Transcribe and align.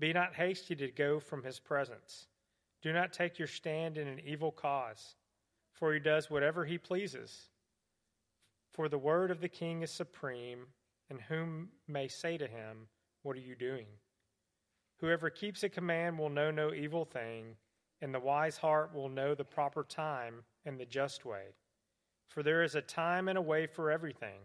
Be 0.00 0.14
not 0.14 0.34
hasty 0.34 0.74
to 0.76 0.90
go 0.90 1.20
from 1.20 1.42
his 1.42 1.60
presence. 1.60 2.26
Do 2.82 2.92
not 2.92 3.12
take 3.12 3.38
your 3.38 3.46
stand 3.46 3.98
in 3.98 4.08
an 4.08 4.20
evil 4.24 4.50
cause, 4.50 5.14
for 5.72 5.92
he 5.92 6.00
does 6.00 6.30
whatever 6.30 6.64
he 6.64 6.78
pleases. 6.78 7.50
For 8.72 8.88
the 8.88 8.98
word 8.98 9.30
of 9.30 9.42
the 9.42 9.48
king 9.48 9.82
is 9.82 9.90
supreme, 9.90 10.60
and 11.10 11.20
whom 11.20 11.68
may 11.86 12.08
say 12.08 12.38
to 12.38 12.46
him, 12.46 12.88
What 13.22 13.36
are 13.36 13.40
you 13.40 13.54
doing? 13.54 13.86
Whoever 15.00 15.28
keeps 15.28 15.62
a 15.62 15.68
command 15.68 16.18
will 16.18 16.30
know 16.30 16.50
no 16.50 16.72
evil 16.72 17.04
thing, 17.04 17.56
and 18.00 18.14
the 18.14 18.20
wise 18.20 18.56
heart 18.56 18.94
will 18.94 19.10
know 19.10 19.34
the 19.34 19.44
proper 19.44 19.84
time 19.84 20.44
and 20.64 20.80
the 20.80 20.86
just 20.86 21.26
way. 21.26 21.54
For 22.28 22.42
there 22.42 22.62
is 22.62 22.74
a 22.74 22.80
time 22.80 23.28
and 23.28 23.36
a 23.36 23.42
way 23.42 23.66
for 23.66 23.90
everything. 23.90 24.40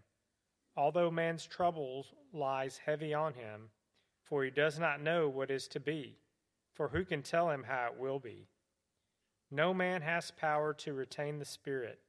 Although 0.76 1.12
man's 1.12 1.46
troubles 1.46 2.14
lies 2.34 2.82
heavy 2.86 3.14
on 3.14 3.34
him, 3.34 3.70
for 4.26 4.44
he 4.44 4.50
does 4.50 4.78
not 4.78 5.02
know 5.02 5.30
what 5.30 5.52
is 5.52 5.68
to 5.70 5.80
be, 5.80 6.18
for 6.74 6.90
who 6.90 7.06
can 7.06 7.22
tell 7.22 7.50
him 7.50 7.64
how 7.64 7.92
it 7.92 8.00
will 8.00 8.20
be? 8.20 8.48
No 9.52 9.74
man 9.74 10.02
has 10.02 10.32
power 10.32 10.74
to 10.74 10.94
retain 10.94 11.40
the 11.40 11.46
Spirit, 11.46 12.00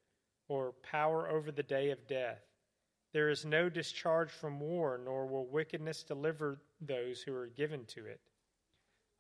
or 0.48 0.72
power 0.82 1.28
over 1.28 1.52
the 1.52 1.62
day 1.62 1.90
of 1.90 2.08
death. 2.08 2.42
There 3.12 3.28
is 3.28 3.44
no 3.44 3.68
discharge 3.68 4.30
from 4.30 4.58
war, 4.58 5.00
nor 5.04 5.26
will 5.26 5.46
wickedness 5.46 6.02
deliver 6.02 6.58
those 6.80 7.22
who 7.22 7.34
are 7.34 7.46
given 7.48 7.84
to 7.86 8.06
it. 8.06 8.20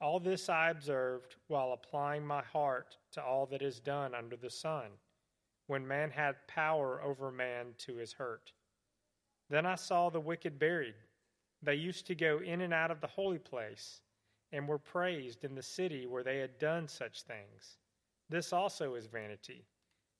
All 0.00 0.18
this 0.18 0.48
I 0.48 0.70
observed 0.70 1.36
while 1.48 1.72
applying 1.72 2.26
my 2.26 2.42
heart 2.42 2.96
to 3.12 3.22
all 3.22 3.46
that 3.46 3.62
is 3.62 3.80
done 3.80 4.14
under 4.14 4.36
the 4.36 4.50
sun, 4.50 4.88
when 5.66 5.86
man 5.86 6.10
had 6.10 6.46
power 6.48 7.00
over 7.02 7.30
man 7.30 7.74
to 7.78 7.96
his 7.96 8.14
hurt. 8.14 8.52
Then 9.48 9.66
I 9.66 9.76
saw 9.76 10.10
the 10.10 10.20
wicked 10.20 10.58
buried 10.58 10.94
they 11.66 11.74
used 11.74 12.06
to 12.06 12.14
go 12.14 12.38
in 12.38 12.60
and 12.60 12.72
out 12.72 12.92
of 12.92 13.00
the 13.00 13.08
holy 13.08 13.38
place 13.38 14.00
and 14.52 14.68
were 14.68 14.78
praised 14.78 15.44
in 15.44 15.56
the 15.56 15.62
city 15.62 16.06
where 16.06 16.22
they 16.22 16.38
had 16.38 16.58
done 16.58 16.86
such 16.86 17.22
things. 17.22 17.78
This 18.30 18.52
also 18.52 18.94
is 18.94 19.06
vanity, 19.06 19.66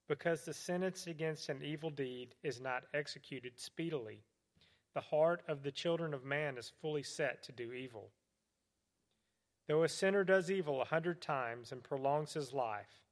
because 0.08 0.44
the 0.44 0.52
sentence 0.52 1.06
against 1.06 1.48
an 1.48 1.62
evil 1.64 1.90
deed 1.90 2.34
is 2.42 2.60
not 2.60 2.84
executed 2.92 3.52
speedily. 3.56 4.24
The 4.94 5.00
heart 5.00 5.42
of 5.46 5.62
the 5.62 5.70
children 5.70 6.12
of 6.12 6.24
man 6.24 6.58
is 6.58 6.72
fully 6.80 7.04
set 7.04 7.44
to 7.44 7.52
do 7.52 7.72
evil. 7.72 8.10
Though 9.68 9.84
a 9.84 9.88
sinner 9.88 10.24
does 10.24 10.50
evil 10.50 10.82
a 10.82 10.86
hundred 10.86 11.22
times 11.22 11.70
and 11.70 11.82
prolongs 11.82 12.34
his 12.34 12.52
life, 12.52 13.04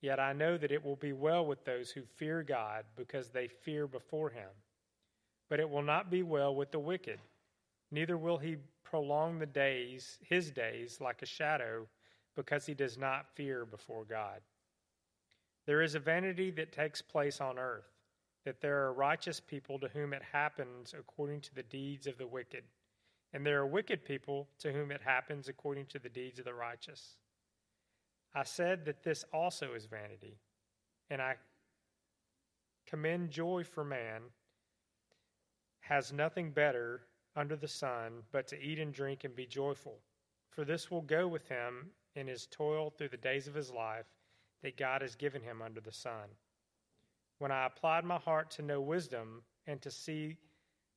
yet 0.00 0.20
I 0.20 0.32
know 0.32 0.56
that 0.58 0.72
it 0.72 0.84
will 0.84 0.96
be 0.96 1.12
well 1.12 1.44
with 1.44 1.64
those 1.64 1.90
who 1.90 2.02
fear 2.02 2.44
God 2.44 2.84
because 2.96 3.30
they 3.30 3.48
fear 3.48 3.88
before 3.88 4.30
him. 4.30 4.50
But 5.48 5.58
it 5.58 5.68
will 5.68 5.82
not 5.82 6.08
be 6.08 6.22
well 6.22 6.54
with 6.54 6.70
the 6.70 6.78
wicked 6.78 7.18
neither 7.90 8.16
will 8.16 8.38
he 8.38 8.56
prolong 8.84 9.38
the 9.38 9.46
days, 9.46 10.18
his 10.22 10.50
days, 10.50 11.00
like 11.00 11.22
a 11.22 11.26
shadow, 11.26 11.86
because 12.36 12.66
he 12.66 12.74
does 12.74 12.96
not 12.96 13.34
fear 13.34 13.64
before 13.64 14.04
God. 14.04 14.40
There 15.66 15.82
is 15.82 15.94
a 15.94 16.00
vanity 16.00 16.50
that 16.52 16.72
takes 16.72 17.02
place 17.02 17.40
on 17.40 17.58
earth, 17.58 17.90
that 18.44 18.60
there 18.60 18.84
are 18.84 18.92
righteous 18.92 19.40
people 19.40 19.78
to 19.78 19.88
whom 19.88 20.12
it 20.12 20.22
happens 20.32 20.94
according 20.98 21.42
to 21.42 21.54
the 21.54 21.62
deeds 21.62 22.06
of 22.06 22.18
the 22.18 22.26
wicked, 22.26 22.64
and 23.32 23.46
there 23.46 23.60
are 23.60 23.66
wicked 23.66 24.04
people 24.04 24.48
to 24.58 24.72
whom 24.72 24.90
it 24.90 25.02
happens 25.02 25.48
according 25.48 25.86
to 25.86 25.98
the 25.98 26.08
deeds 26.08 26.38
of 26.38 26.44
the 26.44 26.54
righteous. 26.54 27.16
I 28.34 28.44
said 28.44 28.84
that 28.86 29.02
this 29.02 29.24
also 29.32 29.74
is 29.74 29.86
vanity, 29.86 30.38
and 31.10 31.20
I 31.20 31.36
commend 32.86 33.30
joy 33.30 33.64
for 33.64 33.84
man 33.84 34.22
has 35.80 36.12
nothing 36.12 36.50
better 36.50 37.02
under 37.36 37.56
the 37.56 37.68
sun, 37.68 38.22
but 38.32 38.46
to 38.48 38.60
eat 38.60 38.78
and 38.78 38.92
drink 38.92 39.24
and 39.24 39.34
be 39.34 39.46
joyful. 39.46 39.98
For 40.50 40.64
this 40.64 40.90
will 40.90 41.02
go 41.02 41.28
with 41.28 41.48
him 41.48 41.90
in 42.16 42.26
his 42.26 42.46
toil 42.46 42.90
through 42.90 43.10
the 43.10 43.16
days 43.16 43.46
of 43.46 43.54
his 43.54 43.70
life 43.70 44.06
that 44.62 44.76
God 44.76 45.02
has 45.02 45.14
given 45.14 45.42
him 45.42 45.62
under 45.62 45.80
the 45.80 45.92
sun. 45.92 46.28
When 47.38 47.52
I 47.52 47.66
applied 47.66 48.04
my 48.04 48.18
heart 48.18 48.50
to 48.52 48.62
know 48.62 48.80
wisdom 48.80 49.42
and 49.66 49.80
to 49.82 49.90
see 49.90 50.36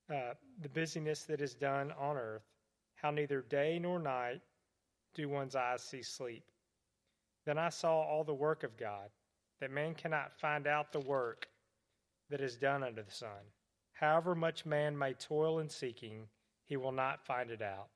uh, 0.09 0.33
the 0.61 0.69
busyness 0.69 1.23
that 1.23 1.39
is 1.39 1.53
done 1.53 1.93
on 1.99 2.17
earth, 2.17 2.43
how 2.95 3.11
neither 3.11 3.41
day 3.41 3.79
nor 3.79 3.99
night 3.99 4.41
do 5.13 5.29
one's 5.29 5.55
eyes 5.55 5.83
see 5.83 6.01
sleep. 6.01 6.43
Then 7.45 7.57
I 7.57 7.69
saw 7.69 8.01
all 8.01 8.23
the 8.23 8.33
work 8.33 8.63
of 8.63 8.77
God, 8.77 9.09
that 9.59 9.71
man 9.71 9.93
cannot 9.93 10.33
find 10.39 10.67
out 10.67 10.91
the 10.91 10.99
work 10.99 11.47
that 12.29 12.41
is 12.41 12.57
done 12.57 12.83
under 12.83 13.03
the 13.03 13.11
sun. 13.11 13.29
However 14.03 14.35
much 14.35 14.65
man 14.65 14.97
may 14.97 15.13
toil 15.13 15.59
in 15.59 15.69
seeking, 15.69 16.27
he 16.65 16.75
will 16.75 16.91
not 16.91 17.25
find 17.25 17.49
it 17.49 17.61
out. 17.61 17.87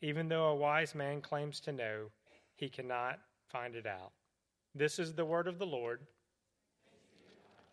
Even 0.00 0.30
though 0.30 0.46
a 0.46 0.56
wise 0.56 0.94
man 0.94 1.20
claims 1.20 1.60
to 1.60 1.72
know, 1.72 2.06
he 2.54 2.70
cannot 2.70 3.18
find 3.48 3.74
it 3.74 3.86
out. 3.86 4.12
This 4.74 4.98
is 4.98 5.12
the 5.12 5.26
word 5.26 5.46
of 5.46 5.58
the 5.58 5.66
Lord. 5.66 6.00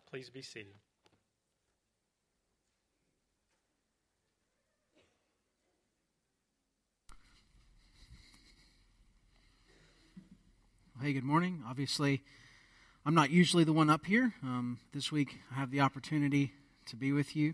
Please 0.09 0.29
be 0.29 0.41
seated. 0.41 0.73
Hey, 11.01 11.13
good 11.13 11.23
morning. 11.23 11.63
Obviously, 11.65 12.23
I'm 13.05 13.15
not 13.15 13.29
usually 13.29 13.63
the 13.63 13.71
one 13.71 13.89
up 13.89 14.05
here. 14.05 14.33
Um, 14.43 14.79
this 14.93 15.13
week, 15.13 15.39
I 15.49 15.55
have 15.61 15.71
the 15.71 15.79
opportunity 15.79 16.51
to 16.87 16.97
be 16.97 17.13
with 17.13 17.37
you 17.37 17.53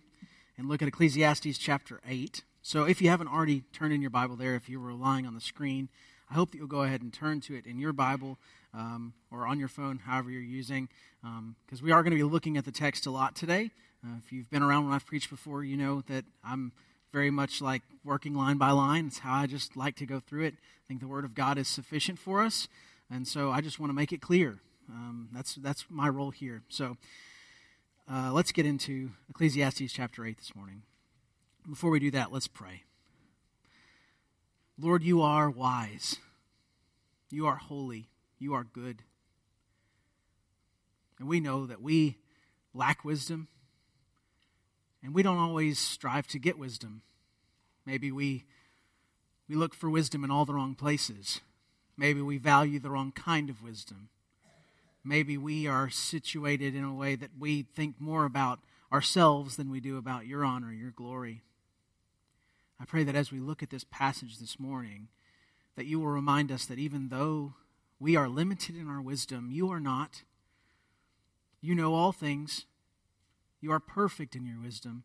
and 0.58 0.68
look 0.70 0.82
at 0.82 0.88
Ecclesiastes 0.88 1.58
chapter 1.58 2.02
8. 2.08 2.44
So 2.62 2.84
if 2.86 3.02
you 3.02 3.10
haven't 3.10 3.28
already 3.28 3.64
turned 3.74 3.94
in 3.94 4.02
your 4.02 4.10
Bible 4.10 4.36
there, 4.36 4.56
if 4.56 4.70
you're 4.70 4.80
relying 4.80 5.26
on 5.26 5.36
the 5.36 5.42
screen, 5.42 5.90
I 6.30 6.34
hope 6.34 6.52
that 6.52 6.58
you'll 6.58 6.68
go 6.68 6.84
ahead 6.84 7.02
and 7.02 7.14
turn 7.14 7.42
to 7.42 7.56
it 7.56 7.66
in 7.66 7.78
your 7.78 7.94
Bible 7.94 8.38
um, 8.74 9.14
or 9.32 9.46
on 9.46 9.60
your 9.60 9.68
phone, 9.68 10.00
however 10.00 10.30
you're 10.32 10.42
using, 10.42 10.90
because 11.22 11.80
um, 11.80 11.84
we 11.86 11.92
are 11.92 12.02
going 12.02 12.12
to 12.12 12.18
be 12.18 12.24
looking 12.24 12.58
at 12.58 12.66
the 12.66 12.72
text 12.72 13.06
a 13.06 13.12
lot 13.12 13.36
today. 13.36 13.72
Uh, 14.04 14.18
if 14.24 14.32
you've 14.32 14.50
been 14.50 14.64
around 14.64 14.86
when 14.86 14.94
I've 14.94 15.06
preached 15.06 15.30
before, 15.30 15.64
you 15.64 15.78
know 15.78 16.02
that 16.08 16.26
I'm 16.44 16.72
very 17.12 17.32
much 17.32 17.62
like 17.62 17.82
working 18.04 18.34
line 18.34 18.58
by 18.58 18.72
line. 18.72 19.08
It's 19.08 19.20
how 19.20 19.42
I 19.42 19.48
just 19.48 19.78
like 19.78 19.96
to 19.98 20.06
go 20.06 20.20
through 20.20 20.46
it. 20.46 20.54
I 20.56 20.84
think 20.88 21.00
the 21.00 21.08
Word 21.08 21.26
of 21.26 21.34
God 21.34 21.58
is 21.58 21.68
sufficient 21.68 22.20
for 22.20 22.44
us, 22.44 22.68
and 23.10 23.28
so 23.28 23.52
I 23.52 23.62
just 23.62 23.80
want 23.80 23.90
to 23.90 23.96
make 23.96 24.12
it 24.12 24.22
clear. 24.22 24.60
Um, 24.90 25.30
that's 25.34 25.56
that's 25.56 25.86
my 25.90 26.10
role 26.10 26.32
here. 26.32 26.62
So 26.70 26.98
uh, 28.12 28.32
let's 28.32 28.52
get 28.52 28.66
into 28.66 29.12
Ecclesiastes 29.30 29.92
chapter 29.92 30.26
8 30.26 30.38
this 30.38 30.56
morning. 30.56 30.84
Before 31.68 31.90
we 31.90 32.00
do 32.00 32.12
that, 32.12 32.32
let's 32.32 32.48
pray. 32.48 32.84
Lord, 34.80 35.04
you 35.04 35.22
are 35.22 35.50
wise. 35.50 36.18
You 37.32 37.48
are 37.48 37.56
holy. 37.56 38.10
You 38.38 38.54
are 38.54 38.64
good. 38.64 39.02
And 41.18 41.28
we 41.28 41.40
know 41.40 41.66
that 41.66 41.82
we 41.82 42.18
lack 42.74 43.04
wisdom, 43.04 43.48
and 45.02 45.14
we 45.14 45.24
don't 45.24 45.38
always 45.38 45.80
strive 45.80 46.28
to 46.28 46.40
get 46.40 46.60
wisdom. 46.60 47.02
Maybe 47.86 48.12
we, 48.12 48.44
we 49.48 49.56
look 49.56 49.74
for 49.74 49.90
wisdom 49.90 50.24
in 50.24 50.30
all 50.30 50.46
the 50.46 50.54
wrong 50.54 50.76
places. 50.76 51.42
Maybe 51.98 52.22
we 52.22 52.38
value 52.38 52.80
the 52.80 52.92
wrong 52.92 53.12
kind 53.14 53.50
of 53.50 53.64
wisdom 53.64 54.10
maybe 55.06 55.38
we 55.38 55.68
are 55.68 55.90
situated 55.90 56.76
in 56.76 56.84
a 56.84 56.94
way 56.94 57.16
that 57.16 57.32
we 57.38 57.64
think 57.64 57.96
more 58.00 58.26
about 58.26 58.60
ourselves 58.92 59.56
than 59.56 59.70
we 59.70 59.80
do 59.80 59.98
about 59.98 60.26
your 60.26 60.44
honor, 60.44 60.72
your 60.72 60.92
glory. 60.92 61.42
I 62.80 62.86
pray 62.86 63.04
that 63.04 63.16
as 63.16 63.32
we 63.32 63.40
look 63.40 63.64
at 63.64 63.70
this 63.70 63.86
passage 63.90 64.38
this 64.40 64.60
morning, 64.60 65.08
that 65.76 65.86
you 65.86 66.00
will 66.00 66.08
remind 66.08 66.52
us 66.52 66.66
that 66.66 66.80
even 66.80 67.10
though 67.10 67.54
we 68.00 68.16
are 68.16 68.28
limited 68.28 68.76
in 68.76 68.90
our 68.90 69.02
wisdom, 69.02 69.50
you 69.52 69.70
are 69.70 69.80
not. 69.80 70.24
You 71.62 71.76
know 71.76 71.94
all 71.94 72.12
things. 72.12 72.66
You 73.62 73.72
are 73.72 73.80
perfect 73.80 74.36
in 74.36 74.46
your 74.46 74.60
wisdom, 74.62 75.04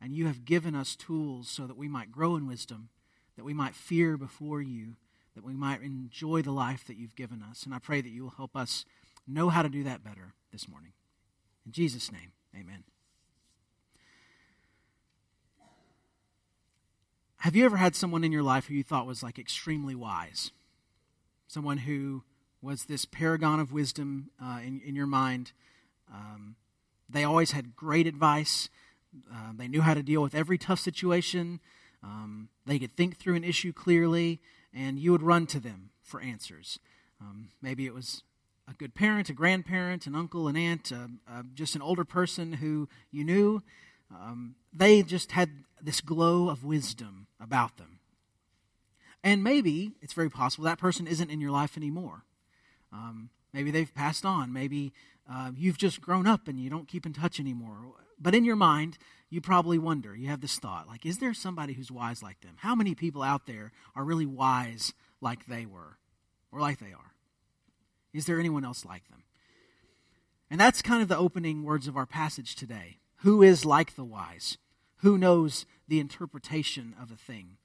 and 0.00 0.14
you 0.14 0.26
have 0.26 0.44
given 0.44 0.74
us 0.74 0.96
tools 0.96 1.48
so 1.48 1.66
that 1.66 1.76
we 1.76 1.88
might 1.88 2.12
grow 2.12 2.36
in 2.36 2.46
wisdom, 2.46 2.88
that 3.36 3.44
we 3.44 3.54
might 3.54 3.74
fear 3.74 4.16
before 4.16 4.60
you, 4.60 4.96
that 5.34 5.44
we 5.44 5.54
might 5.54 5.82
enjoy 5.82 6.42
the 6.42 6.52
life 6.52 6.84
that 6.86 6.96
you've 6.96 7.16
given 7.16 7.42
us. 7.42 7.64
And 7.64 7.74
I 7.74 7.78
pray 7.78 8.00
that 8.00 8.10
you 8.10 8.24
will 8.24 8.30
help 8.30 8.56
us 8.56 8.84
know 9.26 9.48
how 9.48 9.62
to 9.62 9.68
do 9.68 9.84
that 9.84 10.04
better 10.04 10.34
this 10.52 10.68
morning. 10.68 10.92
In 11.66 11.72
Jesus' 11.72 12.12
name, 12.12 12.32
amen. 12.54 12.84
Have 17.38 17.54
you 17.54 17.64
ever 17.66 17.76
had 17.76 17.94
someone 17.94 18.24
in 18.24 18.32
your 18.32 18.42
life 18.42 18.66
who 18.66 18.74
you 18.74 18.82
thought 18.82 19.06
was 19.06 19.22
like 19.22 19.38
extremely 19.38 19.94
wise? 19.94 20.50
Someone 21.46 21.78
who 21.78 22.22
was 22.62 22.86
this 22.86 23.04
paragon 23.04 23.60
of 23.60 23.70
wisdom 23.70 24.30
uh, 24.42 24.60
in, 24.64 24.80
in 24.80 24.94
your 24.96 25.06
mind. 25.06 25.52
Um, 26.12 26.56
they 27.10 27.22
always 27.22 27.50
had 27.50 27.76
great 27.76 28.06
advice. 28.06 28.70
Uh, 29.30 29.52
they 29.54 29.68
knew 29.68 29.82
how 29.82 29.92
to 29.92 30.02
deal 30.02 30.22
with 30.22 30.34
every 30.34 30.56
tough 30.56 30.80
situation. 30.80 31.60
Um, 32.02 32.48
they 32.64 32.78
could 32.78 32.96
think 32.96 33.18
through 33.18 33.34
an 33.34 33.44
issue 33.44 33.72
clearly, 33.72 34.40
and 34.72 34.98
you 34.98 35.12
would 35.12 35.22
run 35.22 35.46
to 35.48 35.60
them 35.60 35.90
for 36.02 36.22
answers. 36.22 36.78
Um, 37.20 37.50
maybe 37.60 37.84
it 37.84 37.94
was 37.94 38.22
a 38.68 38.72
good 38.74 38.94
parent, 38.94 39.28
a 39.28 39.32
grandparent, 39.32 40.06
an 40.06 40.14
uncle, 40.14 40.48
an 40.48 40.56
aunt, 40.56 40.92
uh, 40.92 41.08
uh, 41.30 41.42
just 41.54 41.74
an 41.74 41.82
older 41.82 42.04
person 42.04 42.54
who 42.54 42.88
you 43.10 43.24
knew. 43.24 43.62
Um, 44.10 44.54
they 44.72 45.02
just 45.02 45.32
had 45.32 45.50
this 45.82 46.00
glow 46.00 46.48
of 46.48 46.64
wisdom 46.64 47.26
about 47.40 47.76
them. 47.76 48.00
And 49.22 49.42
maybe 49.42 49.92
it's 50.02 50.12
very 50.12 50.30
possible 50.30 50.64
that 50.64 50.78
person 50.78 51.06
isn't 51.06 51.30
in 51.30 51.40
your 51.40 51.50
life 51.50 51.76
anymore. 51.76 52.24
Um, 52.92 53.30
maybe 53.52 53.70
they've 53.70 53.94
passed 53.94 54.24
on. 54.24 54.52
Maybe 54.52 54.92
uh, 55.30 55.50
you've 55.56 55.78
just 55.78 56.00
grown 56.00 56.26
up 56.26 56.48
and 56.48 56.58
you 56.58 56.70
don't 56.70 56.88
keep 56.88 57.06
in 57.06 57.12
touch 57.12 57.40
anymore. 57.40 57.78
But 58.18 58.34
in 58.34 58.44
your 58.44 58.56
mind, 58.56 58.98
you 59.30 59.40
probably 59.40 59.78
wonder, 59.78 60.14
you 60.14 60.28
have 60.28 60.40
this 60.40 60.58
thought, 60.58 60.86
like, 60.86 61.04
is 61.04 61.18
there 61.18 61.34
somebody 61.34 61.72
who's 61.72 61.90
wise 61.90 62.22
like 62.22 62.40
them? 62.40 62.56
How 62.58 62.74
many 62.74 62.94
people 62.94 63.22
out 63.22 63.46
there 63.46 63.72
are 63.96 64.04
really 64.04 64.26
wise 64.26 64.92
like 65.20 65.46
they 65.46 65.66
were 65.66 65.98
or 66.52 66.60
like 66.60 66.78
they 66.78 66.92
are? 66.92 67.13
Is 68.14 68.26
there 68.26 68.38
anyone 68.38 68.64
else 68.64 68.84
like 68.84 69.08
them? 69.08 69.24
And 70.50 70.60
that's 70.60 70.80
kind 70.80 71.02
of 71.02 71.08
the 71.08 71.18
opening 71.18 71.64
words 71.64 71.88
of 71.88 71.96
our 71.96 72.06
passage 72.06 72.54
today. 72.54 72.98
Who 73.18 73.42
is 73.42 73.64
like 73.64 73.96
the 73.96 74.04
wise? 74.04 74.56
Who 74.98 75.18
knows 75.18 75.66
the 75.88 76.00
interpretation 76.00 76.94
of 77.00 77.10
a 77.10 77.16
thing? 77.16 77.56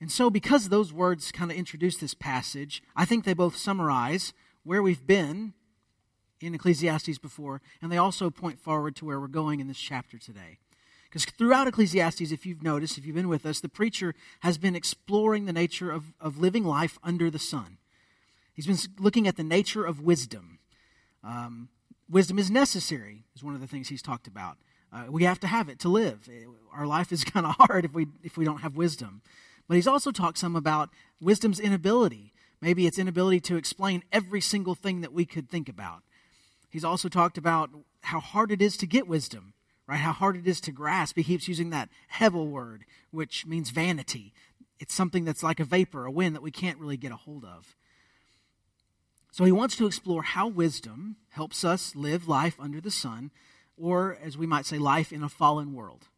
And 0.00 0.10
so, 0.10 0.30
because 0.30 0.68
those 0.68 0.92
words 0.92 1.32
kind 1.32 1.50
of 1.50 1.56
introduce 1.56 1.96
this 1.96 2.14
passage, 2.14 2.82
I 2.96 3.04
think 3.04 3.24
they 3.24 3.34
both 3.34 3.56
summarize 3.56 4.32
where 4.62 4.82
we've 4.82 5.06
been 5.06 5.52
in 6.40 6.54
Ecclesiastes 6.54 7.18
before, 7.18 7.60
and 7.82 7.92
they 7.92 7.98
also 7.98 8.30
point 8.30 8.58
forward 8.58 8.96
to 8.96 9.04
where 9.04 9.20
we're 9.20 9.26
going 9.26 9.60
in 9.60 9.68
this 9.68 9.78
chapter 9.78 10.16
today. 10.16 10.58
Because 11.04 11.24
throughout 11.24 11.66
Ecclesiastes, 11.66 12.32
if 12.32 12.46
you've 12.46 12.62
noticed, 12.62 12.96
if 12.96 13.04
you've 13.04 13.16
been 13.16 13.28
with 13.28 13.44
us, 13.44 13.60
the 13.60 13.68
preacher 13.68 14.14
has 14.40 14.56
been 14.56 14.76
exploring 14.76 15.44
the 15.44 15.52
nature 15.52 15.90
of, 15.90 16.14
of 16.20 16.38
living 16.38 16.64
life 16.64 16.98
under 17.02 17.30
the 17.30 17.38
sun. 17.38 17.78
He's 18.60 18.66
been 18.86 18.94
looking 19.02 19.26
at 19.26 19.36
the 19.36 19.42
nature 19.42 19.86
of 19.86 20.02
wisdom. 20.02 20.58
Um, 21.24 21.70
wisdom 22.10 22.38
is 22.38 22.50
necessary, 22.50 23.24
is 23.34 23.42
one 23.42 23.54
of 23.54 23.62
the 23.62 23.66
things 23.66 23.88
he's 23.88 24.02
talked 24.02 24.26
about. 24.26 24.58
Uh, 24.92 25.04
we 25.08 25.24
have 25.24 25.40
to 25.40 25.46
have 25.46 25.70
it 25.70 25.78
to 25.78 25.88
live. 25.88 26.28
Our 26.70 26.86
life 26.86 27.10
is 27.10 27.24
kind 27.24 27.46
of 27.46 27.54
hard 27.56 27.86
if 27.86 27.94
we, 27.94 28.08
if 28.22 28.36
we 28.36 28.44
don't 28.44 28.60
have 28.60 28.76
wisdom. 28.76 29.22
But 29.66 29.76
he's 29.76 29.86
also 29.86 30.10
talked 30.10 30.36
some 30.36 30.56
about 30.56 30.90
wisdom's 31.22 31.58
inability. 31.58 32.34
Maybe 32.60 32.86
its 32.86 32.98
inability 32.98 33.40
to 33.40 33.56
explain 33.56 34.02
every 34.12 34.42
single 34.42 34.74
thing 34.74 35.00
that 35.00 35.14
we 35.14 35.24
could 35.24 35.48
think 35.48 35.66
about. 35.66 36.02
He's 36.68 36.84
also 36.84 37.08
talked 37.08 37.38
about 37.38 37.70
how 38.02 38.20
hard 38.20 38.52
it 38.52 38.60
is 38.60 38.76
to 38.76 38.86
get 38.86 39.08
wisdom, 39.08 39.54
right? 39.86 40.00
How 40.00 40.12
hard 40.12 40.36
it 40.36 40.46
is 40.46 40.60
to 40.62 40.70
grasp. 40.70 41.16
He 41.16 41.24
keeps 41.24 41.48
using 41.48 41.70
that 41.70 41.88
hevel 42.16 42.50
word, 42.50 42.84
which 43.10 43.46
means 43.46 43.70
vanity. 43.70 44.34
It's 44.78 44.92
something 44.92 45.24
that's 45.24 45.42
like 45.42 45.60
a 45.60 45.64
vapor, 45.64 46.04
a 46.04 46.10
wind 46.10 46.34
that 46.34 46.42
we 46.42 46.50
can't 46.50 46.78
really 46.78 46.98
get 46.98 47.10
a 47.10 47.16
hold 47.16 47.46
of. 47.46 47.74
So 49.32 49.44
he 49.44 49.52
wants 49.52 49.76
to 49.76 49.86
explore 49.86 50.22
how 50.22 50.48
wisdom 50.48 51.16
helps 51.30 51.64
us 51.64 51.94
live 51.94 52.28
life 52.28 52.58
under 52.58 52.80
the 52.80 52.90
sun, 52.90 53.30
or 53.76 54.18
as 54.22 54.36
we 54.36 54.46
might 54.46 54.66
say, 54.66 54.78
life 54.78 55.12
in 55.12 55.22
a 55.22 55.28
fallen 55.28 55.72
world. 55.72 56.08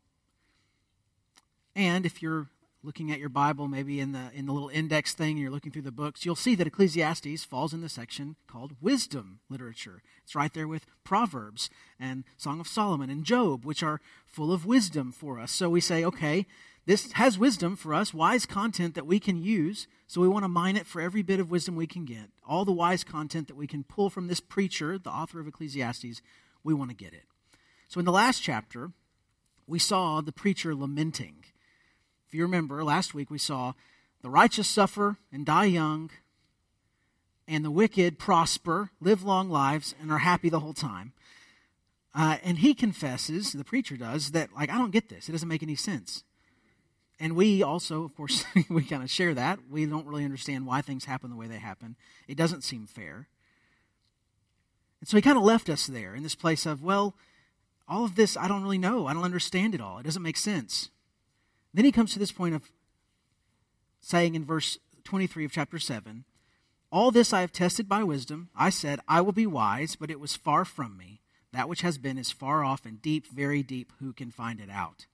And 1.76 2.04
if 2.04 2.22
you're 2.22 2.48
looking 2.82 3.12
at 3.12 3.18
your 3.18 3.28
Bible, 3.28 3.68
maybe 3.68 4.00
in 4.00 4.12
the 4.12 4.30
in 4.34 4.46
the 4.46 4.52
little 4.52 4.68
index 4.68 5.14
thing, 5.14 5.36
you're 5.36 5.50
looking 5.50 5.70
through 5.70 5.82
the 5.82 5.92
books, 5.92 6.24
you'll 6.24 6.34
see 6.34 6.54
that 6.56 6.66
Ecclesiastes 6.66 7.44
falls 7.44 7.72
in 7.72 7.80
the 7.80 7.88
section 7.88 8.36
called 8.46 8.76
wisdom 8.80 9.40
literature. 9.48 10.02
It's 10.24 10.34
right 10.34 10.52
there 10.52 10.68
with 10.68 10.86
Proverbs 11.04 11.70
and 12.00 12.24
Song 12.36 12.60
of 12.60 12.66
Solomon 12.66 13.10
and 13.10 13.24
Job, 13.24 13.64
which 13.64 13.82
are 13.82 14.00
full 14.26 14.52
of 14.52 14.66
wisdom 14.66 15.12
for 15.12 15.38
us. 15.38 15.52
So 15.52 15.70
we 15.70 15.80
say, 15.80 16.04
okay, 16.04 16.46
this 16.84 17.12
has 17.12 17.38
wisdom 17.38 17.76
for 17.76 17.94
us, 17.94 18.12
wise 18.12 18.44
content 18.44 18.94
that 18.94 19.06
we 19.06 19.20
can 19.20 19.42
use. 19.42 19.86
So 20.06 20.20
we 20.20 20.28
want 20.28 20.44
to 20.44 20.48
mine 20.48 20.76
it 20.76 20.86
for 20.86 21.00
every 21.00 21.22
bit 21.22 21.40
of 21.40 21.50
wisdom 21.50 21.76
we 21.76 21.86
can 21.86 22.04
get. 22.04 22.30
All 22.46 22.64
the 22.64 22.72
wise 22.72 23.04
content 23.04 23.48
that 23.48 23.56
we 23.56 23.66
can 23.66 23.84
pull 23.84 24.10
from 24.10 24.26
this 24.26 24.40
preacher, 24.40 24.98
the 24.98 25.10
author 25.10 25.40
of 25.40 25.46
Ecclesiastes, 25.46 26.22
we 26.64 26.74
want 26.74 26.90
to 26.90 26.96
get 26.96 27.12
it. 27.12 27.24
So 27.88 27.98
in 27.98 28.04
the 28.04 28.12
last 28.12 28.42
chapter, 28.42 28.90
we 29.66 29.78
saw 29.78 30.20
the 30.20 30.32
preacher 30.32 30.74
lamenting 30.74 31.44
if 32.32 32.36
you 32.36 32.44
remember, 32.44 32.82
last 32.82 33.12
week 33.12 33.30
we 33.30 33.36
saw 33.36 33.74
the 34.22 34.30
righteous 34.30 34.66
suffer 34.66 35.18
and 35.30 35.44
die 35.44 35.66
young, 35.66 36.08
and 37.46 37.62
the 37.62 37.70
wicked 37.70 38.18
prosper, 38.18 38.88
live 39.02 39.22
long 39.22 39.50
lives, 39.50 39.94
and 40.00 40.10
are 40.10 40.16
happy 40.16 40.48
the 40.48 40.60
whole 40.60 40.72
time. 40.72 41.12
Uh, 42.14 42.38
and 42.42 42.60
he 42.60 42.72
confesses, 42.72 43.52
the 43.52 43.64
preacher 43.64 43.98
does, 43.98 44.30
that, 44.30 44.50
like, 44.54 44.70
I 44.70 44.78
don't 44.78 44.92
get 44.92 45.10
this. 45.10 45.28
It 45.28 45.32
doesn't 45.32 45.46
make 45.46 45.62
any 45.62 45.74
sense. 45.74 46.24
And 47.22 47.36
we 47.36 47.62
also, 47.62 48.02
of 48.02 48.16
course, 48.16 48.44
we 48.68 48.82
kind 48.82 49.04
of 49.04 49.08
share 49.08 49.32
that. 49.32 49.60
We 49.70 49.86
don't 49.86 50.08
really 50.08 50.24
understand 50.24 50.66
why 50.66 50.80
things 50.80 51.04
happen 51.04 51.30
the 51.30 51.36
way 51.36 51.46
they 51.46 51.58
happen. 51.58 51.94
It 52.26 52.36
doesn't 52.36 52.64
seem 52.64 52.88
fair. 52.88 53.28
And 55.00 55.08
so 55.08 55.16
he 55.16 55.22
kind 55.22 55.38
of 55.38 55.44
left 55.44 55.68
us 55.68 55.86
there 55.86 56.16
in 56.16 56.24
this 56.24 56.34
place 56.34 56.66
of, 56.66 56.82
well, 56.82 57.14
all 57.86 58.04
of 58.04 58.16
this, 58.16 58.36
I 58.36 58.48
don't 58.48 58.64
really 58.64 58.76
know. 58.76 59.06
I 59.06 59.14
don't 59.14 59.22
understand 59.22 59.72
it 59.72 59.80
all. 59.80 59.98
It 59.98 60.02
doesn't 60.02 60.22
make 60.22 60.36
sense. 60.36 60.90
Then 61.72 61.84
he 61.84 61.92
comes 61.92 62.12
to 62.12 62.18
this 62.18 62.32
point 62.32 62.56
of 62.56 62.72
saying 64.00 64.34
in 64.34 64.44
verse 64.44 64.78
23 65.04 65.44
of 65.44 65.52
chapter 65.52 65.78
7 65.78 66.24
All 66.90 67.12
this 67.12 67.32
I 67.32 67.42
have 67.42 67.52
tested 67.52 67.88
by 67.88 68.02
wisdom. 68.02 68.48
I 68.56 68.70
said, 68.70 68.98
I 69.06 69.20
will 69.20 69.30
be 69.30 69.46
wise, 69.46 69.94
but 69.94 70.10
it 70.10 70.18
was 70.18 70.34
far 70.34 70.64
from 70.64 70.96
me. 70.96 71.20
That 71.52 71.68
which 71.68 71.82
has 71.82 71.98
been 71.98 72.18
is 72.18 72.32
far 72.32 72.64
off 72.64 72.84
and 72.84 73.00
deep, 73.00 73.28
very 73.28 73.62
deep. 73.62 73.92
Who 74.00 74.12
can 74.12 74.32
find 74.32 74.60
it 74.60 74.70
out? 74.70 75.06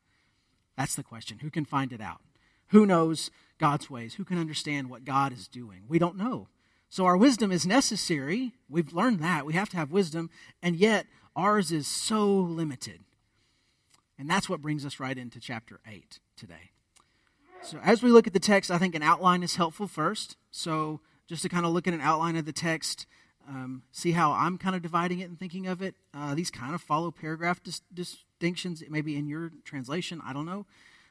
That's 0.78 0.94
the 0.94 1.02
question. 1.02 1.40
Who 1.40 1.50
can 1.50 1.64
find 1.64 1.92
it 1.92 2.00
out? 2.00 2.20
Who 2.68 2.86
knows 2.86 3.32
God's 3.58 3.90
ways? 3.90 4.14
Who 4.14 4.24
can 4.24 4.38
understand 4.38 4.88
what 4.88 5.04
God 5.04 5.32
is 5.32 5.48
doing? 5.48 5.82
We 5.88 5.98
don't 5.98 6.16
know. 6.16 6.46
So 6.88 7.04
our 7.04 7.16
wisdom 7.16 7.50
is 7.50 7.66
necessary. 7.66 8.52
We've 8.70 8.92
learned 8.92 9.18
that. 9.18 9.44
We 9.44 9.54
have 9.54 9.68
to 9.70 9.76
have 9.76 9.90
wisdom, 9.90 10.30
and 10.62 10.76
yet 10.76 11.06
ours 11.34 11.72
is 11.72 11.88
so 11.88 12.26
limited. 12.26 13.00
And 14.20 14.30
that's 14.30 14.48
what 14.48 14.62
brings 14.62 14.86
us 14.86 15.00
right 15.00 15.18
into 15.18 15.40
chapter 15.40 15.80
8 15.86 16.20
today. 16.36 16.70
So, 17.62 17.80
as 17.82 18.02
we 18.02 18.10
look 18.10 18.28
at 18.28 18.32
the 18.32 18.38
text, 18.38 18.70
I 18.70 18.78
think 18.78 18.94
an 18.94 19.02
outline 19.02 19.42
is 19.42 19.56
helpful 19.56 19.88
first. 19.88 20.36
So, 20.52 21.00
just 21.26 21.42
to 21.42 21.48
kind 21.48 21.66
of 21.66 21.72
look 21.72 21.88
at 21.88 21.94
an 21.94 22.00
outline 22.00 22.36
of 22.36 22.46
the 22.46 22.52
text, 22.52 23.06
um, 23.48 23.82
see 23.90 24.12
how 24.12 24.30
I'm 24.30 24.58
kind 24.58 24.76
of 24.76 24.82
dividing 24.82 25.18
it 25.18 25.28
and 25.28 25.38
thinking 25.38 25.66
of 25.66 25.82
it. 25.82 25.96
Uh, 26.14 26.36
these 26.36 26.52
kind 26.52 26.72
of 26.74 26.80
follow 26.80 27.10
paragraph 27.10 27.60
dis- 27.62 27.82
distinctions, 28.38 28.82
maybe 28.88 29.16
in 29.16 29.26
your 29.26 29.50
translation, 29.64 30.20
I 30.24 30.32
don't 30.32 30.46
know. 30.46 30.64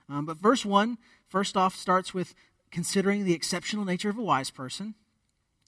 Um, 0.09 0.25
but 0.25 0.37
verse 0.37 0.63
1, 0.65 0.97
first 1.27 1.57
off, 1.57 1.75
starts 1.75 2.13
with 2.13 2.33
considering 2.71 3.25
the 3.25 3.33
exceptional 3.33 3.83
nature 3.83 4.09
of 4.09 4.17
a 4.17 4.23
wise 4.23 4.49
person. 4.49 4.95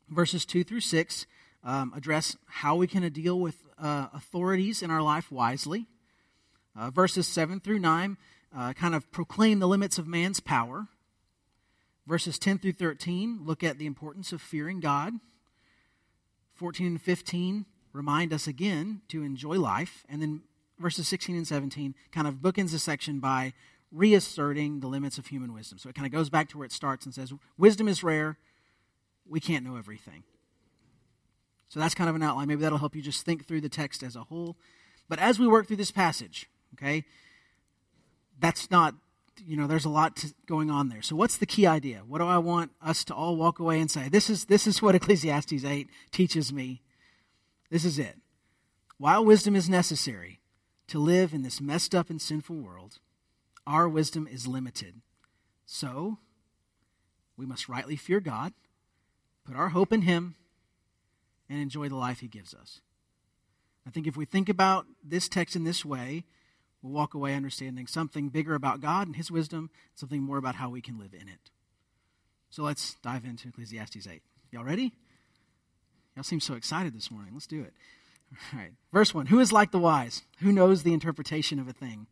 Verses 0.07 0.45
2 0.45 0.63
through 0.63 0.79
6 0.79 1.25
um, 1.63 1.91
address 1.93 2.37
how 2.47 2.77
we 2.77 2.87
can 2.87 3.07
deal 3.11 3.37
with 3.37 3.57
uh, 3.77 4.07
authorities 4.13 4.81
in 4.81 4.89
our 4.89 5.01
life 5.01 5.29
wisely. 5.29 5.87
Uh, 6.75 6.89
verses 6.89 7.27
7 7.27 7.59
through 7.59 7.79
9 7.79 8.15
uh, 8.55 8.73
kind 8.73 8.95
of 8.95 9.11
proclaim 9.11 9.59
the 9.59 9.67
limits 9.67 9.97
of 9.97 10.07
man's 10.07 10.39
power. 10.39 10.87
Verses 12.07 12.39
10 12.39 12.59
through 12.59 12.73
13 12.73 13.41
look 13.43 13.63
at 13.65 13.77
the 13.77 13.85
importance 13.85 14.31
of 14.31 14.41
fearing 14.41 14.79
God. 14.79 15.13
14 16.55 16.87
and 16.87 17.01
15 17.01 17.65
remind 17.91 18.31
us 18.31 18.47
again 18.47 19.01
to 19.09 19.23
enjoy 19.23 19.59
life. 19.59 20.05
And 20.07 20.21
then 20.21 20.41
verses 20.79 21.07
16 21.07 21.35
and 21.35 21.47
17 21.47 21.95
kind 22.11 22.27
of 22.27 22.35
bookends 22.35 22.71
the 22.71 22.79
section 22.79 23.19
by 23.19 23.53
reasserting 23.91 24.79
the 24.79 24.87
limits 24.87 25.17
of 25.17 25.27
human 25.27 25.53
wisdom. 25.53 25.77
So 25.77 25.89
it 25.89 25.95
kind 25.95 26.05
of 26.05 26.11
goes 26.11 26.29
back 26.29 26.49
to 26.49 26.57
where 26.57 26.65
it 26.65 26.71
starts 26.71 27.05
and 27.05 27.13
says, 27.13 27.33
Wisdom 27.57 27.87
is 27.87 28.03
rare. 28.03 28.37
We 29.27 29.39
can't 29.39 29.65
know 29.65 29.75
everything. 29.75 30.23
So 31.69 31.79
that's 31.79 31.93
kind 31.93 32.09
of 32.09 32.15
an 32.15 32.23
outline. 32.23 32.47
Maybe 32.47 32.61
that'll 32.61 32.79
help 32.79 32.95
you 32.95 33.01
just 33.01 33.25
think 33.25 33.45
through 33.45 33.61
the 33.61 33.69
text 33.69 34.01
as 34.01 34.15
a 34.15 34.23
whole. 34.23 34.55
But 35.07 35.19
as 35.19 35.37
we 35.37 35.47
work 35.47 35.67
through 35.67 35.77
this 35.77 35.91
passage, 35.91 36.47
Okay? 36.73 37.05
That's 38.39 38.71
not, 38.71 38.95
you 39.45 39.57
know, 39.57 39.67
there's 39.67 39.85
a 39.85 39.89
lot 39.89 40.15
to, 40.17 40.33
going 40.45 40.69
on 40.69 40.89
there. 40.89 41.01
So 41.01 41.15
what's 41.15 41.37
the 41.37 41.45
key 41.45 41.67
idea? 41.67 42.03
What 42.07 42.19
do 42.19 42.27
I 42.27 42.37
want 42.37 42.71
us 42.81 43.03
to 43.05 43.13
all 43.13 43.35
walk 43.35 43.59
away 43.59 43.79
and 43.79 43.89
say? 43.89 44.09
This 44.09 44.29
is, 44.29 44.45
this 44.45 44.67
is 44.67 44.81
what 44.81 44.95
Ecclesiastes 44.95 45.63
8 45.63 45.87
teaches 46.11 46.53
me. 46.53 46.81
This 47.69 47.85
is 47.85 47.99
it. 47.99 48.15
While 48.97 49.25
wisdom 49.25 49.55
is 49.55 49.69
necessary 49.69 50.38
to 50.89 50.99
live 50.99 51.33
in 51.33 51.41
this 51.41 51.61
messed 51.61 51.95
up 51.95 52.09
and 52.09 52.21
sinful 52.21 52.55
world, 52.55 52.99
our 53.65 53.87
wisdom 53.87 54.27
is 54.27 54.47
limited. 54.47 55.01
So, 55.65 56.17
we 57.37 57.45
must 57.45 57.69
rightly 57.69 57.95
fear 57.95 58.19
God, 58.19 58.53
put 59.45 59.55
our 59.55 59.69
hope 59.69 59.93
in 59.93 60.01
Him, 60.01 60.35
and 61.49 61.59
enjoy 61.59 61.89
the 61.89 61.95
life 61.95 62.19
He 62.19 62.27
gives 62.27 62.53
us. 62.53 62.81
I 63.87 63.91
think 63.91 64.07
if 64.07 64.17
we 64.17 64.25
think 64.25 64.49
about 64.49 64.85
this 65.03 65.29
text 65.29 65.55
in 65.55 65.63
this 65.63 65.85
way, 65.85 66.25
we'll 66.81 66.93
walk 66.93 67.13
away 67.13 67.33
understanding 67.33 67.87
something 67.87 68.29
bigger 68.29 68.55
about 68.55 68.81
God 68.81 69.07
and 69.07 69.15
His 69.15 69.31
wisdom, 69.31 69.69
something 69.95 70.21
more 70.21 70.37
about 70.37 70.55
how 70.55 70.69
we 70.69 70.81
can 70.81 70.99
live 70.99 71.13
in 71.13 71.27
it. 71.27 71.49
So 72.49 72.63
let's 72.63 72.95
dive 73.03 73.25
into 73.25 73.49
Ecclesiastes 73.49 74.07
8. 74.07 74.21
Y'all 74.51 74.63
ready? 74.63 74.93
Y'all 76.15 76.23
seem 76.23 76.39
so 76.39 76.55
excited 76.55 76.95
this 76.95 77.11
morning. 77.11 77.31
Let's 77.33 77.47
do 77.47 77.61
it. 77.61 77.73
All 78.31 78.59
right. 78.59 78.71
Verse 78.93 79.13
1 79.13 79.27
Who 79.27 79.39
is 79.39 79.51
like 79.51 79.71
the 79.71 79.79
wise? 79.79 80.23
Who 80.39 80.51
knows 80.51 80.83
the 80.83 80.93
interpretation 80.93 81.59
of 81.59 81.67
a 81.67 81.73
thing? 81.73 82.07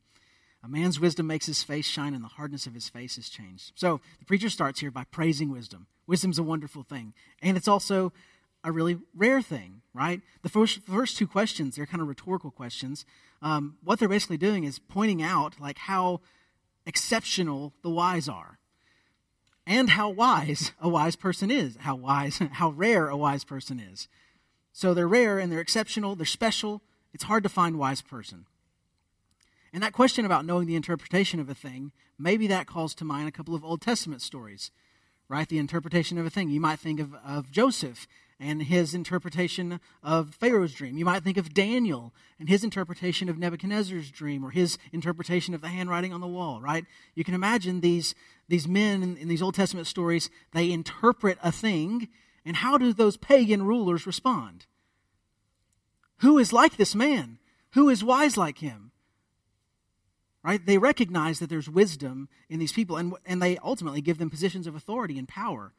A 0.63 0.67
man's 0.67 0.99
wisdom 0.99 1.27
makes 1.27 1.45
his 1.45 1.63
face 1.63 1.85
shine, 1.85 2.13
and 2.13 2.23
the 2.23 2.29
hardness 2.29 2.65
of 2.65 2.73
his 2.73 2.89
face 2.89 3.17
is 3.17 3.29
changed. 3.29 3.71
So 3.75 4.01
the 4.19 4.25
preacher 4.25 4.49
starts 4.49 4.79
here 4.79 4.91
by 4.91 5.05
praising 5.05 5.51
wisdom. 5.51 5.87
Wisdom's 6.07 6.39
a 6.39 6.43
wonderful 6.43 6.83
thing. 6.83 7.13
And 7.41 7.55
it's 7.55 7.67
also 7.67 8.11
a 8.63 8.71
really 8.71 8.97
rare 9.15 9.41
thing, 9.41 9.81
right? 9.93 10.21
The 10.41 10.49
first, 10.49 10.79
first 10.81 11.15
two 11.15 11.27
questions, 11.27 11.75
they're 11.75 11.85
kind 11.85 12.01
of 12.01 12.07
rhetorical 12.07 12.51
questions 12.51 13.05
um, 13.41 13.77
what 13.83 13.99
they're 13.99 14.09
basically 14.09 14.37
doing 14.37 14.63
is 14.63 14.79
pointing 14.79 15.21
out 15.21 15.59
like 15.59 15.77
how 15.77 16.21
exceptional 16.85 17.73
the 17.83 17.89
wise 17.89 18.27
are. 18.27 18.59
and 19.65 19.89
how 19.91 20.09
wise 20.09 20.71
a 20.79 20.87
wise 20.87 21.17
person 21.17 21.51
is, 21.51 21.75
how 21.81 21.95
wise, 21.95 22.39
how 22.53 22.69
rare 22.69 23.09
a 23.09 23.17
wise 23.17 23.43
person 23.43 23.79
is. 23.79 24.07
So 24.77 24.93
they're 24.93 25.07
rare 25.07 25.39
and 25.39 25.51
they're 25.51 25.59
exceptional, 25.59 26.15
they're 26.15 26.23
special. 26.27 26.83
It's 27.11 27.23
hard 27.23 27.41
to 27.41 27.49
find 27.49 27.79
wise 27.79 28.03
person. 28.03 28.45
And 29.73 29.81
that 29.81 29.91
question 29.91 30.23
about 30.23 30.45
knowing 30.45 30.67
the 30.67 30.75
interpretation 30.75 31.39
of 31.39 31.49
a 31.49 31.55
thing, 31.55 31.93
maybe 32.19 32.45
that 32.45 32.67
calls 32.67 32.93
to 32.93 33.03
mind 33.03 33.27
a 33.27 33.31
couple 33.31 33.55
of 33.55 33.65
Old 33.65 33.81
Testament 33.81 34.21
stories, 34.21 34.69
right? 35.29 35.49
The 35.49 35.57
interpretation 35.57 36.19
of 36.19 36.27
a 36.27 36.29
thing. 36.29 36.51
You 36.51 36.59
might 36.59 36.77
think 36.77 36.99
of, 36.99 37.15
of 37.25 37.49
Joseph 37.49 38.05
and 38.39 38.61
his 38.61 38.93
interpretation 38.93 39.79
of 40.03 40.35
Pharaoh's 40.35 40.75
dream. 40.75 40.95
You 40.95 41.05
might 41.05 41.23
think 41.23 41.37
of 41.37 41.55
Daniel 41.55 42.13
and 42.39 42.47
his 42.47 42.63
interpretation 42.63 43.29
of 43.29 43.39
Nebuchadnezzar's 43.39 44.11
dream 44.11 44.45
or 44.45 44.51
his 44.51 44.77
interpretation 44.93 45.55
of 45.55 45.61
the 45.61 45.69
handwriting 45.69 46.13
on 46.13 46.21
the 46.21 46.27
wall, 46.27 46.61
right? 46.61 46.85
You 47.15 47.23
can 47.23 47.33
imagine 47.33 47.81
these, 47.81 48.13
these 48.47 48.67
men 48.67 49.01
in, 49.01 49.17
in 49.17 49.27
these 49.27 49.41
Old 49.41 49.55
Testament 49.55 49.87
stories, 49.87 50.29
they 50.53 50.71
interpret 50.71 51.39
a 51.41 51.51
thing, 51.51 52.09
and 52.47 52.55
how 52.55 52.77
do 52.77 52.93
those 52.93 53.17
pagan 53.17 53.63
rulers 53.63 54.07
respond? 54.07 54.65
Who 56.19 56.37
is 56.37 56.53
like 56.53 56.77
this 56.77 56.95
man? 56.95 57.39
Who 57.73 57.89
is 57.89 58.03
wise 58.03 58.37
like 58.37 58.59
him? 58.59 58.91
Right? 60.43 60.65
They 60.65 60.77
recognize 60.77 61.39
that 61.39 61.49
there's 61.49 61.69
wisdom 61.69 62.29
in 62.49 62.59
these 62.59 62.71
people, 62.71 62.95
and, 62.95 63.13
and 63.25 63.41
they 63.41 63.57
ultimately 63.57 63.99
give 63.99 64.17
them 64.17 64.29
positions 64.29 64.65
of 64.65 64.75
authority 64.75 65.19
and 65.19 65.27
power. 65.27 65.73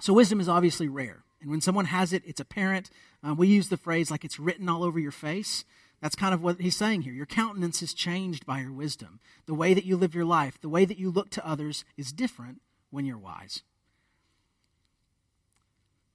So, 0.00 0.12
wisdom 0.12 0.38
is 0.40 0.48
obviously 0.48 0.88
rare. 0.88 1.24
And 1.40 1.50
when 1.50 1.60
someone 1.60 1.86
has 1.86 2.12
it, 2.12 2.22
it's 2.24 2.40
apparent. 2.40 2.88
Um, 3.24 3.36
we 3.36 3.48
use 3.48 3.68
the 3.68 3.76
phrase 3.76 4.12
like 4.12 4.24
it's 4.24 4.38
written 4.38 4.68
all 4.68 4.84
over 4.84 5.00
your 5.00 5.10
face. 5.10 5.64
That's 6.00 6.14
kind 6.14 6.32
of 6.32 6.40
what 6.40 6.60
he's 6.60 6.76
saying 6.76 7.02
here. 7.02 7.12
Your 7.12 7.26
countenance 7.26 7.82
is 7.82 7.94
changed 7.94 8.46
by 8.46 8.60
your 8.60 8.72
wisdom. 8.72 9.18
The 9.46 9.54
way 9.54 9.74
that 9.74 9.84
you 9.84 9.96
live 9.96 10.14
your 10.14 10.24
life, 10.24 10.60
the 10.60 10.68
way 10.68 10.84
that 10.84 10.98
you 10.98 11.10
look 11.10 11.30
to 11.30 11.46
others 11.46 11.84
is 11.96 12.12
different 12.12 12.60
when 12.90 13.04
you're 13.04 13.18
wise. 13.18 13.62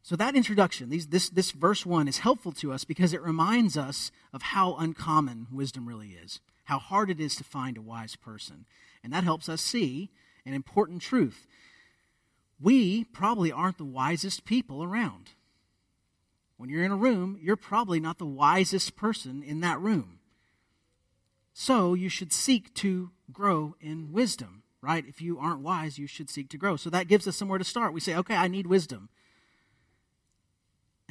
So, 0.04 0.16
that 0.18 0.36
introduction, 0.36 0.90
these, 0.90 1.08
this, 1.08 1.30
this 1.30 1.52
verse 1.52 1.86
1, 1.86 2.08
is 2.08 2.20
helpful 2.20 2.52
to 2.54 2.72
us 2.74 2.84
because 2.84 3.14
it 3.14 3.22
reminds 3.22 3.78
us 3.78 4.12
of 4.34 4.42
how 4.42 4.76
uncommon 4.76 5.48
wisdom 5.50 5.88
really 5.88 6.10
is, 6.10 6.42
how 6.66 6.78
hard 6.78 7.10
it 7.10 7.20
is 7.20 7.36
to 7.38 7.44
find 7.44 7.78
a 7.78 7.82
wise 7.82 8.16
person. 8.16 8.66
And 9.02 9.14
that 9.14 9.24
helps 9.24 9.48
us 9.48 9.62
see 9.62 10.12
an 10.46 10.54
important 10.54 11.02
truth 11.02 11.48
we 12.64 13.04
probably 13.04 13.52
aren't 13.52 13.78
the 13.78 13.84
wisest 13.84 14.46
people 14.46 14.84
around. 14.84 15.32
When 16.56 16.70
you're 16.70 16.86
in 16.86 16.92
a 16.92 16.96
room, 16.96 17.38
you're 17.42 17.58
probably 17.58 18.00
not 18.00 18.20
the 18.20 18.26
wisest 18.26 18.96
person 18.96 19.44
in 19.44 19.60
that 19.60 19.82
room. 19.82 20.20
So 21.54 21.94
you 21.94 22.08
should 22.08 22.32
seek 22.32 22.74
to 22.76 23.12
grow 23.32 23.76
in 23.82 24.14
wisdom, 24.14 24.64
right? 24.82 25.06
If 25.06 25.22
you 25.22 25.40
aren't 25.40 25.60
wise, 25.60 26.00
you 26.00 26.08
should 26.08 26.30
seek 26.30 26.50
to 26.50 26.58
grow. 26.58 26.78
So 26.78 26.90
that 26.90 27.10
gives 27.10 27.28
us 27.28 27.36
somewhere 27.36 27.60
to 27.60 27.66
start. 27.66 27.94
We 27.94 28.00
say, 28.00 28.16
okay, 28.16 28.36
I 28.36 28.48
need 28.48 28.68
wisdom. 28.68 29.10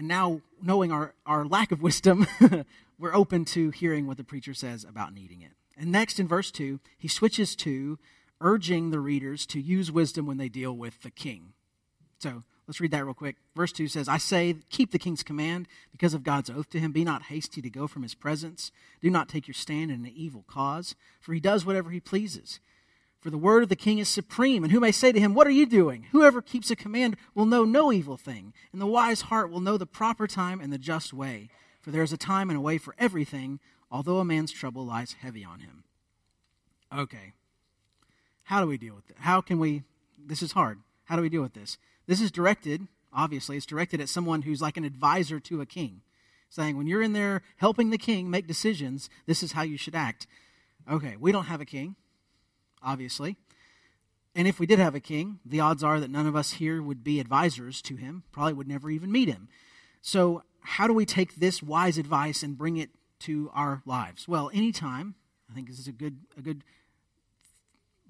And 0.02 0.09
now, 0.09 0.40
knowing 0.61 0.90
our, 0.90 1.14
our 1.26 1.44
lack 1.44 1.71
of 1.71 1.80
wisdom, 1.80 2.26
we're 2.99 3.14
open 3.14 3.44
to 3.44 3.71
hearing 3.71 4.09
what 4.09 4.16
the 4.16 4.25
preacher 4.25 4.52
says 4.52 4.82
about 4.82 5.14
needing 5.14 5.42
it. 5.42 5.52
And 5.78 5.92
next, 5.92 6.18
in 6.18 6.26
verse 6.26 6.50
2, 6.50 6.80
he 6.99 7.06
switches 7.06 7.54
to 7.54 8.00
urging 8.40 8.90
the 8.90 8.99
readers 8.99 9.47
to 9.47 9.61
use 9.61 9.92
wisdom 9.92 10.26
when 10.26 10.38
they 10.38 10.49
deal 10.49 10.73
with 10.73 11.02
the 11.02 11.11
king. 11.12 11.52
So 12.18 12.42
let's 12.66 12.80
read 12.80 12.90
that 12.90 13.04
real 13.04 13.14
quick. 13.14 13.37
Verse 13.54 13.71
2 13.71 13.87
says, 13.87 14.09
I 14.09 14.18
say, 14.18 14.56
keep 14.71 14.90
the 14.90 14.99
king's 14.99 15.23
command 15.23 15.68
because 15.92 16.14
of 16.14 16.25
God's 16.25 16.50
oath 16.50 16.68
to 16.71 16.80
him. 16.80 16.90
Be 16.90 17.04
not 17.04 17.26
hasty 17.26 17.62
to 17.62 17.71
go 17.71 17.87
from 17.87 18.02
his 18.02 18.16
presence. 18.16 18.73
Do 19.00 19.09
not 19.09 19.28
take 19.28 19.47
your 19.47 19.54
stand 19.54 19.92
in 19.92 20.04
an 20.04 20.12
evil 20.12 20.44
cause, 20.49 20.97
for 21.21 21.32
he 21.32 21.38
does 21.38 21.64
whatever 21.64 21.90
he 21.90 22.00
pleases. 22.00 22.59
For 23.23 23.31
the 23.31 23.38
word 23.38 23.62
of 23.62 23.69
the 23.69 23.76
king 23.76 23.99
is 23.99 24.09
supreme, 24.09 24.64
and 24.64 24.73
who 24.73 24.81
may 24.81 24.91
say 24.91 25.12
to 25.12 25.21
him, 25.21 25.33
What 25.33 25.47
are 25.47 25.50
you 25.50 25.64
doing? 25.64 26.07
Whoever 26.11 26.43
keeps 26.43 26.73
a 26.73 26.76
command 26.76 27.17
will 27.37 27.47
know 27.47 27.64
no 27.64 27.93
evil 27.93 28.17
thing, 28.17 28.52
and 28.73 28.83
the 28.83 28.87
wise 28.87 29.23
heart 29.23 29.49
will 29.49 29.61
know 29.61 29.79
the 29.79 29.87
proper 29.87 30.26
time 30.26 30.61
and 30.61 30.73
the 30.73 30.79
just 30.79 31.14
way. 31.14 31.49
For 31.81 31.93
there 31.93 32.02
is 32.02 32.12
a 32.12 32.17
time 32.17 32.50
and 32.50 32.57
a 32.57 32.61
way 32.61 32.79
for 32.79 32.97
everything, 32.99 33.61
although 33.93 34.19
a 34.19 34.25
man's 34.25 34.50
trouble 34.50 34.85
lies 34.85 35.14
heavy 35.21 35.45
on 35.45 35.61
him. 35.61 35.85
Okay, 36.93 37.35
how 38.43 38.61
do 38.61 38.67
we 38.67 38.76
deal 38.76 38.97
with 38.97 39.09
it? 39.09 39.17
How 39.21 39.41
can 39.41 39.61
we? 39.61 39.85
This 40.19 40.43
is 40.43 40.52
hard. 40.52 40.81
How 41.05 41.14
do 41.14 41.23
we 41.23 41.29
deal 41.29 41.43
with 41.43 41.55
this? 41.55 41.79
This 42.09 42.21
is 42.21 42.33
directed, 42.33 42.88
obviously, 43.12 43.57
it's 43.57 43.67
directed 43.67 44.00
at 44.00 44.09
someone 44.09 44.43
who's 44.43 44.61
like 44.61 44.76
an 44.76 44.85
advisor 44.85 45.38
to 45.38 45.61
a 45.61 45.67
king, 45.67 46.00
saying, 46.50 46.76
when 46.76 46.88
you're 46.88 47.02
in 47.02 47.12
there 47.12 47.43
helping 47.59 47.91
the 47.91 47.99
king 47.99 48.29
make 48.29 48.49
decisions, 48.49 49.09
this 49.26 49.45
is 49.45 49.52
how 49.52 49.62
you 49.62 49.76
should 49.76 49.95
act. 49.95 50.26
Okay, 50.91 51.17
we 51.21 51.31
don't 51.31 51.45
have 51.45 51.61
a 51.61 51.64
king, 51.64 51.95
obviously. 52.85 53.37
And 54.35 54.49
if 54.49 54.59
we 54.59 54.67
did 54.67 54.79
have 54.79 54.95
a 54.95 55.01
king, 55.01 55.41
the 55.45 55.61
odds 55.61 55.85
are 55.85 56.01
that 56.01 56.11
none 56.11 56.27
of 56.27 56.35
us 56.37 56.53
here 56.53 56.83
would 56.83 57.05
be 57.05 57.21
advisors 57.21 57.83
to 57.83 57.97
him, 57.97 58.23
probably 58.33 58.55
would 58.55 58.69
never 58.69 58.91
even 58.91 59.12
meet 59.12 59.29
him. 59.29 59.49
So, 60.01 60.43
how 60.65 60.87
do 60.87 60.93
we 60.93 61.05
take 61.05 61.37
this 61.37 61.62
wise 61.62 61.99
advice 61.99 62.43
and 62.43 62.57
bring 62.57 62.77
it 62.77 62.91
to 63.21 63.51
our 63.53 63.83
lives? 63.85 64.29
Well, 64.29 64.51
anytime, 64.55 65.17
I 65.51 65.55
think 65.55 65.69
this 65.69 65.79
is 65.79 65.89
a 65.89 65.93
good, 65.93 66.19
a 66.39 66.41
good 66.41 66.62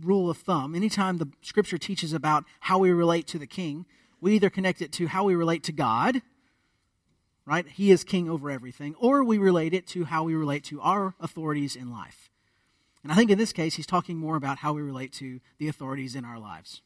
rule 0.00 0.30
of 0.30 0.36
thumb. 0.36 0.74
Anytime 0.74 1.18
the 1.18 1.28
scripture 1.40 1.78
teaches 1.78 2.12
about 2.12 2.44
how 2.60 2.78
we 2.78 2.90
relate 2.90 3.26
to 3.28 3.38
the 3.38 3.46
king, 3.46 3.86
we 4.20 4.34
either 4.34 4.50
connect 4.50 4.82
it 4.82 4.92
to 4.92 5.08
how 5.08 5.24
we 5.24 5.34
relate 5.34 5.64
to 5.64 5.72
God, 5.72 6.22
right? 7.46 7.66
He 7.66 7.90
is 7.90 8.04
king 8.04 8.28
over 8.28 8.50
everything, 8.50 8.94
or 8.98 9.24
we 9.24 9.38
relate 9.38 9.74
it 9.74 9.86
to 9.88 10.04
how 10.04 10.24
we 10.24 10.34
relate 10.34 10.64
to 10.64 10.80
our 10.80 11.14
authorities 11.20 11.74
in 11.74 11.90
life. 11.90 12.30
And 13.02 13.10
I 13.10 13.14
think 13.14 13.30
in 13.30 13.38
this 13.38 13.52
case, 13.52 13.74
he's 13.74 13.86
talking 13.86 14.16
more 14.16 14.36
about 14.36 14.58
how 14.58 14.72
we 14.72 14.82
relate 14.82 15.12
to 15.14 15.40
the 15.58 15.68
authorities 15.68 16.14
in 16.14 16.24
our 16.24 16.38
lives. 16.38 16.82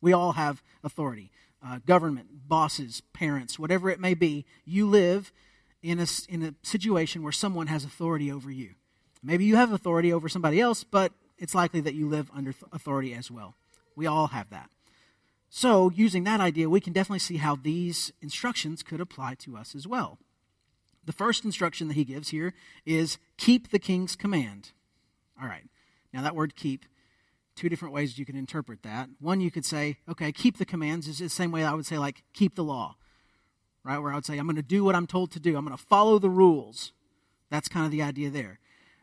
We 0.00 0.12
all 0.12 0.32
have 0.32 0.62
authority 0.82 1.30
uh, 1.64 1.80
government, 1.84 2.48
bosses, 2.48 3.02
parents, 3.12 3.58
whatever 3.58 3.90
it 3.90 3.98
may 3.98 4.14
be. 4.14 4.44
You 4.64 4.88
live 4.88 5.32
in 5.82 5.98
a, 5.98 6.06
in 6.28 6.42
a 6.42 6.54
situation 6.62 7.22
where 7.22 7.32
someone 7.32 7.66
has 7.66 7.84
authority 7.84 8.30
over 8.30 8.50
you. 8.50 8.74
Maybe 9.22 9.44
you 9.44 9.56
have 9.56 9.72
authority 9.72 10.12
over 10.12 10.28
somebody 10.28 10.60
else, 10.60 10.84
but 10.84 11.12
it's 11.36 11.54
likely 11.54 11.80
that 11.80 11.94
you 11.94 12.08
live 12.08 12.30
under 12.34 12.54
authority 12.72 13.12
as 13.12 13.30
well. 13.30 13.54
We 13.96 14.06
all 14.06 14.28
have 14.28 14.50
that. 14.50 14.70
So, 15.50 15.90
using 15.90 16.24
that 16.24 16.40
idea, 16.40 16.68
we 16.68 16.80
can 16.80 16.92
definitely 16.92 17.20
see 17.20 17.38
how 17.38 17.56
these 17.56 18.12
instructions 18.20 18.82
could 18.82 19.00
apply 19.00 19.34
to 19.36 19.56
us 19.56 19.74
as 19.74 19.86
well. 19.86 20.18
The 21.04 21.12
first 21.12 21.44
instruction 21.44 21.88
that 21.88 21.94
he 21.94 22.04
gives 22.04 22.28
here 22.28 22.52
is 22.84 23.18
keep 23.38 23.70
the 23.70 23.78
king's 23.78 24.14
command. 24.14 24.72
All 25.40 25.48
right. 25.48 25.64
Now, 26.12 26.22
that 26.22 26.34
word 26.34 26.56
keep, 26.56 26.84
two 27.54 27.68
different 27.68 27.94
ways 27.94 28.18
you 28.18 28.24
can 28.24 28.36
interpret 28.36 28.82
that. 28.82 29.08
One, 29.20 29.40
you 29.40 29.50
could 29.50 29.64
say, 29.64 29.98
okay, 30.08 30.32
keep 30.32 30.58
the 30.58 30.64
commands 30.64 31.08
is 31.08 31.18
the 31.18 31.28
same 31.28 31.50
way 31.50 31.64
I 31.64 31.74
would 31.74 31.86
say, 31.86 31.98
like, 31.98 32.22
keep 32.32 32.54
the 32.54 32.64
law, 32.64 32.96
right? 33.84 33.98
Where 33.98 34.12
I 34.12 34.14
would 34.14 34.26
say, 34.26 34.38
I'm 34.38 34.46
going 34.46 34.56
to 34.56 34.62
do 34.62 34.84
what 34.84 34.94
I'm 34.94 35.06
told 35.06 35.32
to 35.32 35.40
do, 35.40 35.56
I'm 35.56 35.64
going 35.64 35.76
to 35.76 35.82
follow 35.82 36.18
the 36.18 36.30
rules. 36.30 36.92
That's 37.50 37.68
kind 37.68 37.84
of 37.84 37.92
the 37.92 38.02
idea 38.02 38.30
there. 38.30 38.60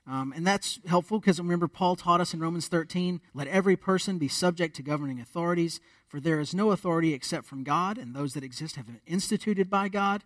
Um, 0.08 0.34
and 0.36 0.46
that's 0.46 0.80
helpful 0.88 1.20
because 1.20 1.39
remember, 1.39 1.68
Paul 1.68 1.96
taught 1.96 2.22
us 2.22 2.34
in 2.34 2.39
Romans 2.39 2.68
13 2.68 3.22
let 3.34 3.48
every 3.48 3.75
person 3.75 4.20
be 4.20 4.27
subject 4.27 4.75
to 4.75 4.84
governing 4.84 5.20
authorities, 5.20 5.80
for 6.08 6.20
there 6.20 6.39
is 6.39 6.54
no 6.54 6.72
authority 6.72 7.13
except 7.13 7.46
from 7.46 7.63
God, 7.63 7.98
and 7.98 8.15
those 8.15 8.34
that 8.34 8.44
exist 8.44 8.75
have 8.75 8.86
been 8.86 9.01
instituted 9.08 9.70
by 9.70 9.89
God. 9.89 10.24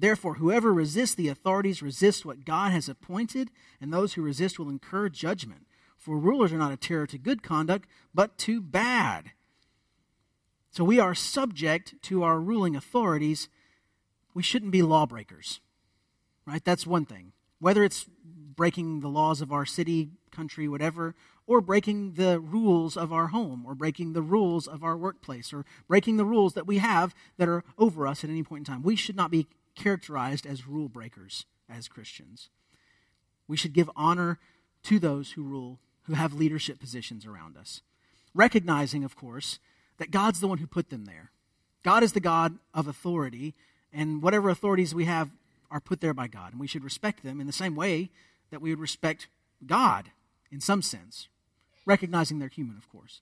Therefore, 0.00 0.34
whoever 0.34 0.72
resists 0.72 1.16
the 1.16 1.28
authorities 1.28 1.82
resists 1.82 2.24
what 2.24 2.44
God 2.44 2.70
has 2.70 2.88
appointed, 2.88 3.50
and 3.80 3.92
those 3.92 4.14
who 4.14 4.22
resist 4.22 4.56
will 4.56 4.68
incur 4.68 5.08
judgment. 5.08 5.66
For 5.96 6.16
rulers 6.16 6.52
are 6.52 6.58
not 6.58 6.72
a 6.72 6.76
terror 6.76 7.06
to 7.08 7.18
good 7.18 7.42
conduct, 7.42 7.88
but 8.14 8.38
to 8.38 8.60
bad. 8.60 9.32
So 10.70 10.84
we 10.84 11.00
are 11.00 11.16
subject 11.16 11.96
to 12.02 12.22
our 12.22 12.38
ruling 12.38 12.76
authorities. 12.76 13.48
We 14.34 14.44
shouldn't 14.44 14.70
be 14.70 14.82
lawbreakers, 14.82 15.60
right? 16.46 16.64
That's 16.64 16.86
one 16.86 17.04
thing. 17.04 17.32
Whether 17.58 17.82
it's 17.82 18.06
breaking 18.24 19.00
the 19.00 19.08
laws 19.08 19.40
of 19.40 19.52
our 19.52 19.66
city, 19.66 20.10
country, 20.30 20.68
whatever, 20.68 21.16
or 21.44 21.60
breaking 21.60 22.12
the 22.12 22.38
rules 22.38 22.96
of 22.96 23.12
our 23.12 23.28
home, 23.28 23.64
or 23.66 23.74
breaking 23.74 24.12
the 24.12 24.22
rules 24.22 24.68
of 24.68 24.84
our 24.84 24.96
workplace, 24.96 25.52
or 25.52 25.64
breaking 25.88 26.18
the 26.18 26.24
rules 26.24 26.54
that 26.54 26.66
we 26.66 26.78
have 26.78 27.14
that 27.38 27.48
are 27.48 27.64
over 27.78 28.06
us 28.06 28.22
at 28.22 28.30
any 28.30 28.44
point 28.44 28.68
in 28.68 28.72
time. 28.72 28.82
We 28.82 28.94
should 28.94 29.16
not 29.16 29.32
be 29.32 29.48
characterized 29.78 30.46
as 30.46 30.66
rule 30.66 30.88
breakers 30.88 31.46
as 31.68 31.88
Christians. 31.88 32.50
We 33.46 33.56
should 33.56 33.72
give 33.72 33.90
honor 33.96 34.38
to 34.84 34.98
those 34.98 35.32
who 35.32 35.42
rule, 35.42 35.78
who 36.02 36.14
have 36.14 36.34
leadership 36.34 36.78
positions 36.78 37.24
around 37.24 37.56
us. 37.56 37.80
Recognizing, 38.34 39.04
of 39.04 39.16
course, 39.16 39.58
that 39.98 40.10
God's 40.10 40.40
the 40.40 40.48
one 40.48 40.58
who 40.58 40.66
put 40.66 40.90
them 40.90 41.06
there. 41.06 41.30
God 41.82 42.02
is 42.02 42.12
the 42.12 42.20
God 42.20 42.58
of 42.74 42.86
authority, 42.86 43.54
and 43.92 44.22
whatever 44.22 44.50
authorities 44.50 44.94
we 44.94 45.06
have 45.06 45.30
are 45.70 45.80
put 45.80 46.00
there 46.00 46.14
by 46.14 46.26
God, 46.26 46.52
and 46.52 46.60
we 46.60 46.66
should 46.66 46.84
respect 46.84 47.22
them 47.22 47.40
in 47.40 47.46
the 47.46 47.52
same 47.52 47.74
way 47.74 48.10
that 48.50 48.60
we 48.60 48.70
would 48.70 48.80
respect 48.80 49.28
God 49.66 50.10
in 50.50 50.60
some 50.60 50.82
sense, 50.82 51.28
recognizing 51.86 52.38
they're 52.38 52.48
human, 52.48 52.76
of 52.76 52.88
course. 52.90 53.20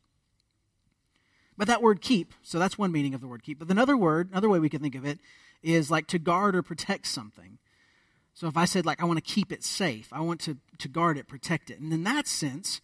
But 1.57 1.69
that 1.69 1.83
word 1.83 2.01
keep, 2.01 2.35
so 2.43 2.59
that's 2.59 2.79
one 2.79 2.93
meaning 2.93 3.15
of 3.15 3.21
the 3.21 3.27
word 3.27 3.43
keep. 3.43 3.59
But 3.59 3.71
another 3.71 3.97
word, 3.97 4.31
another 4.31 4.49
way 4.49 4.59
we 4.59 4.69
can 4.69 4.83
think 4.83 4.95
of 4.95 5.05
it, 5.05 5.19
is 5.63 5.91
like 5.91 6.07
to 6.09 6.19
guard 6.19 6.55
or 6.57 6.63
protect 6.63 7.07
something. 7.07 7.59
So 8.35 8.47
if 8.49 8.57
I 8.57 8.67
said, 8.67 8.85
like, 8.85 9.01
I 9.01 9.07
want 9.07 9.17
to 9.17 9.35
keep 9.35 9.51
it 9.51 9.65
safe, 9.65 10.09
I 10.13 10.21
want 10.21 10.41
to, 10.43 10.59
to 10.79 10.89
guard 10.89 11.17
it, 11.17 11.27
protect 11.27 11.71
it. 11.71 11.81
And 11.81 11.93
in 11.93 12.05
that 12.05 12.27
sense, 12.27 12.81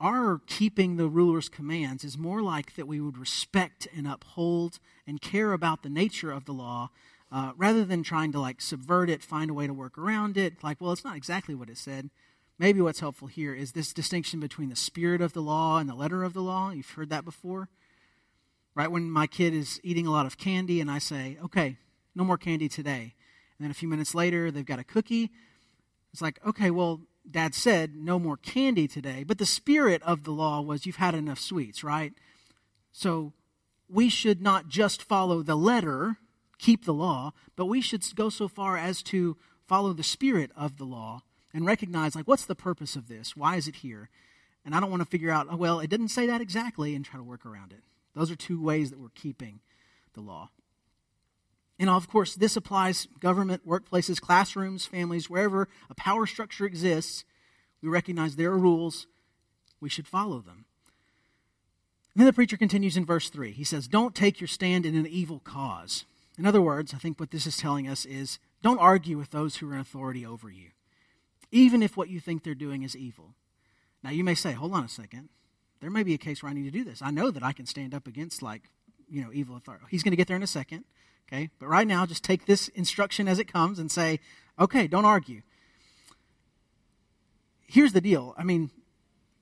our 0.00 0.40
keeping 0.46 0.96
the 0.96 1.08
ruler's 1.08 1.48
commands 1.48 2.04
is 2.04 2.18
more 2.18 2.42
like 2.42 2.74
that 2.76 2.86
we 2.86 3.00
would 3.00 3.16
respect 3.16 3.88
and 3.96 4.06
uphold 4.06 4.78
and 5.06 5.22
care 5.22 5.52
about 5.52 5.82
the 5.82 5.88
nature 5.88 6.30
of 6.30 6.44
the 6.44 6.52
law 6.52 6.90
uh, 7.32 7.52
rather 7.56 7.84
than 7.84 8.02
trying 8.02 8.30
to 8.32 8.40
like 8.40 8.60
subvert 8.60 9.08
it, 9.08 9.22
find 9.22 9.50
a 9.50 9.54
way 9.54 9.66
to 9.66 9.72
work 9.72 9.96
around 9.96 10.36
it. 10.36 10.62
Like, 10.62 10.80
well, 10.80 10.92
it's 10.92 11.04
not 11.04 11.16
exactly 11.16 11.54
what 11.54 11.70
it 11.70 11.78
said. 11.78 12.10
Maybe 12.58 12.80
what's 12.80 13.00
helpful 13.00 13.26
here 13.26 13.54
is 13.54 13.72
this 13.72 13.92
distinction 13.92 14.38
between 14.38 14.68
the 14.68 14.76
spirit 14.76 15.20
of 15.20 15.32
the 15.32 15.40
law 15.40 15.78
and 15.78 15.88
the 15.88 15.94
letter 15.94 16.22
of 16.22 16.34
the 16.34 16.42
law. 16.42 16.70
You've 16.70 16.90
heard 16.90 17.10
that 17.10 17.24
before. 17.24 17.68
Right 18.74 18.90
when 18.90 19.10
my 19.10 19.26
kid 19.26 19.54
is 19.54 19.80
eating 19.82 20.06
a 20.06 20.12
lot 20.12 20.26
of 20.26 20.36
candy 20.36 20.80
and 20.80 20.90
I 20.90 20.98
say, 20.98 21.38
okay, 21.44 21.78
no 22.14 22.24
more 22.24 22.38
candy 22.38 22.68
today. 22.68 23.14
And 23.58 23.64
then 23.64 23.70
a 23.70 23.74
few 23.74 23.88
minutes 23.88 24.14
later, 24.14 24.50
they've 24.50 24.64
got 24.64 24.78
a 24.78 24.84
cookie. 24.84 25.30
It's 26.12 26.22
like, 26.22 26.38
okay, 26.46 26.70
well, 26.70 27.02
dad 27.28 27.54
said 27.54 27.94
no 27.96 28.18
more 28.18 28.36
candy 28.36 28.86
today, 28.86 29.24
but 29.24 29.38
the 29.38 29.46
spirit 29.46 30.02
of 30.02 30.24
the 30.24 30.30
law 30.30 30.60
was 30.60 30.86
you've 30.86 30.96
had 30.96 31.14
enough 31.14 31.38
sweets, 31.38 31.82
right? 31.82 32.12
So 32.92 33.32
we 33.88 34.08
should 34.08 34.42
not 34.42 34.68
just 34.68 35.02
follow 35.02 35.42
the 35.42 35.56
letter, 35.56 36.18
keep 36.58 36.84
the 36.84 36.94
law, 36.94 37.32
but 37.56 37.66
we 37.66 37.80
should 37.80 38.04
go 38.14 38.28
so 38.28 38.48
far 38.48 38.76
as 38.76 39.02
to 39.04 39.36
follow 39.66 39.92
the 39.92 40.02
spirit 40.02 40.50
of 40.56 40.76
the 40.76 40.84
law 40.84 41.22
and 41.52 41.64
recognize, 41.64 42.14
like, 42.14 42.28
what's 42.28 42.46
the 42.46 42.54
purpose 42.54 42.96
of 42.96 43.08
this? 43.08 43.36
Why 43.36 43.56
is 43.56 43.68
it 43.68 43.76
here? 43.76 44.10
And 44.64 44.74
I 44.74 44.80
don't 44.80 44.90
want 44.90 45.02
to 45.02 45.08
figure 45.08 45.30
out, 45.30 45.46
oh, 45.50 45.56
well, 45.56 45.80
it 45.80 45.90
didn't 45.90 46.08
say 46.08 46.26
that 46.26 46.40
exactly 46.40 46.94
and 46.94 47.04
try 47.04 47.18
to 47.18 47.24
work 47.24 47.46
around 47.46 47.72
it. 47.72 47.82
Those 48.14 48.30
are 48.30 48.36
two 48.36 48.62
ways 48.62 48.90
that 48.90 48.98
we're 48.98 49.08
keeping 49.14 49.60
the 50.14 50.20
law. 50.20 50.50
And 51.78 51.90
of 51.90 52.08
course, 52.08 52.34
this 52.34 52.56
applies 52.56 53.08
government, 53.18 53.66
workplaces, 53.66 54.20
classrooms, 54.20 54.86
families, 54.86 55.28
wherever 55.28 55.68
a 55.90 55.94
power 55.94 56.26
structure 56.26 56.64
exists. 56.64 57.24
We 57.82 57.88
recognize 57.88 58.36
there 58.36 58.52
are 58.52 58.58
rules. 58.58 59.06
We 59.80 59.88
should 59.88 60.06
follow 60.06 60.40
them. 60.40 60.66
And 62.14 62.20
then 62.20 62.26
the 62.26 62.32
preacher 62.32 62.56
continues 62.56 62.96
in 62.96 63.04
verse 63.04 63.28
3. 63.28 63.50
He 63.50 63.64
says, 63.64 63.88
Don't 63.88 64.14
take 64.14 64.40
your 64.40 64.48
stand 64.48 64.86
in 64.86 64.94
an 64.94 65.06
evil 65.06 65.40
cause. 65.40 66.04
In 66.38 66.46
other 66.46 66.62
words, 66.62 66.94
I 66.94 66.98
think 66.98 67.18
what 67.18 67.32
this 67.32 67.46
is 67.46 67.56
telling 67.56 67.88
us 67.88 68.04
is 68.04 68.38
don't 68.62 68.78
argue 68.78 69.18
with 69.18 69.30
those 69.30 69.56
who 69.56 69.70
are 69.70 69.74
in 69.74 69.80
authority 69.80 70.24
over 70.24 70.50
you, 70.50 70.70
even 71.50 71.82
if 71.82 71.96
what 71.96 72.08
you 72.08 72.20
think 72.20 72.42
they're 72.42 72.54
doing 72.54 72.82
is 72.82 72.96
evil. 72.96 73.34
Now, 74.02 74.10
you 74.10 74.24
may 74.24 74.34
say, 74.34 74.52
hold 74.52 74.74
on 74.74 74.84
a 74.84 74.88
second. 74.88 75.28
There 75.80 75.90
may 75.90 76.02
be 76.02 76.14
a 76.14 76.18
case 76.18 76.42
where 76.42 76.50
I 76.50 76.54
need 76.54 76.64
to 76.64 76.70
do 76.70 76.84
this. 76.84 77.02
I 77.02 77.10
know 77.10 77.30
that 77.30 77.42
I 77.42 77.52
can 77.52 77.66
stand 77.66 77.94
up 77.94 78.06
against, 78.06 78.42
like, 78.42 78.70
you 79.10 79.22
know, 79.22 79.30
evil 79.32 79.56
authority. 79.56 79.84
He's 79.90 80.02
going 80.02 80.12
to 80.12 80.16
get 80.16 80.28
there 80.28 80.36
in 80.36 80.42
a 80.42 80.48
second. 80.48 80.84
Okay? 81.28 81.50
But 81.58 81.68
right 81.68 81.86
now, 81.86 82.06
just 82.06 82.22
take 82.22 82.46
this 82.46 82.68
instruction 82.68 83.28
as 83.28 83.38
it 83.38 83.50
comes 83.50 83.78
and 83.78 83.90
say, 83.90 84.20
okay, 84.58 84.86
don't 84.86 85.04
argue. 85.04 85.42
Here's 87.66 87.92
the 87.92 88.00
deal. 88.00 88.34
I 88.36 88.44
mean, 88.44 88.70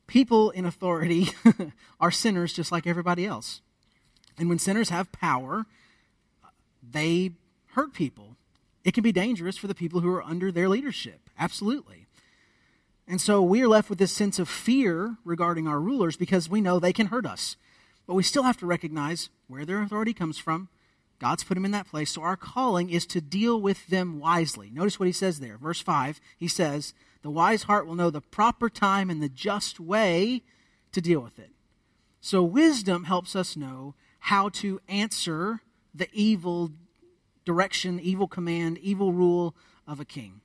people 0.07 0.51
in 0.51 0.65
authority 0.65 1.29
are 2.01 2.11
sinners 2.11 2.53
just 2.53 2.73
like 2.73 2.87
everybody 2.87 3.27
else. 3.27 3.61
And 4.39 4.49
when 4.49 4.59
sinners 4.59 4.89
have 4.89 5.13
power, 5.13 5.67
they 6.83 7.33
hurt 7.73 7.93
people. 7.93 8.37
It 8.85 8.95
can 8.95 9.03
be 9.03 9.13
dangerous 9.13 9.57
for 9.57 9.67
the 9.67 9.75
people 9.75 10.01
who 10.01 10.13
are 10.13 10.23
under 10.23 10.51
their 10.51 10.69
leadership. 10.69 11.31
Absolutely. 11.39 12.07
And 13.07 13.21
so 13.21 13.43
we 13.43 13.63
are 13.63 13.69
left 13.69 13.91
with 13.91 13.99
this 13.99 14.13
sense 14.13 14.39
of 14.39 14.49
fear 14.49 15.17
regarding 15.25 15.67
our 15.69 15.81
rulers 15.81 16.17
because 16.17 16.49
we 16.49 16.61
know 16.61 16.79
they 16.79 16.93
can 16.93 17.09
hurt 17.09 17.27
us. 17.27 17.57
But 18.07 18.15
we 18.15 18.23
still 18.23 18.43
have 18.45 18.57
to 18.59 18.67
recognize 18.67 19.29
where 19.53 19.65
their 19.65 19.81
authority 19.83 20.13
comes 20.13 20.39
from 20.39 20.69
God's 21.23 21.45
put 21.45 21.57
him 21.57 21.65
in 21.65 21.71
that 21.71 21.87
place. 21.87 22.11
So 22.11 22.23
our 22.23 22.37
calling 22.37 22.91
is 22.91 23.07
to 23.07 23.21
deal 23.21 23.61
with 23.61 23.87
them 23.87 24.19
wisely. 24.19 24.71
Notice 24.73 24.99
what 24.99 25.07
he 25.07 25.13
says 25.13 25.39
there. 25.39 25.57
Verse 25.57 25.81
5, 25.81 26.21
he 26.37 26.49
says, 26.49 26.95
The 27.23 27.31
wise 27.31 27.63
heart 27.63 27.87
will 27.87 27.95
know 27.95 28.11
the 28.11 28.21
proper 28.21 28.69
time 28.69 29.09
and 29.09 29.23
the 29.23 29.29
just 29.29 29.79
way 29.79 30.43
to 30.91 31.01
deal 31.01 31.21
with 31.21 31.39
it. 31.39 31.51
So 32.21 32.43
wisdom 32.43 33.05
helps 33.05 33.37
us 33.37 33.57
know 33.57 33.95
how 34.19 34.49
to 34.49 34.81
answer 34.89 35.61
the 35.95 36.09
evil 36.13 36.73
direction, 37.45 38.01
evil 38.01 38.27
command, 38.27 38.79
evil 38.79 39.13
rule 39.13 39.55
of 39.87 40.01
a 40.01 40.05
king. 40.05 40.41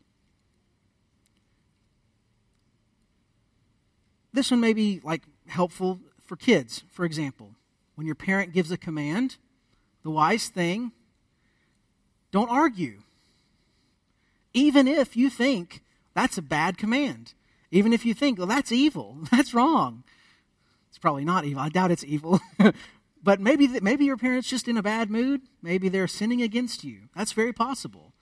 This 4.31 4.51
one 4.51 4.59
may 4.59 4.73
be 4.73 5.01
like 5.03 5.23
helpful 5.47 6.01
for 6.23 6.35
kids, 6.35 6.83
for 6.91 7.03
example. 7.03 7.56
When 7.97 8.05
your 8.05 8.15
parent 8.15 8.53
gives 8.53 8.71
a 8.71 8.77
command, 8.77 9.37
the 10.03 10.11
wise 10.11 10.49
thing, 10.49 10.91
don't 12.31 12.51
argue. 12.51 13.01
Even 14.53 14.87
if 14.87 15.17
you 15.17 15.31
think 15.31 15.81
that's 16.13 16.37
a 16.37 16.43
bad 16.43 16.77
command. 16.77 17.33
Even 17.71 17.91
if 17.93 18.05
you 18.05 18.13
think, 18.13 18.37
well, 18.37 18.45
that's 18.45 18.71
evil, 18.71 19.17
that's 19.31 19.51
wrong. 19.51 20.03
It's 20.89 20.99
probably 20.99 21.25
not 21.25 21.43
evil. 21.43 21.63
I 21.63 21.69
doubt 21.69 21.89
it's 21.89 22.03
evil. 22.03 22.39
but 23.23 23.39
maybe, 23.41 23.67
maybe 23.81 24.05
your 24.05 24.15
parents 24.15 24.47
just 24.47 24.67
in 24.67 24.77
a 24.77 24.83
bad 24.83 25.09
mood. 25.09 25.41
Maybe 25.63 25.89
they're 25.89 26.07
sinning 26.07 26.43
against 26.43 26.83
you. 26.83 27.09
That's 27.15 27.31
very 27.31 27.51
possible. 27.51 28.13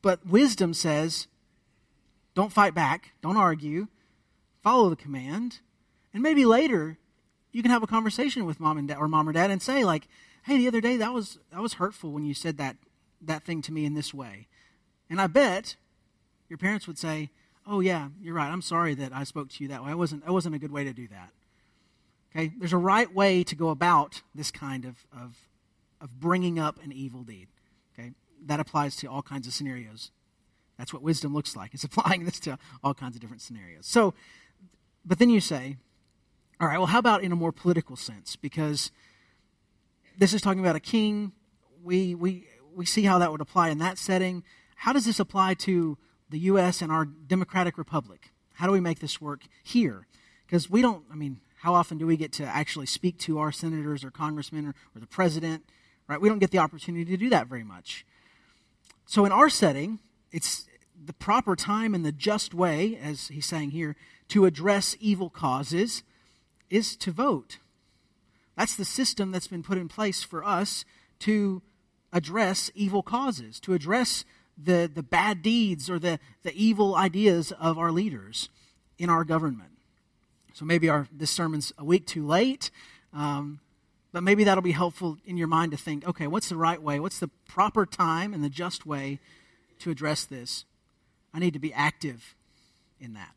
But 0.00 0.26
wisdom 0.26 0.72
says, 0.72 1.26
don't 2.34 2.50
fight 2.50 2.72
back, 2.72 3.12
don't 3.20 3.36
argue, 3.36 3.88
follow 4.62 4.88
the 4.88 4.96
command. 4.96 5.60
And 6.14 6.22
maybe 6.22 6.46
later 6.46 6.96
you 7.52 7.62
can 7.62 7.70
have 7.70 7.82
a 7.82 7.86
conversation 7.86 8.44
with 8.46 8.60
mom 8.60 8.78
and 8.78 8.88
dad 8.88 8.98
or 8.98 9.08
mom 9.08 9.28
or 9.28 9.32
dad 9.32 9.50
and 9.50 9.62
say 9.62 9.84
like, 9.84 10.08
hey, 10.44 10.58
the 10.58 10.68
other 10.68 10.80
day 10.80 10.96
that 10.96 11.12
was 11.12 11.38
that 11.50 11.60
was 11.60 11.74
hurtful 11.74 12.10
when 12.10 12.24
you 12.24 12.34
said 12.34 12.56
that 12.58 12.76
that 13.20 13.44
thing 13.44 13.62
to 13.62 13.72
me 13.72 13.84
in 13.84 13.94
this 13.94 14.12
way. 14.12 14.48
And 15.08 15.20
I 15.20 15.26
bet 15.26 15.76
your 16.48 16.58
parents 16.58 16.86
would 16.86 16.98
say, 16.98 17.30
"Oh 17.66 17.80
yeah, 17.80 18.08
you're 18.20 18.34
right. 18.34 18.50
I'm 18.50 18.62
sorry 18.62 18.94
that 18.94 19.12
I 19.12 19.24
spoke 19.24 19.50
to 19.50 19.62
you 19.62 19.68
that 19.68 19.84
way. 19.84 19.90
I 19.90 19.94
wasn't 19.94 20.24
that 20.24 20.32
wasn't 20.32 20.54
a 20.54 20.58
good 20.58 20.72
way 20.72 20.84
to 20.84 20.92
do 20.92 21.06
that." 21.08 21.30
Okay? 22.34 22.52
There's 22.58 22.72
a 22.72 22.78
right 22.78 23.12
way 23.12 23.44
to 23.44 23.54
go 23.54 23.68
about 23.68 24.22
this 24.34 24.50
kind 24.50 24.84
of 24.84 25.06
of 25.12 25.48
of 26.00 26.18
bringing 26.18 26.58
up 26.58 26.82
an 26.82 26.92
evil 26.92 27.22
deed. 27.22 27.48
Okay? 27.94 28.12
That 28.44 28.58
applies 28.58 28.96
to 28.96 29.06
all 29.06 29.22
kinds 29.22 29.46
of 29.46 29.52
scenarios. 29.52 30.10
That's 30.78 30.92
what 30.92 31.02
wisdom 31.02 31.34
looks 31.34 31.54
like. 31.54 31.74
It's 31.74 31.84
applying 31.90 32.24
this 32.24 32.40
to 32.40 32.58
all 32.82 32.94
kinds 32.94 33.14
of 33.14 33.20
different 33.20 33.42
scenarios. 33.42 33.86
So, 33.86 34.14
but 35.04 35.18
then 35.18 35.30
you 35.30 35.40
say, 35.40 35.76
all 36.62 36.68
right, 36.68 36.78
well, 36.78 36.86
how 36.86 37.00
about 37.00 37.24
in 37.24 37.32
a 37.32 37.36
more 37.36 37.50
political 37.50 37.96
sense? 37.96 38.36
Because 38.36 38.92
this 40.16 40.32
is 40.32 40.40
talking 40.40 40.60
about 40.60 40.76
a 40.76 40.80
king. 40.80 41.32
We, 41.82 42.14
we, 42.14 42.46
we 42.72 42.86
see 42.86 43.02
how 43.02 43.18
that 43.18 43.32
would 43.32 43.40
apply 43.40 43.70
in 43.70 43.78
that 43.78 43.98
setting. 43.98 44.44
How 44.76 44.92
does 44.92 45.04
this 45.04 45.18
apply 45.18 45.54
to 45.54 45.98
the 46.30 46.38
U.S. 46.38 46.80
and 46.80 46.92
our 46.92 47.04
democratic 47.04 47.76
republic? 47.76 48.30
How 48.54 48.66
do 48.66 48.72
we 48.72 48.78
make 48.78 49.00
this 49.00 49.20
work 49.20 49.42
here? 49.64 50.06
Because 50.46 50.70
we 50.70 50.82
don't, 50.82 51.02
I 51.10 51.16
mean, 51.16 51.40
how 51.62 51.74
often 51.74 51.98
do 51.98 52.06
we 52.06 52.16
get 52.16 52.30
to 52.34 52.44
actually 52.44 52.86
speak 52.86 53.18
to 53.20 53.40
our 53.40 53.50
senators 53.50 54.04
or 54.04 54.12
congressmen 54.12 54.66
or, 54.66 54.74
or 54.94 55.00
the 55.00 55.08
president? 55.08 55.64
Right? 56.06 56.20
We 56.20 56.28
don't 56.28 56.38
get 56.38 56.52
the 56.52 56.58
opportunity 56.58 57.04
to 57.06 57.16
do 57.16 57.28
that 57.30 57.48
very 57.48 57.64
much. 57.64 58.06
So 59.04 59.24
in 59.24 59.32
our 59.32 59.48
setting, 59.48 59.98
it's 60.30 60.68
the 61.04 61.12
proper 61.12 61.56
time 61.56 61.92
and 61.92 62.04
the 62.04 62.12
just 62.12 62.54
way, 62.54 62.96
as 63.02 63.26
he's 63.26 63.46
saying 63.46 63.72
here, 63.72 63.96
to 64.28 64.44
address 64.44 64.96
evil 65.00 65.28
causes 65.28 66.04
is 66.72 66.96
to 66.96 67.12
vote. 67.12 67.58
That's 68.56 68.76
the 68.76 68.84
system 68.84 69.30
that's 69.30 69.46
been 69.46 69.62
put 69.62 69.78
in 69.78 69.88
place 69.88 70.22
for 70.22 70.44
us 70.44 70.84
to 71.20 71.62
address 72.12 72.70
evil 72.74 73.02
causes, 73.02 73.60
to 73.60 73.74
address 73.74 74.24
the, 74.62 74.90
the 74.92 75.02
bad 75.02 75.42
deeds 75.42 75.88
or 75.88 75.98
the, 75.98 76.18
the 76.42 76.54
evil 76.54 76.94
ideas 76.94 77.52
of 77.52 77.78
our 77.78 77.90
leaders 77.90 78.48
in 78.98 79.08
our 79.08 79.24
government. 79.24 79.70
So 80.52 80.64
maybe 80.64 80.88
our, 80.88 81.08
this 81.10 81.30
sermon's 81.30 81.72
a 81.78 81.84
week 81.84 82.06
too 82.06 82.26
late, 82.26 82.70
um, 83.14 83.60
but 84.12 84.22
maybe 84.22 84.44
that'll 84.44 84.62
be 84.62 84.72
helpful 84.72 85.16
in 85.24 85.36
your 85.38 85.48
mind 85.48 85.72
to 85.72 85.78
think 85.78 86.06
okay, 86.06 86.26
what's 86.26 86.50
the 86.50 86.56
right 86.56 86.80
way? 86.80 87.00
What's 87.00 87.18
the 87.18 87.30
proper 87.48 87.86
time 87.86 88.34
and 88.34 88.44
the 88.44 88.50
just 88.50 88.84
way 88.84 89.18
to 89.80 89.90
address 89.90 90.24
this? 90.24 90.66
I 91.32 91.38
need 91.38 91.54
to 91.54 91.58
be 91.58 91.72
active 91.72 92.34
in 93.00 93.14
that. 93.14 93.34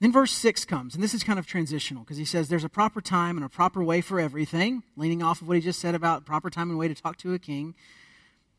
Then 0.00 0.12
verse 0.12 0.32
6 0.32 0.64
comes, 0.64 0.94
and 0.94 1.04
this 1.04 1.12
is 1.12 1.22
kind 1.22 1.38
of 1.38 1.46
transitional 1.46 2.04
because 2.04 2.16
he 2.16 2.24
says 2.24 2.48
there's 2.48 2.64
a 2.64 2.70
proper 2.70 3.02
time 3.02 3.36
and 3.36 3.44
a 3.44 3.50
proper 3.50 3.84
way 3.84 4.00
for 4.00 4.18
everything, 4.18 4.82
leaning 4.96 5.22
off 5.22 5.42
of 5.42 5.48
what 5.48 5.56
he 5.58 5.60
just 5.60 5.78
said 5.78 5.94
about 5.94 6.24
proper 6.24 6.48
time 6.48 6.70
and 6.70 6.78
way 6.78 6.88
to 6.88 6.94
talk 6.94 7.18
to 7.18 7.34
a 7.34 7.38
king. 7.38 7.74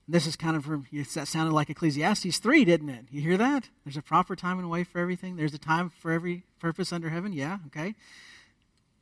This 0.07 0.27
is 0.27 0.35
kind 0.35 0.55
of, 0.55 0.67
that 1.13 1.27
sounded 1.27 1.53
like 1.53 1.69
Ecclesiastes 1.69 2.37
3, 2.37 2.65
didn't 2.65 2.89
it? 2.89 3.05
You 3.09 3.21
hear 3.21 3.37
that? 3.37 3.69
There's 3.83 3.97
a 3.97 4.03
proper 4.03 4.35
time 4.35 4.59
and 4.59 4.69
way 4.69 4.83
for 4.83 4.99
everything. 4.99 5.35
There's 5.35 5.53
a 5.53 5.59
time 5.59 5.89
for 5.89 6.11
every 6.11 6.43
purpose 6.59 6.93
under 6.93 7.09
heaven. 7.09 7.33
Yeah, 7.33 7.57
okay. 7.67 7.95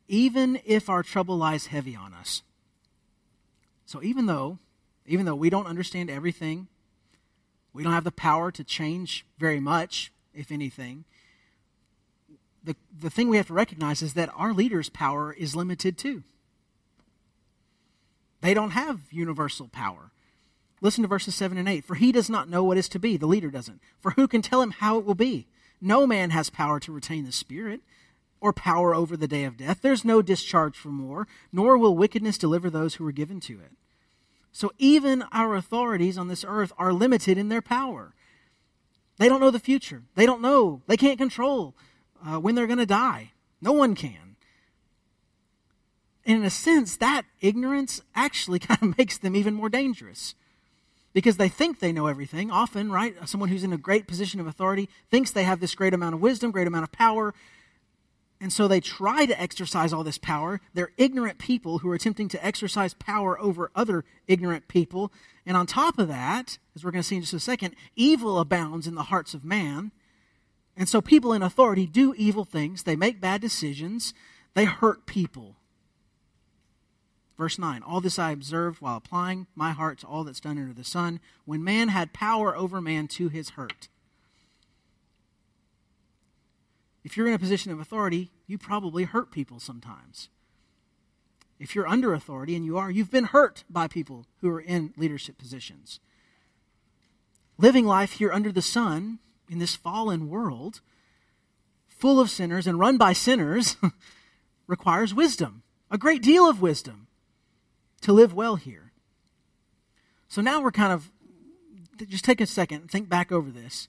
Even 0.08 0.62
if 0.66 0.90
our 0.90 1.04
trouble 1.04 1.38
lies 1.38 1.68
heavy 1.68 1.96
on 1.96 2.14
us. 2.14 2.44
So 3.86 4.02
even 4.02 4.28
though, 4.28 4.60
even 5.06 5.26
though 5.26 5.36
we 5.36 5.50
don't 5.50 5.68
understand 5.68 6.10
everything, 6.10 6.68
we 7.74 7.84
don't 7.84 7.94
have 7.94 8.04
the 8.04 8.12
power 8.12 8.52
to 8.52 8.64
change 8.64 9.26
very 9.38 9.60
much, 9.60 10.12
if 10.34 10.52
anything, 10.52 11.06
the, 12.64 12.76
the 12.98 13.10
thing 13.10 13.30
we 13.30 13.38
have 13.38 13.48
to 13.48 13.54
recognize 13.54 14.02
is 14.02 14.14
that 14.14 14.32
our 14.36 14.54
leaders' 14.54 14.90
power 14.90 15.34
is 15.34 15.56
limited 15.56 15.98
too. 15.98 16.24
They 18.42 18.54
don't 18.54 18.72
have 18.72 19.02
universal 19.12 19.68
power. 19.68 20.12
Listen 20.82 21.02
to 21.02 21.08
verses 21.08 21.36
7 21.36 21.58
and 21.58 21.68
8. 21.68 21.84
For 21.84 21.96
he 21.96 22.12
does 22.12 22.30
not 22.30 22.50
know 22.50 22.64
what 22.64 22.78
is 22.78 22.88
to 22.90 23.00
be, 23.00 23.18
the 23.18 23.26
leader 23.26 23.52
doesn't. 23.52 23.82
For 24.00 24.12
who 24.12 24.28
can 24.28 24.42
tell 24.42 24.62
him 24.62 24.72
how 24.72 24.98
it 24.98 25.06
will 25.06 25.16
be? 25.16 25.48
No 25.82 26.08
man 26.08 26.30
has 26.30 26.50
power 26.50 26.80
to 26.82 26.92
retain 26.92 27.26
the 27.26 27.32
Spirit 27.32 27.82
or 28.42 28.54
power 28.54 28.96
over 28.96 29.18
the 29.18 29.28
day 29.28 29.44
of 29.44 29.58
death. 29.58 29.80
There's 29.82 30.06
no 30.06 30.22
discharge 30.22 30.78
from 30.78 31.06
war, 31.08 31.28
nor 31.52 31.78
will 31.78 31.96
wickedness 31.96 32.38
deliver 32.38 32.70
those 32.70 32.96
who 32.96 33.06
are 33.08 33.12
given 33.12 33.40
to 33.42 33.54
it. 33.54 33.72
So 34.52 34.72
even 34.78 35.24
our 35.32 35.56
authorities 35.56 36.18
on 36.18 36.28
this 36.28 36.46
earth 36.48 36.72
are 36.78 36.94
limited 36.94 37.38
in 37.38 37.50
their 37.50 37.62
power. 37.62 38.14
They 39.18 39.28
don't 39.28 39.42
know 39.42 39.52
the 39.52 39.60
future. 39.60 40.04
They 40.16 40.26
don't 40.26 40.42
know. 40.42 40.82
They 40.88 40.98
can't 40.98 41.18
control 41.18 41.76
uh, 42.26 42.40
when 42.40 42.56
they're 42.56 42.68
going 42.68 42.80
to 42.80 42.86
die. 42.86 43.32
No 43.62 43.72
one 43.72 43.96
can. 43.96 44.36
And 46.26 46.38
in 46.38 46.44
a 46.44 46.50
sense, 46.50 46.98
that 46.98 47.24
ignorance 47.42 48.02
actually 48.16 48.60
kind 48.60 48.82
of 48.82 48.98
makes 48.98 49.18
them 49.18 49.36
even 49.36 49.54
more 49.54 49.70
dangerous 49.70 50.36
because 51.14 51.38
they 51.38 51.50
think 51.50 51.80
they 51.80 51.92
know 51.92 52.08
everything. 52.08 52.52
Often, 52.52 52.92
right? 52.92 53.16
Someone 53.28 53.50
who's 53.50 53.64
in 53.64 53.74
a 53.74 53.78
great 53.78 54.08
position 54.08 54.40
of 54.40 54.48
authority 54.48 54.90
thinks 55.10 55.32
they 55.32 55.44
have 55.44 55.60
this 55.60 55.76
great 55.76 55.94
amount 55.94 56.16
of 56.16 56.22
wisdom, 56.22 56.52
great 56.52 56.68
amount 56.68 56.84
of 56.84 56.92
power. 56.92 57.34
And 58.42 58.54
so 58.54 58.68
they 58.68 58.80
try 58.80 59.26
to 59.26 59.42
exercise 59.42 59.92
all 59.92 60.04
this 60.04 60.18
power. 60.18 60.62
They're 60.74 60.94
ignorant 60.98 61.40
people 61.40 61.80
who 61.80 61.90
are 61.90 61.96
attempting 61.96 62.30
to 62.30 62.46
exercise 62.46 62.94
power 62.94 63.40
over 63.40 63.70
other 63.76 64.06
ignorant 64.28 64.68
people. 64.68 65.12
And 65.46 65.58
on 65.58 65.66
top 65.66 66.00
of 66.00 66.08
that, 66.08 66.58
as 66.76 66.86
we're 66.86 66.92
going 66.92 67.02
to 67.02 67.08
see 67.08 67.16
in 67.16 67.22
just 67.22 67.34
a 67.34 67.40
second, 67.40 67.76
evil 67.96 68.40
abounds 68.40 68.88
in 68.88 68.96
the 68.96 69.04
hearts 69.04 69.34
of 69.34 69.44
man. 69.44 69.92
And 70.80 70.88
so 70.88 71.02
people 71.02 71.34
in 71.34 71.44
authority 71.44 71.86
do 71.86 72.14
evil 72.16 72.46
things, 72.46 72.84
they 72.84 72.96
make 72.96 73.20
bad 73.20 73.42
decisions, 73.42 74.14
they 74.54 74.64
hurt 74.64 75.06
people. 75.06 75.58
Verse 77.38 77.60
9 77.60 77.84
All 77.84 78.00
this 78.00 78.18
I 78.18 78.32
observed 78.32 78.80
while 78.82 78.96
applying 78.96 79.48
my 79.56 79.72
heart 79.72 80.00
to 80.00 80.08
all 80.08 80.24
that's 80.24 80.40
done 80.40 80.58
under 80.58 80.74
the 80.74 80.86
sun, 80.86 81.20
when 81.44 81.66
man 81.66 81.90
had 81.90 82.14
power 82.14 82.56
over 82.56 82.80
man 82.80 83.10
to 83.10 83.28
his 83.28 83.52
hurt. 83.52 83.90
If 87.04 87.18
you're 87.18 87.28
in 87.28 87.34
a 87.34 87.40
position 87.40 87.74
of 87.74 87.80
authority, 87.82 88.32
you 88.48 88.58
probably 88.58 89.04
hurt 89.04 89.32
people 89.32 89.60
sometimes. 89.60 90.30
If 91.60 91.76
you're 91.76 91.88
under 91.88 92.14
authority, 92.14 92.56
and 92.56 92.64
you 92.64 92.78
are, 92.78 92.90
you've 92.90 93.12
been 93.12 93.26
hurt 93.26 93.66
by 93.70 93.90
people 93.90 94.26
who 94.40 94.50
are 94.50 94.62
in 94.62 94.94
leadership 94.96 95.38
positions. 95.38 96.00
Living 97.58 97.86
life 97.86 98.14
here 98.14 98.32
under 98.32 98.54
the 98.54 98.62
sun 98.62 99.20
in 99.50 99.60
this 99.60 99.76
fallen 99.76 100.30
world, 100.30 100.82
full 101.88 102.20
of 102.20 102.30
sinners 102.30 102.68
and 102.68 102.80
run 102.80 102.98
by 102.98 103.14
sinners, 103.14 103.76
requires 104.68 105.14
wisdom, 105.14 105.64
a 105.90 105.98
great 105.98 106.22
deal 106.22 106.48
of 106.48 106.62
wisdom 106.62 107.08
to 108.02 108.14
live 108.14 108.34
well 108.34 108.56
here. 108.56 108.92
So 110.28 110.42
now 110.42 110.62
we're 110.62 110.72
kind 110.72 110.94
of, 110.94 111.12
just 112.08 112.24
take 112.24 112.40
a 112.40 112.46
second 112.46 112.90
think 112.90 113.10
back 113.10 113.32
over 113.32 113.50
this. 113.50 113.88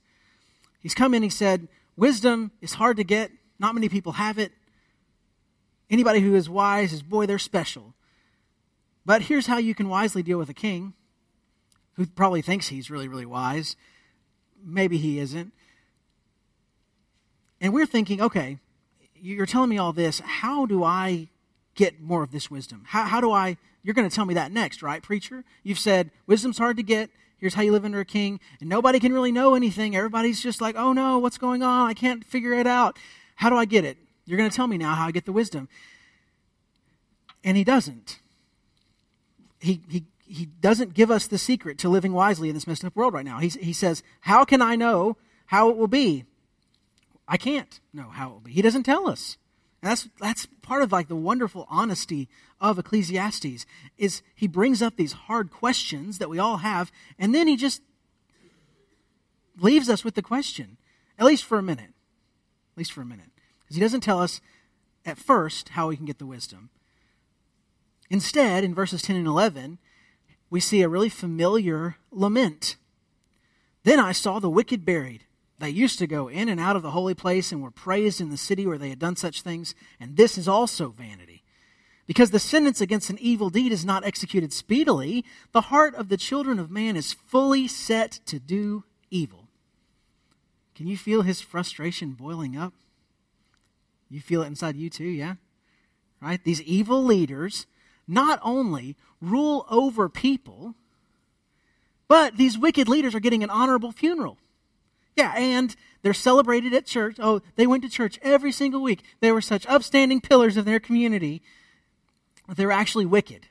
He's 0.81 0.95
come 0.95 1.13
in, 1.13 1.23
he 1.23 1.29
said, 1.29 1.67
Wisdom 1.95 2.51
is 2.61 2.73
hard 2.73 2.97
to 2.97 3.03
get, 3.03 3.31
not 3.59 3.75
many 3.75 3.87
people 3.87 4.13
have 4.13 4.39
it. 4.39 4.51
Anybody 5.89 6.21
who 6.21 6.35
is 6.35 6.49
wise 6.49 6.93
is, 6.93 7.03
boy, 7.03 7.25
they're 7.25 7.37
special. 7.37 7.93
But 9.05 9.23
here's 9.23 9.47
how 9.47 9.57
you 9.57 9.75
can 9.75 9.89
wisely 9.89 10.23
deal 10.23 10.37
with 10.37 10.49
a 10.49 10.53
king 10.53 10.93
who 11.93 12.05
probably 12.05 12.41
thinks 12.41 12.69
he's 12.69 12.89
really, 12.89 13.07
really 13.07 13.25
wise. 13.25 13.75
Maybe 14.63 14.97
he 14.97 15.19
isn't. 15.19 15.53
And 17.59 17.73
we're 17.73 17.85
thinking, 17.85 18.21
okay, 18.21 18.57
you're 19.15 19.45
telling 19.45 19.69
me 19.69 19.77
all 19.77 19.93
this. 19.93 20.19
How 20.19 20.65
do 20.65 20.83
I 20.83 21.29
get 21.75 22.01
more 22.01 22.23
of 22.23 22.31
this 22.31 22.49
wisdom? 22.49 22.83
How, 22.87 23.03
how 23.03 23.21
do 23.21 23.31
I 23.31 23.57
you're 23.83 23.95
going 23.95 24.09
to 24.09 24.15
tell 24.15 24.25
me 24.25 24.35
that 24.35 24.51
next, 24.51 24.83
right, 24.83 25.01
preacher? 25.01 25.43
You've 25.63 25.79
said 25.79 26.11
wisdom's 26.27 26.57
hard 26.57 26.77
to 26.77 26.83
get. 26.83 27.09
Here's 27.37 27.55
how 27.55 27.63
you 27.63 27.71
live 27.71 27.85
under 27.85 27.99
a 27.99 28.05
king. 28.05 28.39
And 28.59 28.69
nobody 28.69 28.99
can 28.99 29.13
really 29.13 29.31
know 29.31 29.55
anything. 29.55 29.95
Everybody's 29.95 30.41
just 30.41 30.61
like, 30.61 30.75
oh 30.75 30.93
no, 30.93 31.17
what's 31.17 31.37
going 31.37 31.63
on? 31.63 31.89
I 31.89 31.93
can't 31.93 32.23
figure 32.23 32.53
it 32.53 32.67
out. 32.67 32.97
How 33.35 33.49
do 33.49 33.57
I 33.57 33.65
get 33.65 33.83
it? 33.83 33.97
You're 34.25 34.37
going 34.37 34.49
to 34.49 34.55
tell 34.55 34.67
me 34.67 34.77
now 34.77 34.93
how 34.93 35.07
I 35.07 35.11
get 35.11 35.25
the 35.25 35.31
wisdom. 35.31 35.67
And 37.43 37.57
he 37.57 37.63
doesn't. 37.63 38.19
He, 39.59 39.81
he, 39.89 40.03
he 40.31 40.45
doesn't 40.45 40.93
give 40.93 41.11
us 41.11 41.27
the 41.27 41.37
secret 41.37 41.77
to 41.79 41.89
living 41.89 42.13
wisely 42.13 42.49
in 42.49 42.55
this 42.55 42.65
messed 42.65 42.85
up 42.85 42.95
world 42.95 43.13
right 43.13 43.25
now. 43.25 43.39
He's, 43.39 43.55
he 43.55 43.73
says, 43.73 44.01
How 44.21 44.45
can 44.45 44.61
I 44.61 44.75
know 44.75 45.17
how 45.47 45.69
it 45.69 45.77
will 45.77 45.87
be? 45.87 46.25
I 47.27 47.37
can't 47.37 47.79
know 47.93 48.09
how 48.09 48.29
it 48.29 48.33
will 48.33 48.39
be. 48.39 48.51
He 48.53 48.61
doesn't 48.61 48.83
tell 48.83 49.09
us. 49.09 49.37
And 49.81 49.89
that's, 49.89 50.07
that's 50.19 50.47
part 50.61 50.83
of 50.83 50.91
like 50.91 51.07
the 51.07 51.15
wonderful 51.15 51.67
honesty 51.69 52.29
of 52.59 52.79
Ecclesiastes 52.79 53.65
is 53.97 54.21
he 54.35 54.47
brings 54.47 54.81
up 54.81 54.95
these 54.95 55.13
hard 55.13 55.51
questions 55.51 56.17
that 56.19 56.29
we 56.29 56.39
all 56.39 56.57
have, 56.57 56.91
and 57.17 57.33
then 57.35 57.47
he 57.47 57.57
just 57.57 57.81
leaves 59.57 59.89
us 59.89 60.03
with 60.03 60.15
the 60.15 60.21
question, 60.21 60.77
at 61.19 61.25
least 61.25 61.43
for 61.43 61.57
a 61.57 61.63
minute. 61.63 61.93
At 62.73 62.77
least 62.77 62.93
for 62.93 63.01
a 63.01 63.05
minute. 63.05 63.31
Because 63.59 63.75
he 63.75 63.81
doesn't 63.81 64.01
tell 64.01 64.21
us 64.21 64.39
at 65.05 65.17
first 65.17 65.69
how 65.69 65.87
we 65.87 65.97
can 65.97 66.05
get 66.05 66.19
the 66.19 66.25
wisdom. 66.25 66.69
Instead, 68.09 68.63
in 68.63 68.75
verses 68.75 69.01
10 69.01 69.15
and 69.15 69.27
11, 69.27 69.77
we 70.51 70.59
see 70.59 70.83
a 70.83 70.89
really 70.89 71.09
familiar 71.09 71.95
lament. 72.11 72.75
Then 73.83 73.99
I 73.99 74.11
saw 74.11 74.37
the 74.37 74.49
wicked 74.49 74.85
buried 74.85 75.25
they 75.61 75.69
used 75.69 75.99
to 75.99 76.07
go 76.07 76.27
in 76.27 76.49
and 76.49 76.59
out 76.59 76.75
of 76.75 76.81
the 76.81 76.91
holy 76.91 77.13
place 77.13 77.51
and 77.51 77.61
were 77.61 77.71
praised 77.71 78.19
in 78.19 78.29
the 78.29 78.37
city 78.37 78.65
where 78.65 78.79
they 78.79 78.89
had 78.89 78.99
done 78.99 79.15
such 79.15 79.43
things, 79.43 79.75
and 79.99 80.17
this 80.17 80.37
is 80.37 80.47
also 80.47 80.89
vanity. 80.89 81.43
Because 82.07 82.31
the 82.31 82.39
sentence 82.39 82.81
against 82.81 83.11
an 83.11 83.19
evil 83.21 83.51
deed 83.51 83.71
is 83.71 83.85
not 83.85 84.03
executed 84.03 84.51
speedily, 84.51 85.23
the 85.51 85.61
heart 85.61 85.93
of 85.95 86.09
the 86.09 86.17
children 86.17 86.57
of 86.57 86.71
man 86.71 86.97
is 86.97 87.13
fully 87.13 87.67
set 87.67 88.19
to 88.25 88.39
do 88.39 88.83
evil. 89.11 89.47
Can 90.75 90.87
you 90.87 90.97
feel 90.97 91.21
his 91.21 91.41
frustration 91.41 92.13
boiling 92.13 92.57
up? 92.57 92.73
You 94.09 94.19
feel 94.19 94.41
it 94.41 94.47
inside 94.47 94.75
you 94.75 94.89
too, 94.89 95.05
yeah? 95.05 95.35
Right? 96.19 96.43
These 96.43 96.63
evil 96.63 97.03
leaders 97.03 97.67
not 98.07 98.39
only 98.43 98.95
rule 99.21 99.65
over 99.69 100.09
people, 100.09 100.75
but 102.07 102.37
these 102.37 102.57
wicked 102.57 102.89
leaders 102.89 103.15
are 103.15 103.19
getting 103.19 103.43
an 103.43 103.49
honorable 103.49 103.91
funeral. 103.91 104.37
Yeah, 105.15 105.33
and 105.35 105.75
they're 106.01 106.13
celebrated 106.13 106.73
at 106.73 106.85
church. 106.85 107.17
Oh, 107.19 107.41
they 107.55 107.67
went 107.67 107.83
to 107.83 107.89
church 107.89 108.19
every 108.21 108.51
single 108.51 108.81
week. 108.81 109.03
They 109.19 109.31
were 109.31 109.41
such 109.41 109.67
upstanding 109.67 110.21
pillars 110.21 110.57
of 110.57 110.65
their 110.65 110.79
community. 110.79 111.41
They're 112.47 112.71
actually 112.71 113.05
wicked. 113.05 113.47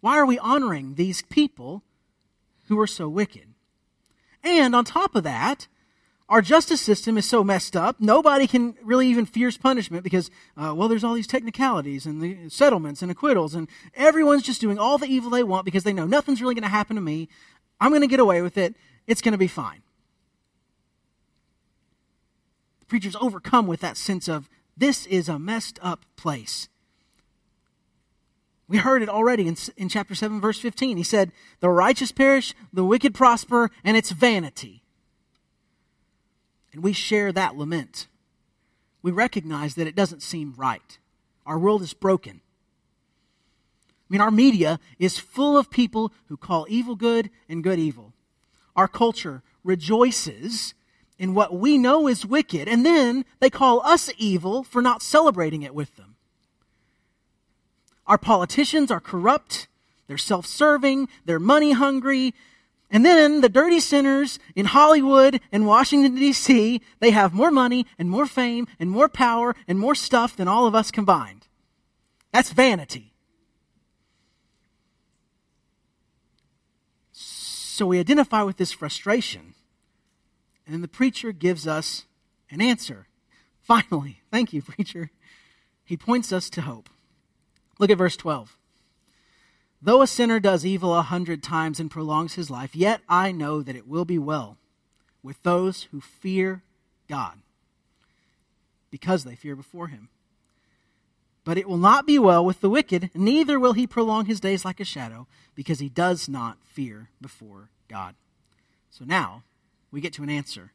Why 0.00 0.18
are 0.18 0.26
we 0.26 0.38
honoring 0.38 0.94
these 0.94 1.22
people 1.22 1.82
who 2.66 2.78
are 2.78 2.86
so 2.86 3.08
wicked? 3.08 3.54
And 4.44 4.74
on 4.74 4.84
top 4.84 5.16
of 5.16 5.24
that, 5.24 5.66
our 6.28 6.42
justice 6.42 6.80
system 6.80 7.16
is 7.16 7.26
so 7.26 7.42
messed 7.42 7.74
up, 7.74 7.96
nobody 8.00 8.46
can 8.46 8.74
really 8.82 9.06
even 9.08 9.24
fears 9.24 9.56
punishment 9.56 10.04
because, 10.04 10.30
uh, 10.56 10.74
well, 10.76 10.86
there's 10.86 11.02
all 11.02 11.14
these 11.14 11.26
technicalities 11.26 12.04
and 12.04 12.20
the 12.20 12.50
settlements 12.50 13.00
and 13.00 13.10
acquittals, 13.10 13.54
and 13.54 13.66
everyone's 13.94 14.42
just 14.42 14.60
doing 14.60 14.78
all 14.78 14.98
the 14.98 15.06
evil 15.06 15.30
they 15.30 15.42
want 15.42 15.64
because 15.64 15.84
they 15.84 15.92
know 15.92 16.06
nothing's 16.06 16.42
really 16.42 16.54
going 16.54 16.62
to 16.62 16.68
happen 16.68 16.96
to 16.96 17.02
me. 17.02 17.28
I'm 17.80 17.90
going 17.90 18.02
to 18.02 18.06
get 18.06 18.20
away 18.20 18.42
with 18.42 18.58
it. 18.58 18.74
It's 19.06 19.22
going 19.22 19.32
to 19.32 19.38
be 19.38 19.46
fine. 19.46 19.82
The 22.80 22.86
preacher's 22.86 23.16
overcome 23.16 23.66
with 23.66 23.80
that 23.80 23.96
sense 23.96 24.28
of 24.28 24.50
this 24.76 25.06
is 25.06 25.30
a 25.30 25.38
messed 25.38 25.78
up 25.82 26.04
place. 26.16 26.68
We 28.68 28.76
heard 28.76 29.00
it 29.00 29.08
already 29.08 29.48
in, 29.48 29.56
in 29.78 29.88
chapter 29.88 30.14
7, 30.14 30.42
verse 30.42 30.60
15. 30.60 30.98
He 30.98 31.02
said, 31.02 31.32
The 31.60 31.70
righteous 31.70 32.12
perish, 32.12 32.54
the 32.70 32.84
wicked 32.84 33.14
prosper, 33.14 33.70
and 33.82 33.96
it's 33.96 34.10
vanity. 34.10 34.82
And 36.78 36.84
we 36.84 36.92
share 36.92 37.32
that 37.32 37.56
lament. 37.56 38.06
We 39.02 39.10
recognize 39.10 39.74
that 39.74 39.88
it 39.88 39.96
doesn't 39.96 40.22
seem 40.22 40.54
right. 40.56 40.96
Our 41.44 41.58
world 41.58 41.82
is 41.82 41.92
broken. 41.92 42.40
I 43.90 44.06
mean, 44.08 44.20
our 44.20 44.30
media 44.30 44.78
is 44.96 45.18
full 45.18 45.58
of 45.58 45.72
people 45.72 46.12
who 46.28 46.36
call 46.36 46.66
evil 46.68 46.94
good 46.94 47.30
and 47.48 47.64
good 47.64 47.80
evil 47.80 48.12
our 48.76 48.86
culture 48.86 49.42
rejoices 49.64 50.72
in 51.18 51.34
what 51.34 51.52
we 51.52 51.76
know 51.78 52.06
is 52.06 52.24
wicked, 52.24 52.68
and 52.68 52.86
then 52.86 53.24
they 53.40 53.50
call 53.50 53.84
us 53.84 54.08
evil 54.16 54.62
for 54.62 54.80
not 54.80 55.02
celebrating 55.02 55.62
it 55.62 55.74
with 55.74 55.96
them. 55.96 56.14
Our 58.06 58.18
politicians 58.18 58.92
are 58.92 59.00
corrupt, 59.00 59.66
they're 60.06 60.16
self 60.16 60.46
serving, 60.46 61.08
they're 61.24 61.40
money 61.40 61.72
hungry. 61.72 62.34
And 62.90 63.04
then 63.04 63.42
the 63.42 63.48
dirty 63.50 63.80
sinners 63.80 64.38
in 64.56 64.66
Hollywood 64.66 65.40
and 65.52 65.66
Washington, 65.66 66.14
D.C., 66.14 66.80
they 67.00 67.10
have 67.10 67.34
more 67.34 67.50
money 67.50 67.86
and 67.98 68.08
more 68.08 68.26
fame 68.26 68.66
and 68.80 68.90
more 68.90 69.08
power 69.08 69.54
and 69.66 69.78
more 69.78 69.94
stuff 69.94 70.34
than 70.36 70.48
all 70.48 70.66
of 70.66 70.74
us 70.74 70.90
combined. 70.90 71.46
That's 72.32 72.50
vanity. 72.50 73.12
So 77.12 77.86
we 77.86 78.00
identify 78.00 78.42
with 78.42 78.56
this 78.56 78.72
frustration. 78.72 79.54
And 80.66 80.74
then 80.74 80.82
the 80.82 80.88
preacher 80.88 81.30
gives 81.32 81.66
us 81.66 82.06
an 82.50 82.60
answer. 82.60 83.06
Finally, 83.60 84.22
thank 84.32 84.52
you, 84.52 84.62
preacher. 84.62 85.10
He 85.84 85.96
points 85.96 86.32
us 86.32 86.50
to 86.50 86.62
hope. 86.62 86.88
Look 87.78 87.90
at 87.90 87.98
verse 87.98 88.16
12. 88.16 88.57
Though 89.80 90.02
a 90.02 90.06
sinner 90.06 90.40
does 90.40 90.66
evil 90.66 90.94
a 90.94 91.02
hundred 91.02 91.42
times 91.42 91.78
and 91.78 91.90
prolongs 91.90 92.34
his 92.34 92.50
life, 92.50 92.74
yet 92.74 93.00
I 93.08 93.30
know 93.30 93.62
that 93.62 93.76
it 93.76 93.86
will 93.86 94.04
be 94.04 94.18
well 94.18 94.56
with 95.22 95.42
those 95.42 95.84
who 95.84 96.00
fear 96.00 96.62
God, 97.08 97.38
because 98.90 99.24
they 99.24 99.36
fear 99.36 99.54
before 99.54 99.88
him. 99.88 100.08
But 101.44 101.58
it 101.58 101.68
will 101.68 101.78
not 101.78 102.06
be 102.06 102.18
well 102.18 102.44
with 102.44 102.60
the 102.60 102.68
wicked, 102.68 103.10
neither 103.14 103.58
will 103.58 103.72
he 103.72 103.86
prolong 103.86 104.26
his 104.26 104.40
days 104.40 104.64
like 104.64 104.80
a 104.80 104.84
shadow, 104.84 105.26
because 105.54 105.78
he 105.78 105.88
does 105.88 106.28
not 106.28 106.58
fear 106.64 107.08
before 107.20 107.70
God. 107.88 108.14
So 108.90 109.04
now 109.04 109.44
we 109.90 110.00
get 110.00 110.12
to 110.14 110.22
an 110.22 110.30
answer. 110.30 110.72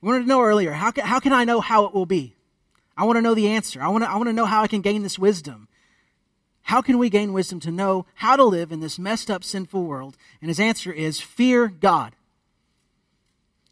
We 0.00 0.08
wanted 0.08 0.22
to 0.22 0.28
know 0.28 0.42
earlier 0.42 0.72
how 0.72 0.90
can, 0.90 1.06
how 1.06 1.20
can 1.20 1.32
I 1.32 1.44
know 1.44 1.60
how 1.60 1.86
it 1.86 1.94
will 1.94 2.06
be? 2.06 2.36
I 2.96 3.04
want 3.04 3.16
to 3.16 3.22
know 3.22 3.34
the 3.34 3.48
answer. 3.48 3.82
I 3.82 3.88
want 3.88 4.04
to, 4.04 4.10
I 4.10 4.16
want 4.16 4.28
to 4.28 4.32
know 4.32 4.44
how 4.44 4.62
I 4.62 4.68
can 4.68 4.82
gain 4.82 5.02
this 5.02 5.18
wisdom. 5.18 5.68
How 6.64 6.80
can 6.80 6.98
we 6.98 7.10
gain 7.10 7.34
wisdom 7.34 7.60
to 7.60 7.70
know 7.70 8.06
how 8.14 8.36
to 8.36 8.44
live 8.44 8.72
in 8.72 8.80
this 8.80 8.98
messed 8.98 9.30
up, 9.30 9.44
sinful 9.44 9.84
world? 9.84 10.16
And 10.40 10.48
his 10.48 10.58
answer 10.58 10.90
is 10.90 11.20
fear 11.20 11.68
God. 11.68 12.16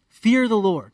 Fear 0.09 0.46
the 0.46 0.59
Lord. 0.59 0.92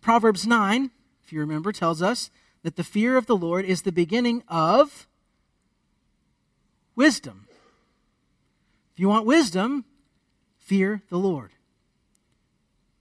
Proverbs 0.00 0.46
9, 0.46 0.90
if 1.24 1.32
you 1.32 1.40
remember, 1.40 1.72
tells 1.72 2.00
us 2.00 2.30
that 2.62 2.76
the 2.76 2.84
fear 2.84 3.16
of 3.16 3.26
the 3.26 3.36
Lord 3.36 3.64
is 3.64 3.82
the 3.82 3.90
beginning 3.90 4.44
of 4.46 5.08
wisdom. 6.94 7.48
If 8.94 9.00
you 9.00 9.08
want 9.08 9.26
wisdom, 9.26 9.84
fear 10.56 11.02
the 11.10 11.18
Lord. 11.18 11.50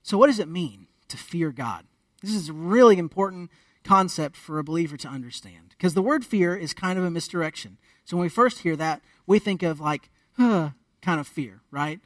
So, 0.01 0.17
what 0.17 0.27
does 0.27 0.39
it 0.39 0.47
mean 0.47 0.87
to 1.07 1.17
fear 1.17 1.51
God? 1.51 1.85
This 2.21 2.33
is 2.33 2.49
really 2.49 2.97
important 2.97 3.51
concept 3.85 4.35
for 4.35 4.59
a 4.59 4.63
believer 4.63 4.97
to 4.97 5.07
understand 5.07 5.69
because 5.69 5.93
the 5.93 6.01
word 6.01 6.25
fear 6.25 6.55
is 6.55 6.73
kind 6.73 6.99
of 6.99 7.05
a 7.05 7.11
misdirection. 7.11 7.77
So, 8.03 8.17
when 8.17 8.23
we 8.23 8.29
first 8.29 8.59
hear 8.59 8.75
that, 8.75 9.01
we 9.25 9.39
think 9.39 9.63
of 9.63 9.79
like, 9.79 10.09
huh, 10.37 10.71
kind 11.01 11.19
of 11.19 11.27
fear, 11.27 11.61
right? 11.71 11.99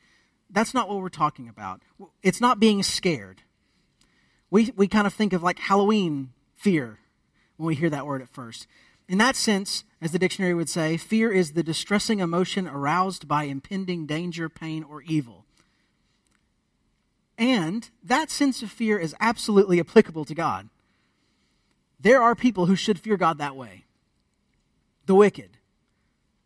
That's 0.50 0.74
not 0.74 0.88
what 0.88 1.00
we're 1.00 1.10
talking 1.10 1.48
about. 1.48 1.82
It's 2.22 2.42
not 2.42 2.60
being 2.60 2.84
scared. 2.84 3.44
We, 4.52 4.72
we 4.76 4.88
kind 4.88 5.08
of 5.08 5.13
think 5.13 5.34
of 5.34 5.44
like 5.44 5.60
Halloween 5.60 6.32
fear 6.56 7.00
when 7.58 7.68
we 7.68 7.76
hear 7.76 7.89
that 7.89 8.06
word 8.06 8.22
at 8.22 8.30
first. 8.30 8.68
In 9.08 9.18
that 9.20 9.36
sense, 9.36 9.84
as 10.02 10.12
the 10.12 10.20
dictionary 10.20 10.54
would 10.54 10.70
say, 10.70 10.98
fear 10.98 11.32
is 11.32 11.54
the 11.54 11.63
distressing 11.63 12.20
emotion 12.20 12.68
aroused 12.68 13.28
by 13.28 13.44
impending 13.44 14.06
danger, 14.06 14.50
pain, 14.50 14.84
or 14.84 15.02
evil. 15.02 15.46
And 17.38 17.89
that 18.04 18.30
sense 18.30 18.62
of 18.62 18.70
fear 18.70 19.00
is 19.00 19.15
absolutely 19.20 19.80
applicable 19.80 20.26
to 20.26 20.36
God. 20.36 20.70
There 22.00 22.22
are 22.22 22.36
people 22.36 22.66
who 22.66 22.76
should 22.76 23.00
fear 23.00 23.18
God 23.18 23.38
that 23.38 23.56
way. 23.56 23.86
The 25.06 25.16
wicked, 25.16 25.58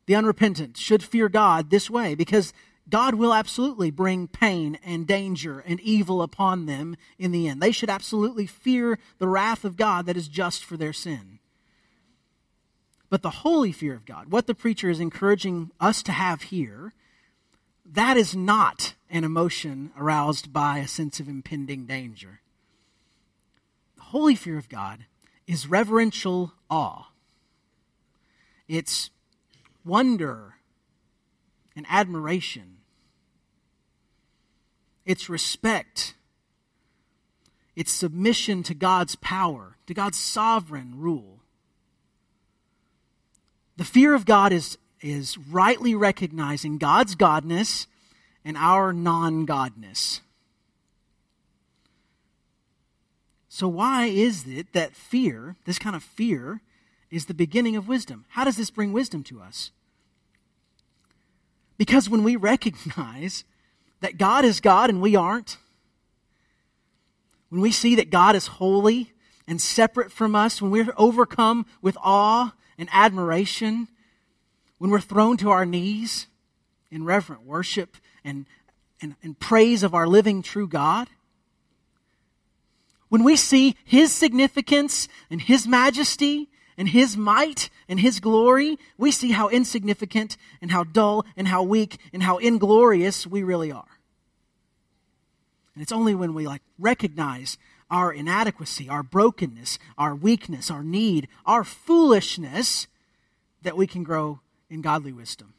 the 0.06 0.16
unrepentant 0.16 0.78
should 0.78 1.04
fear 1.04 1.30
God 1.30 1.70
this 1.70 1.90
way 1.90 2.16
because 2.16 2.54
God 2.90 3.16
will 3.16 3.34
absolutely 3.34 3.92
bring 3.92 4.28
pain 4.28 4.78
and 4.84 5.08
danger 5.08 5.60
and 5.60 5.80
evil 5.80 6.22
upon 6.22 6.66
them 6.66 6.96
in 7.18 7.32
the 7.32 7.48
end. 7.48 7.62
They 7.62 7.72
should 7.72 7.90
absolutely 7.90 8.46
fear 8.46 9.00
the 9.20 9.28
wrath 9.28 9.64
of 9.64 9.78
God 9.78 10.06
that 10.06 10.18
is 10.18 10.28
just 10.28 10.64
for 10.64 10.76
their 10.76 10.94
sin. 10.94 11.40
But 13.10 13.22
the 13.22 13.30
holy 13.30 13.72
fear 13.72 13.94
of 13.94 14.06
God, 14.06 14.32
what 14.32 14.48
the 14.48 14.56
preacher 14.56 14.90
is 14.90 15.00
encouraging 15.00 15.72
us 15.80 16.02
to 16.04 16.12
have 16.12 16.44
here, 16.44 16.94
that 17.86 18.18
is 18.18 18.36
not 18.36 18.96
an 19.10 19.24
emotion 19.24 19.92
aroused 19.98 20.52
by 20.52 20.80
a 20.80 20.88
sense 20.88 21.20
of 21.20 21.30
impending 21.30 21.86
danger. 21.86 22.42
The 23.98 24.04
holy 24.04 24.36
fear 24.36 24.58
of 24.58 24.68
God 24.68 25.06
is 25.48 25.68
reverential 25.68 26.54
awe. 26.70 27.08
It's 28.68 29.10
wonder 29.86 30.56
and 31.76 31.86
admiration. 31.90 32.78
It's 35.06 35.30
respect. 35.30 36.16
It's 37.76 37.92
submission 37.92 38.64
to 38.64 38.74
God's 38.74 39.16
power, 39.16 39.78
to 39.88 39.94
God's 39.94 40.18
sovereign 40.18 40.94
rule. 40.98 41.42
The 43.76 43.84
fear 43.84 44.14
of 44.14 44.26
God 44.26 44.54
is, 44.54 44.78
is 45.02 45.38
rightly 45.38 45.96
recognizing 45.96 46.78
God's 46.78 47.16
godness 47.16 47.88
and 48.46 48.56
our 48.58 48.94
non 48.94 49.48
godness. 49.48 50.22
So, 53.56 53.68
why 53.68 54.06
is 54.06 54.48
it 54.48 54.74
that 54.74 54.96
fear, 54.96 55.58
this 55.66 55.78
kind 55.78 55.96
of 55.96 56.02
fear, 56.02 56.62
is 57.12 57.28
the 57.28 57.36
beginning 57.36 57.76
of 57.76 57.88
wisdom? 57.88 58.26
How 58.30 58.44
does 58.44 58.58
this 58.58 58.72
bring 58.72 58.92
wisdom 58.92 59.22
to 59.26 59.42
us? 59.42 59.70
Because 61.78 62.10
when 62.10 62.24
we 62.24 62.36
recognize 62.36 63.44
that 64.02 64.18
God 64.18 64.44
is 64.44 64.60
God 64.60 64.90
and 64.90 65.04
we 65.04 65.16
aren't, 65.16 65.58
when 67.50 67.62
we 67.62 67.72
see 67.72 67.94
that 67.94 68.10
God 68.10 68.36
is 68.36 68.48
holy 68.48 69.14
and 69.48 69.62
separate 69.62 70.12
from 70.12 70.34
us, 70.34 70.60
when 70.60 70.72
we're 70.72 70.92
overcome 70.98 71.68
with 71.80 71.96
awe 72.02 72.56
and 72.80 72.90
admiration, 72.92 73.88
when 74.80 74.90
we're 74.90 75.00
thrown 75.00 75.38
to 75.38 75.52
our 75.52 75.64
knees 75.68 76.26
in 76.90 77.06
reverent 77.06 77.44
worship 77.44 77.98
and, 78.24 78.48
and, 79.00 79.16
and 79.22 79.40
praise 79.40 79.84
of 79.84 79.94
our 79.94 80.08
living 80.08 80.42
true 80.42 80.68
God, 80.68 81.08
when 83.14 83.24
we 83.24 83.36
see 83.36 83.76
His 83.86 84.12
significance 84.12 85.08
and 85.30 85.40
His 85.40 85.68
majesty 85.68 86.50
and 86.80 86.90
His 86.90 87.16
might 87.16 87.70
and 87.88 88.00
His 88.00 88.20
glory, 88.20 88.80
we 88.98 89.12
see 89.12 89.34
how 89.34 89.50
insignificant 89.50 90.36
and 90.64 90.72
how 90.72 90.84
dull 90.84 91.24
and 91.38 91.48
how 91.48 91.62
weak 91.62 92.00
and 92.12 92.24
how 92.24 92.40
inglorious 92.40 93.28
we 93.28 93.44
really 93.44 93.72
are. 93.72 94.00
And 95.76 95.84
it's 95.84 95.92
only 95.92 96.16
when 96.16 96.34
we 96.34 96.48
like 96.48 96.64
recognize 96.80 97.60
our 97.92 98.12
inadequacy, 98.12 98.90
our 98.90 99.04
brokenness, 99.04 99.78
our 99.96 100.16
weakness, 100.16 100.72
our 100.72 100.84
need, 100.84 101.28
our 101.46 101.64
foolishness, 101.64 102.88
that 103.62 103.78
we 103.78 103.86
can 103.86 104.04
grow 104.04 104.40
in 104.72 104.82
godly 104.82 105.14
wisdom. 105.14 105.54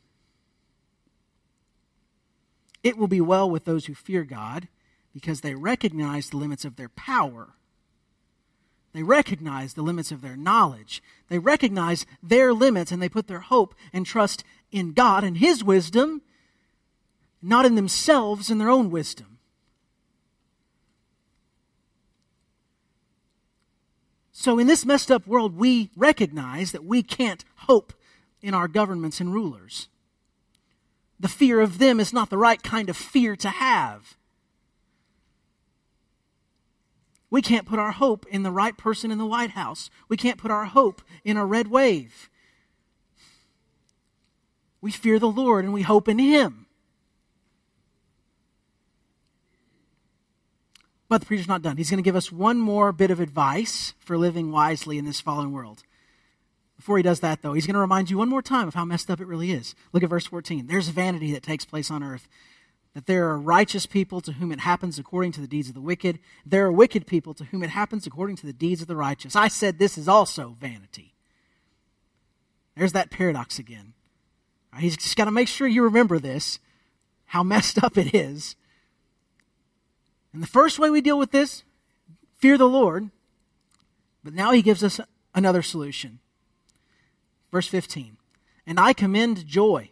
It 2.83 2.99
will 2.99 3.07
be 3.07 3.21
well 3.21 3.49
with 3.49 3.64
those 3.64 3.87
who 3.87 3.95
fear 3.95 4.25
God 4.25 4.67
because 5.14 5.40
they 5.40 5.55
recognize 5.55 6.29
the 6.29 6.37
limits 6.37 6.64
of 6.64 6.77
their 6.77 6.88
power. 6.90 7.55
They 8.92 9.05
recognize 9.05 9.74
the 9.74 9.83
limits 9.83 10.11
of 10.11 10.20
their 10.20 10.37
knowledge. 10.37 11.03
They 11.29 11.38
recognize 11.38 12.05
their 12.22 12.53
limits 12.53 12.92
and 12.92 13.00
they 13.00 13.09
put 13.09 13.29
their 13.29 13.40
hope 13.40 13.74
and 13.92 14.05
trust 14.05 14.44
in 14.70 14.92
God 14.92 15.24
and 15.24 15.38
His 15.38 15.64
wisdom, 15.64 16.20
not 17.40 17.64
in 17.64 17.77
themselves 17.77 18.50
and 18.50 18.61
their 18.61 18.70
own 18.70 18.90
wisdom. 18.90 19.38
So, 24.33 24.59
in 24.59 24.66
this 24.66 24.85
messed 24.85 25.11
up 25.11 25.27
world, 25.27 25.57
we 25.57 25.90
recognize 25.96 26.72
that 26.72 26.85
we 26.85 27.03
can't 27.03 27.44
hope 27.55 27.94
in 28.42 28.53
our 28.53 28.68
governments 28.68 29.20
and 29.20 29.33
rulers. 29.33 29.88
The 31.18 31.29
fear 31.29 31.61
of 31.61 31.79
them 31.79 31.98
is 31.98 32.12
not 32.12 32.31
the 32.31 32.37
right 32.37 32.62
kind 32.62 32.90
of 32.90 32.96
fear 32.96 33.37
to 33.37 33.48
have. 33.48 34.16
We 37.35 37.42
can't 37.42 37.66
put 37.66 37.81
our 37.81 37.90
hope 37.90 38.27
in 38.31 38.44
the 38.44 38.53
right 38.53 38.77
person 38.77 39.11
in 39.11 39.18
the 39.18 39.27
White 39.27 39.51
House. 39.51 39.90
We 40.09 40.16
can't 40.16 40.38
put 40.38 40.53
our 40.53 40.66
hope 40.66 41.03
in 41.25 41.37
a 41.37 41.44
red 41.44 41.66
wave. 41.66 42.31
We 44.81 44.92
fear 44.92 45.18
the 45.18 45.27
Lord 45.27 45.64
and 45.64 45.75
we 45.75 45.83
hope 45.83 46.07
in 46.07 46.20
Him. 46.20 46.66
But 51.09 51.23
the 51.23 51.27
preacher's 51.27 51.49
not 51.49 51.62
done. 51.62 51.77
He's 51.77 51.90
going 51.90 51.99
to 51.99 52.07
give 52.07 52.14
us 52.14 52.31
one 52.31 52.61
more 52.61 52.92
bit 52.92 53.11
of 53.11 53.18
advice 53.18 53.94
for 53.99 54.16
living 54.16 54.53
wisely 54.53 54.97
in 54.97 55.05
this 55.05 55.20
fallen 55.20 55.51
world. 55.51 55.83
Before 56.77 56.99
he 56.99 57.03
does 57.03 57.18
that, 57.18 57.42
though, 57.42 57.55
he's 57.55 57.66
going 57.66 57.75
to 57.75 57.81
remind 57.81 58.11
you 58.11 58.18
one 58.18 58.29
more 58.29 58.42
time 58.42 58.68
of 58.68 58.75
how 58.75 58.85
messed 58.85 59.11
up 59.11 59.20
it 59.20 59.27
really 59.27 59.51
is. 59.51 59.75
Look 59.92 60.05
at 60.05 60.11
verse 60.11 60.27
14. 60.29 60.68
There's 60.68 60.87
vanity 60.87 61.33
that 61.33 61.42
takes 61.42 61.64
place 61.64 61.90
on 61.90 62.05
earth. 62.05 62.29
That 62.95 63.07
there 63.07 63.29
are 63.29 63.39
righteous 63.39 63.87
people 63.87 64.21
to 64.21 64.33
whom 64.33 64.53
it 64.53 64.61
happens 64.61 64.99
according 64.99 65.33
to 65.33 65.41
the 65.41 65.49
deeds 65.49 65.69
of 65.69 65.75
the 65.75 65.81
wicked. 65.81 66.21
There 66.47 66.65
are 66.65 66.73
wicked 66.73 67.07
people 67.07 67.35
to 67.35 67.45
whom 67.45 67.63
it 67.63 67.71
happens 67.71 68.07
according 68.07 68.37
to 68.37 68.47
the 68.47 68.53
deeds 68.53 68.81
of 68.81 68.89
the 68.89 68.97
righteous. 68.97 69.35
I 69.35 69.49
said 69.49 69.79
this 69.79 69.99
is 69.99 70.09
also 70.09 70.57
vanity. 70.61 71.15
There's 72.77 72.93
that 72.93 73.11
paradox 73.11 73.59
again. 73.59 73.95
He's 74.79 74.97
just 74.97 75.17
got 75.17 75.27
to 75.27 75.31
make 75.31 75.49
sure 75.49 75.69
you 75.69 75.83
remember 75.83 76.19
this, 76.19 76.59
how 77.27 77.43
messed 77.43 77.83
up 77.83 77.97
it 77.97 78.15
is. 78.15 78.57
And 80.33 80.43
the 80.43 80.49
first 80.49 80.79
way 80.79 80.91
we 80.91 81.01
deal 81.01 81.19
with 81.19 81.31
this, 81.31 81.63
fear 82.39 82.59
the 82.59 82.69
Lord. 82.69 83.11
But 84.25 84.35
now 84.35 84.53
he 84.53 84.63
gives 84.63 84.83
us 84.83 85.01
another 85.35 85.63
solution. 85.63 86.19
Verse 87.53 87.69
15 87.69 88.17
And 88.67 88.81
I 88.81 88.93
commend 88.93 89.47
joy, 89.47 89.91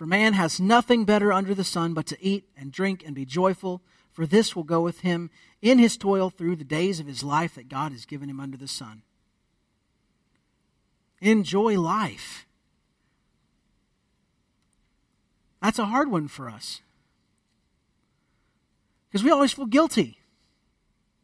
for 0.00 0.06
man 0.06 0.32
has 0.32 0.58
nothing 0.58 1.04
better 1.04 1.30
under 1.30 1.54
the 1.54 1.62
sun 1.62 1.92
but 1.92 2.06
to 2.06 2.16
eat 2.24 2.48
and 2.56 2.72
drink 2.72 3.02
and 3.04 3.14
be 3.14 3.26
joyful, 3.26 3.82
for 4.10 4.24
this 4.24 4.56
will 4.56 4.62
go 4.62 4.80
with 4.80 5.00
him 5.00 5.28
in 5.60 5.78
his 5.78 5.98
toil 5.98 6.30
through 6.30 6.56
the 6.56 6.64
days 6.64 7.00
of 7.00 7.06
his 7.06 7.22
life 7.22 7.54
that 7.54 7.68
God 7.68 7.92
has 7.92 8.06
given 8.06 8.30
him 8.30 8.40
under 8.40 8.56
the 8.56 8.66
sun. 8.66 9.02
Enjoy 11.20 11.78
life. 11.78 12.46
That's 15.60 15.78
a 15.78 15.84
hard 15.84 16.10
one 16.10 16.28
for 16.28 16.48
us. 16.48 16.80
Because 19.10 19.22
we 19.22 19.30
always 19.30 19.52
feel 19.52 19.66
guilty 19.66 20.16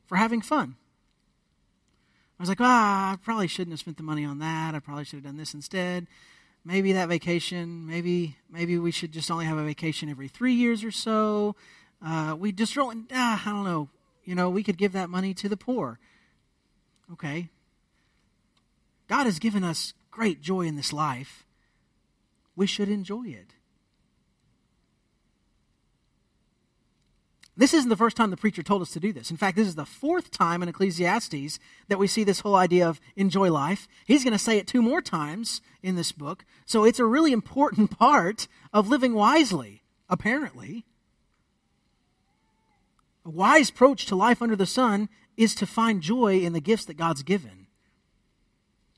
for 0.04 0.16
having 0.16 0.42
fun. 0.42 0.76
I 2.38 2.42
was 2.42 2.50
like, 2.50 2.60
ah, 2.60 3.14
I 3.14 3.16
probably 3.16 3.48
shouldn't 3.48 3.72
have 3.72 3.80
spent 3.80 3.96
the 3.96 4.02
money 4.02 4.26
on 4.26 4.38
that. 4.40 4.74
I 4.74 4.80
probably 4.80 5.04
should 5.04 5.20
have 5.20 5.24
done 5.24 5.38
this 5.38 5.54
instead. 5.54 6.06
Maybe 6.66 6.94
that 6.94 7.08
vacation, 7.08 7.86
maybe 7.86 8.38
maybe 8.50 8.76
we 8.76 8.90
should 8.90 9.12
just 9.12 9.30
only 9.30 9.44
have 9.44 9.56
a 9.56 9.64
vacation 9.64 10.08
every 10.08 10.26
three 10.26 10.54
years 10.54 10.82
or 10.82 10.90
so. 10.90 11.54
Uh, 12.04 12.34
we 12.36 12.50
just 12.50 12.76
really, 12.76 13.04
ah, 13.12 13.40
I 13.46 13.50
don't 13.50 13.62
know. 13.62 13.88
You 14.24 14.34
know, 14.34 14.50
we 14.50 14.64
could 14.64 14.76
give 14.76 14.90
that 14.90 15.08
money 15.08 15.32
to 15.34 15.48
the 15.48 15.56
poor. 15.56 16.00
Okay. 17.12 17.50
God 19.06 19.26
has 19.26 19.38
given 19.38 19.62
us 19.62 19.94
great 20.10 20.40
joy 20.40 20.62
in 20.62 20.74
this 20.74 20.92
life. 20.92 21.46
We 22.56 22.66
should 22.66 22.88
enjoy 22.88 23.28
it. 23.28 23.54
This 27.58 27.72
isn't 27.72 27.88
the 27.88 27.96
first 27.96 28.18
time 28.18 28.30
the 28.30 28.36
preacher 28.36 28.62
told 28.62 28.82
us 28.82 28.90
to 28.90 29.00
do 29.00 29.14
this. 29.14 29.30
In 29.30 29.38
fact, 29.38 29.56
this 29.56 29.66
is 29.66 29.76
the 29.76 29.86
fourth 29.86 30.30
time 30.30 30.62
in 30.62 30.68
Ecclesiastes 30.68 31.58
that 31.88 31.98
we 31.98 32.06
see 32.06 32.22
this 32.22 32.40
whole 32.40 32.54
idea 32.54 32.86
of 32.86 33.00
enjoy 33.16 33.50
life. 33.50 33.88
He's 34.04 34.24
going 34.24 34.32
to 34.32 34.38
say 34.38 34.58
it 34.58 34.66
two 34.66 34.82
more 34.82 35.00
times 35.00 35.62
in 35.82 35.96
this 35.96 36.12
book. 36.12 36.44
So 36.66 36.84
it's 36.84 36.98
a 36.98 37.06
really 37.06 37.32
important 37.32 37.90
part 37.98 38.46
of 38.74 38.88
living 38.88 39.14
wisely, 39.14 39.82
apparently. 40.10 40.84
A 43.24 43.30
wise 43.30 43.70
approach 43.70 44.04
to 44.06 44.16
life 44.16 44.42
under 44.42 44.56
the 44.56 44.66
sun 44.66 45.08
is 45.36 45.54
to 45.54 45.66
find 45.66 46.02
joy 46.02 46.40
in 46.40 46.52
the 46.52 46.60
gifts 46.60 46.84
that 46.84 46.98
God's 46.98 47.22
given. 47.22 47.66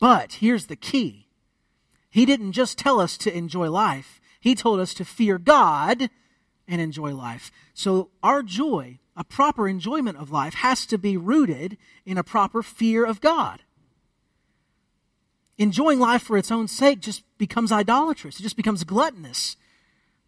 But 0.00 0.34
here's 0.34 0.66
the 0.66 0.76
key 0.76 1.28
He 2.10 2.26
didn't 2.26 2.52
just 2.52 2.76
tell 2.76 2.98
us 2.98 3.16
to 3.18 3.36
enjoy 3.36 3.70
life, 3.70 4.20
He 4.40 4.56
told 4.56 4.80
us 4.80 4.94
to 4.94 5.04
fear 5.04 5.38
God 5.38 6.10
and 6.68 6.81
enjoy 6.81 7.14
life. 7.14 7.50
So, 7.74 8.11
our 8.22 8.42
joy, 8.42 8.98
a 9.16 9.24
proper 9.24 9.66
enjoyment 9.66 10.18
of 10.18 10.31
life, 10.31 10.54
has 10.54 10.87
to 10.87 10.98
be 10.98 11.16
rooted 11.16 11.78
in 12.04 12.18
a 12.18 12.22
proper 12.22 12.62
fear 12.62 13.04
of 13.04 13.20
God. 13.20 13.62
Enjoying 15.57 15.98
life 15.98 16.22
for 16.22 16.37
its 16.37 16.52
own 16.52 16.68
sake 16.68 17.00
just 17.00 17.24
becomes 17.38 17.72
idolatrous, 17.72 18.38
it 18.38 18.42
just 18.42 18.57
becomes 18.57 18.85
gluttonous. 18.85 19.57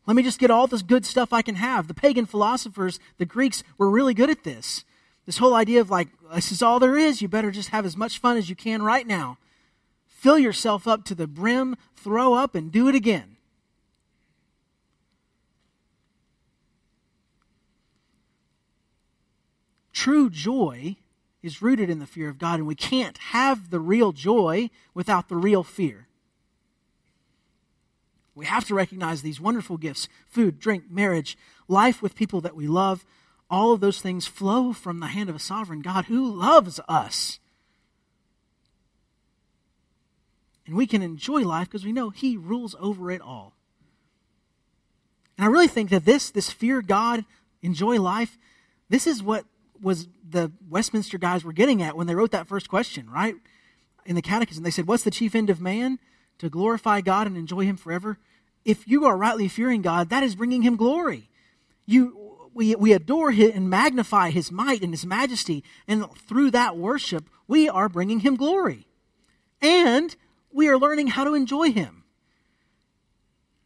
Let 0.07 0.17
me 0.17 0.23
just 0.23 0.41
get 0.41 0.51
all 0.51 0.67
this 0.67 0.83
good 0.83 1.07
stuff 1.07 1.33
I 1.33 1.43
can 1.43 1.55
have. 1.55 1.87
The 1.87 1.95
pagan 1.95 2.27
philosophers, 2.27 2.99
the 3.19 3.27
Greeks, 3.27 3.63
were 3.79 3.91
really 3.91 4.15
good 4.15 4.31
at 4.31 4.43
this. 4.43 4.85
This 5.27 5.39
whole 5.39 5.55
idea 5.55 5.81
of 5.81 5.91
like, 5.91 6.09
this 6.35 6.51
is 6.51 6.63
all 6.63 6.81
there 6.81 6.97
is, 6.97 7.23
you 7.23 7.29
better 7.29 7.51
just 7.53 7.69
have 7.69 7.87
as 7.87 7.97
much 7.97 8.19
fun 8.19 8.37
as 8.37 8.49
you 8.49 8.57
can 8.57 8.83
right 8.83 9.07
now. 9.07 9.39
Fill 10.09 10.39
yourself 10.39 10.89
up 10.89 11.05
to 11.05 11.15
the 11.15 11.29
brim, 11.29 11.77
throw 11.95 12.35
up, 12.35 12.55
and 12.55 12.73
do 12.73 12.89
it 12.89 12.95
again. 12.95 13.30
True 20.01 20.31
joy 20.31 20.97
is 21.43 21.61
rooted 21.61 21.91
in 21.91 21.99
the 21.99 22.07
fear 22.07 22.31
of 22.31 22.39
God, 22.39 22.59
and 22.59 22.67
we 22.67 22.75
can't 22.75 23.19
have 23.19 23.69
the 23.69 23.79
real 23.79 24.13
joy 24.13 24.71
without 24.95 25.29
the 25.29 25.37
real 25.37 25.63
fear. 25.63 26.09
We 28.35 28.47
have 28.47 28.65
to 28.69 28.75
recognize 28.75 29.21
these 29.21 29.43
wonderful 29.43 29.77
gifts 29.77 30.09
food, 30.27 30.59
drink, 30.59 30.85
marriage, 30.91 31.37
life 31.69 32.01
with 32.01 32.15
people 32.15 32.41
that 32.41 32.57
we 32.57 32.67
love. 32.67 33.05
All 33.51 33.75
of 33.75 33.81
those 33.81 34.01
things 34.01 34.27
flow 34.27 34.73
from 34.73 35.01
the 35.01 35.09
hand 35.09 35.29
of 35.29 35.37
a 35.37 35.39
sovereign 35.39 35.83
God 35.83 36.07
who 36.07 36.35
loves 36.35 36.81
us. 36.89 37.39
And 40.65 40.77
we 40.77 40.87
can 40.87 41.03
enjoy 41.03 41.43
life 41.43 41.69
because 41.69 41.85
we 41.85 41.93
know 41.93 42.09
He 42.09 42.39
rules 42.39 42.75
over 42.81 43.11
it 43.11 43.21
all. 43.21 43.53
And 45.37 45.45
I 45.45 45.51
really 45.51 45.69
think 45.69 45.91
that 45.91 46.07
this, 46.07 46.31
this 46.31 46.49
fear 46.49 46.81
God, 46.81 47.27
enjoy 47.61 48.01
life, 48.01 48.39
this 48.89 49.07
is 49.07 49.23
what 49.23 49.45
was 49.81 50.09
the 50.29 50.53
Westminster 50.69 51.19
guys 51.19 51.45
were 51.45 51.53
getting 51.53 51.83
at 51.83 51.97
when 51.97 52.07
they 52.07 52.15
wrote 52.15 52.31
that 52.33 52.49
first 52.49 52.69
question, 52.69 53.09
right? 53.11 53.35
In 54.07 54.15
the 54.15 54.23
catechism, 54.23 54.65
they 54.65 54.71
said, 54.71 54.87
What's 54.87 55.05
the 55.05 55.11
chief 55.11 55.35
end 55.35 55.51
of 55.51 55.61
man? 55.61 55.99
To 56.39 56.49
glorify 56.49 57.01
God 57.01 57.27
and 57.27 57.37
enjoy 57.37 57.65
Him 57.65 57.77
forever. 57.77 58.19
If 58.65 58.87
you 58.87 59.05
are 59.07 59.17
rightly 59.17 59.49
fearing 59.49 59.83
God, 59.83 60.11
that 60.11 60.23
is 60.23 60.35
bringing 60.35 60.63
Him 60.63 60.77
glory. 60.77 61.29
You, 61.87 62.51
we, 62.55 62.75
we 62.75 62.93
adore 62.93 63.31
Him 63.31 63.53
and 63.55 63.71
magnify 63.71 64.31
His 64.31 64.51
might 64.51 64.83
and 64.83 64.93
His 64.93 65.07
majesty, 65.07 65.65
and 65.87 66.07
through 66.17 66.51
that 66.53 66.77
worship, 66.77 67.29
we 67.47 67.69
are 67.69 67.89
bringing 67.89 68.21
Him 68.21 68.37
glory. 68.37 68.87
And 69.61 70.15
we 70.53 70.69
are 70.69 70.79
learning 70.79 71.09
how 71.09 71.25
to 71.25 71.35
enjoy 71.35 71.73
Him. 71.73 72.05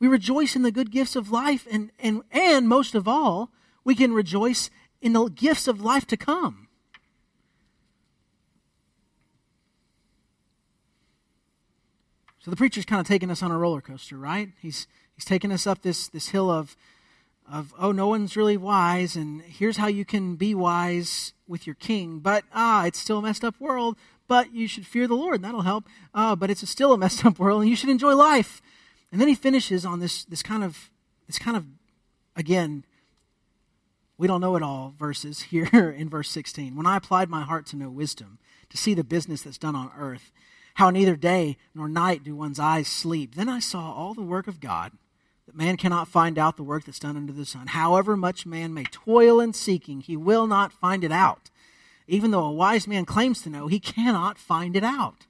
We 0.00 0.09
rejoice 0.09 0.57
in 0.57 0.62
the 0.62 0.72
good 0.72 0.90
gifts 0.90 1.16
of 1.16 1.31
life, 1.31 1.66
and, 1.70 1.90
and, 1.98 2.22
and 2.31 2.68
most 2.68 2.94
of 2.94 3.09
all, 3.09 3.50
we 3.85 3.94
can 3.94 4.12
rejoice 4.12 4.70
in 5.05 5.12
the 5.12 5.27
gifts 5.27 5.69
of 5.69 5.83
life 5.83 6.07
to 6.07 6.17
come. 6.17 6.67
So 12.40 12.51
the 12.51 12.57
preacher's 12.57 12.87
kind 12.87 13.01
of 13.01 13.07
taking 13.07 13.31
us 13.31 13.43
on 13.43 13.51
a 13.51 13.59
roller 13.59 13.83
coaster, 13.83 14.17
right? 14.17 14.49
He's 14.61 14.87
he's 15.14 15.27
taking 15.27 15.53
us 15.53 15.67
up 15.67 15.83
this 15.83 16.09
this 16.09 16.29
hill 16.29 16.51
of 16.51 16.75
of 17.51 17.75
oh 17.79 17.93
no 17.93 18.09
one's 18.09 18.35
really 18.35 18.57
wise 18.57 19.14
and 19.14 19.43
here's 19.43 19.77
how 19.77 19.87
you 19.87 20.07
can 20.07 20.37
be 20.37 20.55
wise 20.55 21.35
with 21.47 21.67
your 21.67 21.75
king 21.75 22.19
but 22.19 22.43
ah 22.55 22.87
it's 22.87 22.99
still 22.99 23.19
a 23.19 23.23
messed 23.23 23.45
up 23.45 23.55
world 23.61 23.99
but 24.27 24.51
you 24.55 24.67
should 24.67 24.87
fear 24.87 25.07
the 25.07 25.14
lord 25.14 25.35
and 25.35 25.45
that'll 25.45 25.61
help 25.61 25.85
uh, 26.14 26.35
but 26.35 26.49
it's 26.49 26.67
still 26.67 26.95
a 26.95 26.99
messed 27.05 27.23
up 27.27 27.38
world 27.38 27.61
and 27.61 27.69
you 27.69 27.77
should 27.77 27.90
enjoy 27.90 28.14
life 28.14 28.62
and 29.12 29.21
then 29.21 29.29
he 29.29 29.35
finishes 29.35 29.85
on 29.85 30.01
this 30.01 30.25
this 30.25 30.43
kind 30.43 30.64
of 30.64 30.90
this 31.27 31.38
kind 31.38 31.55
of 31.55 31.67
again 32.35 32.83
we 34.16 34.27
don't 34.27 34.40
know 34.40 34.57
it 34.57 34.62
all 34.62 34.94
verses 34.98 35.42
here 35.50 35.94
in 35.96 36.09
verse 36.09 36.31
16. 36.31 36.77
When 36.77 36.87
I 36.87 36.96
applied 36.96 37.29
my 37.29 37.42
heart 37.42 37.66
to 37.66 37.77
know 37.77 37.90
wisdom, 37.90 38.38
to 38.70 38.77
see 38.77 38.94
the 38.94 39.05
business 39.05 39.42
that's 39.42 39.59
done 39.59 39.77
on 39.77 39.90
earth, 39.96 40.33
how 40.74 40.90
neither 40.90 41.16
day 41.16 41.57
nor 41.74 41.88
night 41.88 42.24
do 42.24 42.35
one's 42.35 42.59
eyes 42.59 42.88
sleep, 42.88 43.35
then 43.35 43.48
I 43.48 43.61
saw 43.61 43.92
all 43.92 44.14
the 44.14 44.22
work 44.22 44.48
of 44.48 44.61
God, 44.61 44.92
that 45.46 45.57
man 45.57 45.77
cannot 45.77 46.09
find 46.09 46.38
out 46.38 46.57
the 46.57 46.62
work 46.62 46.85
that's 46.85 46.98
done 46.98 47.16
under 47.16 47.33
the 47.33 47.46
sun. 47.46 47.68
However 47.68 48.16
much 48.16 48.46
man 48.46 48.74
may 48.74 48.85
toil 48.85 49.40
in 49.40 49.53
seeking, 49.53 50.00
he 50.00 50.16
will 50.16 50.46
not 50.46 50.72
find 50.72 51.05
it 51.05 51.12
out. 51.12 51.50
Even 52.07 52.31
though 52.31 52.44
a 52.44 52.53
wise 52.53 52.87
man 52.87 53.05
claims 53.05 53.42
to 53.42 53.50
know, 53.50 53.66
he 53.66 53.79
cannot 53.79 54.38
find 54.38 54.77
it 54.77 54.85
out. 54.85 55.27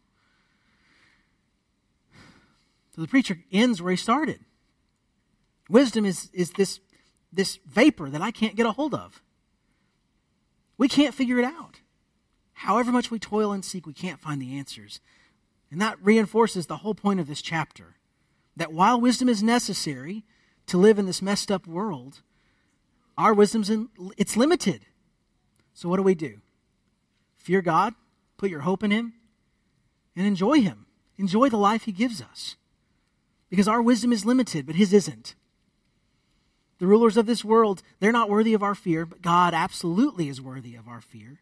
So 2.94 3.02
the 3.02 3.08
preacher 3.08 3.38
ends 3.52 3.82
where 3.82 3.90
he 3.90 3.96
started. 3.96 4.40
Wisdom 5.68 6.04
is, 6.04 6.30
is 6.32 6.52
this 6.52 6.78
this 7.34 7.58
vapor 7.66 8.10
that 8.10 8.22
I 8.22 8.30
can't 8.30 8.56
get 8.56 8.66
a 8.66 8.72
hold 8.72 8.94
of. 8.94 9.22
We 10.76 10.88
can't 10.88 11.14
figure 11.14 11.38
it 11.38 11.44
out. 11.44 11.80
However 12.54 12.92
much 12.92 13.10
we 13.10 13.18
toil 13.18 13.52
and 13.52 13.64
seek, 13.64 13.86
we 13.86 13.92
can't 13.92 14.20
find 14.20 14.40
the 14.40 14.56
answers. 14.56 15.00
And 15.70 15.80
that 15.80 15.98
reinforces 16.02 16.66
the 16.66 16.78
whole 16.78 16.94
point 16.94 17.20
of 17.20 17.26
this 17.26 17.42
chapter 17.42 17.96
that 18.56 18.72
while 18.72 19.00
wisdom 19.00 19.28
is 19.28 19.42
necessary 19.42 20.24
to 20.66 20.78
live 20.78 20.98
in 20.98 21.06
this 21.06 21.22
messed 21.22 21.50
up 21.50 21.66
world, 21.66 22.22
our 23.18 23.34
wisdom's 23.34 23.70
in, 23.70 23.88
it's 24.16 24.36
limited. 24.36 24.86
So 25.72 25.88
what 25.88 25.96
do 25.96 26.02
we 26.02 26.14
do? 26.14 26.40
Fear 27.36 27.62
God, 27.62 27.94
put 28.36 28.50
your 28.50 28.60
hope 28.60 28.82
in 28.82 28.90
him, 28.90 29.14
and 30.16 30.26
enjoy 30.26 30.60
him. 30.60 30.86
Enjoy 31.18 31.48
the 31.48 31.56
life 31.56 31.84
he 31.84 31.92
gives 31.92 32.22
us. 32.22 32.56
Because 33.50 33.68
our 33.68 33.82
wisdom 33.82 34.12
is 34.12 34.24
limited, 34.24 34.66
but 34.66 34.76
his 34.76 34.92
isn't. 34.92 35.34
The 36.78 36.86
rulers 36.86 37.16
of 37.16 37.26
this 37.26 37.44
world, 37.44 37.82
they're 38.00 38.12
not 38.12 38.28
worthy 38.28 38.54
of 38.54 38.62
our 38.62 38.74
fear, 38.74 39.06
but 39.06 39.22
God 39.22 39.54
absolutely 39.54 40.28
is 40.28 40.40
worthy 40.40 40.74
of 40.74 40.88
our 40.88 41.00
fear. 41.00 41.40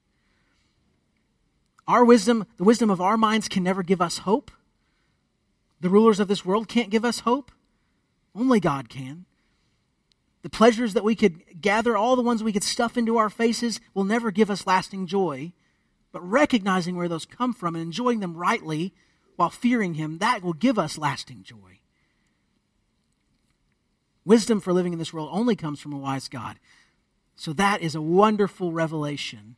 Our 1.89 2.05
wisdom, 2.05 2.47
the 2.59 2.65
wisdom 2.65 2.91
of 2.91 3.01
our 3.01 3.17
minds, 3.17 3.49
can 3.49 3.63
never 3.63 3.83
give 3.83 4.01
us 4.01 4.19
hope. 4.19 4.51
The 5.81 5.89
rulers 5.89 6.21
of 6.21 6.29
this 6.29 6.45
world 6.45 6.69
can't 6.69 6.91
give 6.91 7.05
us 7.05 7.21
hope. 7.21 7.51
Only 8.35 8.61
God 8.61 8.89
can. 8.89 9.25
The 10.43 10.51
pleasures 10.51 10.95
that 10.95 11.05
we 11.05 11.15
could 11.15 11.61
gather, 11.61 11.97
all 11.97 12.17
the 12.17 12.23
ones 12.23 12.43
we 12.43 12.53
could 12.53 12.65
stuff 12.65 12.97
into 12.97 13.17
our 13.17 13.31
faces, 13.31 13.81
will 13.95 14.05
never 14.05 14.31
give 14.31 14.51
us 14.51 14.67
lasting 14.67 15.07
joy. 15.07 15.53
But 16.13 16.29
recognizing 16.29 16.97
where 16.97 17.09
those 17.09 17.25
come 17.25 17.53
from 17.53 17.75
and 17.75 17.83
enjoying 17.83 18.21
them 18.21 18.37
rightly 18.37 18.93
while 19.37 19.51
fearing 19.51 19.95
Him, 19.95 20.19
that 20.19 20.43
will 20.43 20.53
give 20.53 20.79
us 20.79 20.99
lasting 20.99 21.43
joy. 21.43 21.81
Wisdom 24.25 24.61
for 24.61 24.73
living 24.73 24.93
in 24.93 24.99
this 24.99 25.13
world 25.13 25.29
only 25.33 25.57
comes 25.57 25.81
from 25.81 25.93
a 25.93 25.99
wise 25.99 26.29
God. 26.29 26.59
So 27.35 27.53
that 27.55 27.81
is 27.81 27.95
a 27.95 28.03
wonderful 28.03 28.73
revelation 28.73 29.57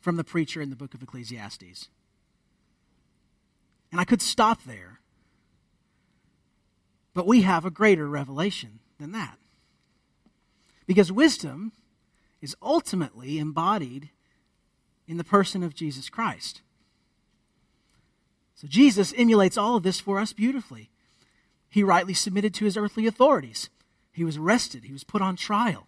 from 0.00 0.16
the 0.16 0.24
preacher 0.24 0.60
in 0.60 0.70
the 0.70 0.76
book 0.76 0.94
of 0.94 1.02
Ecclesiastes. 1.02 1.88
And 3.92 4.00
I 4.00 4.04
could 4.04 4.22
stop 4.22 4.64
there. 4.64 5.00
But 7.14 7.26
we 7.26 7.42
have 7.42 7.64
a 7.64 7.70
greater 7.70 8.06
revelation 8.06 8.80
than 8.98 9.12
that. 9.12 9.38
Because 10.86 11.12
wisdom 11.12 11.72
is 12.40 12.56
ultimately 12.62 13.38
embodied 13.38 14.10
in 15.06 15.16
the 15.16 15.24
person 15.24 15.62
of 15.62 15.74
Jesus 15.74 16.08
Christ. 16.08 16.62
So 18.54 18.66
Jesus 18.66 19.14
emulates 19.16 19.56
all 19.56 19.76
of 19.76 19.82
this 19.82 20.00
for 20.00 20.18
us 20.18 20.32
beautifully. 20.32 20.90
He 21.68 21.82
rightly 21.82 22.14
submitted 22.14 22.54
to 22.54 22.64
his 22.64 22.76
earthly 22.76 23.06
authorities. 23.06 23.68
He 24.12 24.24
was 24.24 24.36
arrested, 24.36 24.84
he 24.84 24.92
was 24.92 25.04
put 25.04 25.22
on 25.22 25.36
trial. 25.36 25.86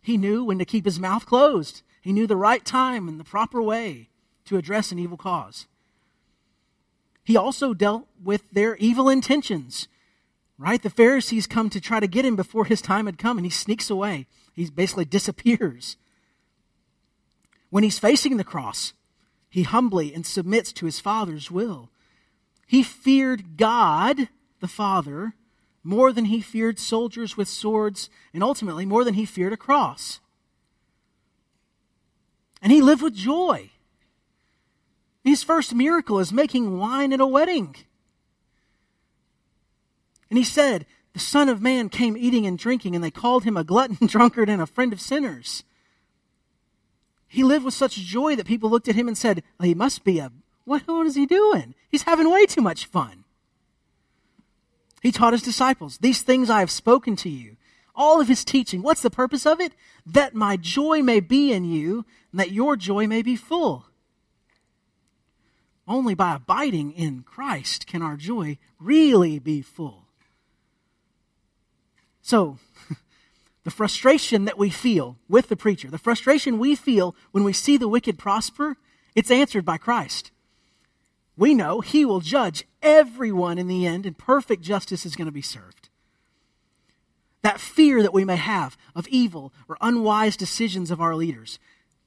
He 0.00 0.16
knew 0.16 0.44
when 0.44 0.58
to 0.58 0.64
keep 0.64 0.84
his 0.84 0.98
mouth 0.98 1.26
closed. 1.26 1.82
He 2.00 2.12
knew 2.12 2.26
the 2.26 2.36
right 2.36 2.64
time 2.64 3.08
and 3.08 3.20
the 3.20 3.24
proper 3.24 3.62
way 3.62 4.08
to 4.46 4.56
address 4.56 4.90
an 4.90 4.98
evil 4.98 5.16
cause. 5.16 5.66
He 7.24 7.36
also 7.36 7.72
dealt 7.72 8.08
with 8.22 8.42
their 8.50 8.76
evil 8.76 9.08
intentions. 9.08 9.86
Right? 10.58 10.82
The 10.82 10.90
Pharisees 10.90 11.46
come 11.46 11.70
to 11.70 11.80
try 11.80 12.00
to 12.00 12.06
get 12.06 12.24
him 12.24 12.36
before 12.36 12.64
his 12.64 12.82
time 12.82 13.06
had 13.06 13.18
come, 13.18 13.38
and 13.38 13.46
he 13.46 13.50
sneaks 13.50 13.90
away. 13.90 14.26
He 14.52 14.68
basically 14.70 15.04
disappears. 15.04 15.96
When 17.70 17.84
he's 17.84 17.98
facing 17.98 18.36
the 18.36 18.44
cross, 18.44 18.92
he 19.48 19.62
humbly 19.62 20.14
and 20.14 20.26
submits 20.26 20.72
to 20.74 20.86
his 20.86 21.00
Father's 21.00 21.50
will. 21.50 21.90
He 22.66 22.82
feared 22.82 23.56
God, 23.56 24.28
the 24.62 24.68
Father, 24.68 25.34
more 25.84 26.12
than 26.12 26.26
he 26.26 26.40
feared 26.40 26.78
soldiers 26.78 27.36
with 27.36 27.48
swords, 27.48 28.08
and 28.32 28.42
ultimately 28.42 28.86
more 28.86 29.04
than 29.04 29.14
he 29.14 29.26
feared 29.26 29.52
a 29.52 29.56
cross. 29.58 30.20
And 32.62 32.72
he 32.72 32.80
lived 32.80 33.02
with 33.02 33.14
joy. 33.14 33.70
His 35.24 35.42
first 35.42 35.74
miracle 35.74 36.20
is 36.20 36.32
making 36.32 36.78
wine 36.78 37.12
at 37.12 37.20
a 37.20 37.26
wedding. 37.26 37.74
And 40.30 40.38
he 40.38 40.44
said, 40.44 40.86
The 41.12 41.18
Son 41.18 41.48
of 41.48 41.60
Man 41.60 41.88
came 41.88 42.16
eating 42.16 42.46
and 42.46 42.56
drinking, 42.56 42.94
and 42.94 43.02
they 43.02 43.10
called 43.10 43.44
him 43.44 43.56
a 43.56 43.64
glutton, 43.64 43.98
drunkard, 44.06 44.48
and 44.48 44.62
a 44.62 44.66
friend 44.66 44.92
of 44.92 45.00
sinners. 45.00 45.64
He 47.26 47.42
lived 47.42 47.64
with 47.64 47.74
such 47.74 47.96
joy 47.96 48.36
that 48.36 48.46
people 48.46 48.70
looked 48.70 48.88
at 48.88 48.94
him 48.94 49.08
and 49.08 49.18
said, 49.18 49.42
well, 49.58 49.66
He 49.66 49.74
must 49.74 50.04
be 50.04 50.20
a. 50.20 50.30
What, 50.64 50.82
what 50.86 51.08
is 51.08 51.16
he 51.16 51.26
doing? 51.26 51.74
He's 51.88 52.04
having 52.04 52.30
way 52.30 52.46
too 52.46 52.60
much 52.60 52.86
fun. 52.86 53.21
He 55.02 55.10
taught 55.10 55.32
his 55.32 55.42
disciples, 55.42 55.98
These 55.98 56.22
things 56.22 56.48
I 56.48 56.60
have 56.60 56.70
spoken 56.70 57.16
to 57.16 57.28
you. 57.28 57.56
All 57.94 58.20
of 58.20 58.28
his 58.28 58.44
teaching. 58.44 58.82
What's 58.82 59.02
the 59.02 59.10
purpose 59.10 59.44
of 59.44 59.60
it? 59.60 59.72
That 60.06 60.34
my 60.34 60.56
joy 60.56 61.02
may 61.02 61.18
be 61.20 61.52
in 61.52 61.64
you, 61.64 62.06
and 62.30 62.40
that 62.40 62.52
your 62.52 62.76
joy 62.76 63.06
may 63.06 63.20
be 63.20 63.36
full. 63.36 63.86
Only 65.86 66.14
by 66.14 66.36
abiding 66.36 66.92
in 66.92 67.24
Christ 67.24 67.86
can 67.86 68.00
our 68.00 68.16
joy 68.16 68.58
really 68.78 69.38
be 69.40 69.60
full. 69.60 70.06
So, 72.22 72.58
the 73.64 73.70
frustration 73.70 74.44
that 74.44 74.56
we 74.56 74.70
feel 74.70 75.16
with 75.28 75.48
the 75.48 75.56
preacher, 75.56 75.90
the 75.90 75.98
frustration 75.98 76.58
we 76.60 76.76
feel 76.76 77.16
when 77.32 77.42
we 77.42 77.52
see 77.52 77.76
the 77.76 77.88
wicked 77.88 78.18
prosper, 78.18 78.76
it's 79.16 79.32
answered 79.32 79.64
by 79.64 79.78
Christ. 79.78 80.30
We 81.36 81.54
know 81.54 81.80
he 81.80 82.04
will 82.04 82.20
judge 82.20 82.64
everyone 82.82 83.58
in 83.58 83.68
the 83.68 83.86
end, 83.86 84.06
and 84.06 84.16
perfect 84.16 84.62
justice 84.62 85.06
is 85.06 85.16
going 85.16 85.26
to 85.26 85.32
be 85.32 85.42
served. 85.42 85.88
That 87.42 87.60
fear 87.60 88.02
that 88.02 88.12
we 88.12 88.24
may 88.24 88.36
have 88.36 88.76
of 88.94 89.08
evil 89.08 89.52
or 89.68 89.76
unwise 89.80 90.36
decisions 90.36 90.90
of 90.90 91.00
our 91.00 91.16
leaders, 91.16 91.58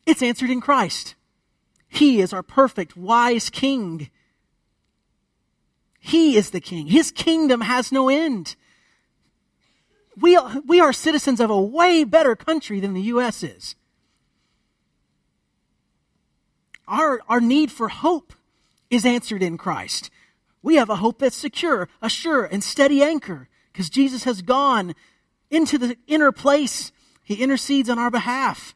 it's 0.06 0.22
answered 0.22 0.50
in 0.50 0.62
Christ. 0.62 1.16
He 1.88 2.22
is 2.22 2.34
our 2.34 2.44
perfect, 2.44 2.96
wise 2.96 3.50
king. 3.50 4.10
He 6.00 6.38
is 6.38 6.52
the 6.52 6.62
king. 6.62 6.88
His 6.88 7.12
kingdom 7.12 7.62
has 7.62 7.92
no 7.92 8.10
end. 8.10 8.56
We, 10.18 10.40
we 10.66 10.80
are 10.80 10.94
citizens 10.94 11.40
of 11.40 11.50
a 11.50 11.62
way 11.62 12.04
better 12.04 12.36
country 12.36 12.80
than 12.80 12.94
the 12.94 13.02
U.S. 13.02 13.44
is. 13.44 13.76
Our, 16.88 17.22
our 17.28 17.42
need 17.42 17.72
for 17.72 17.90
hope 17.90 18.34
is 18.90 19.06
answered 19.06 19.44
in 19.44 19.58
Christ. 19.58 20.10
We 20.62 20.76
have 20.76 20.90
a 20.90 20.96
hope 20.96 21.20
that's 21.20 21.36
secure, 21.36 21.88
a 22.02 22.10
sure, 22.10 22.46
and 22.46 22.64
steady 22.64 23.04
anchor 23.04 23.50
because 23.72 23.90
Jesus 23.90 24.24
has 24.24 24.42
gone 24.42 24.96
into 25.50 25.78
the 25.78 25.98
inner 26.08 26.32
place. 26.32 26.92
He 27.24 27.36
intercedes 27.36 27.90
on 27.90 28.00
our 28.00 28.10
behalf. 28.10 28.76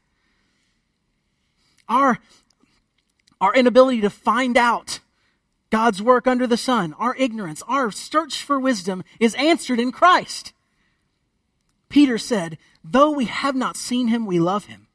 Our, 1.87 2.19
our 3.41 3.55
inability 3.55 4.01
to 4.01 4.09
find 4.09 4.57
out 4.57 4.99
God's 5.71 6.01
work 6.01 6.27
under 6.27 6.47
the 6.47 6.57
sun, 6.57 6.93
our 6.99 7.15
ignorance, 7.15 7.63
our 7.67 7.91
search 7.91 8.43
for 8.43 8.59
wisdom 8.59 9.03
is 9.19 9.35
answered 9.35 9.79
in 9.79 9.91
Christ. 9.91 10.53
Peter 11.89 12.17
said, 12.17 12.57
Though 12.83 13.11
we 13.11 13.25
have 13.25 13.55
not 13.55 13.75
seen 13.75 14.07
him, 14.07 14.25
we 14.25 14.39
love 14.39 14.65
him. 14.65 14.87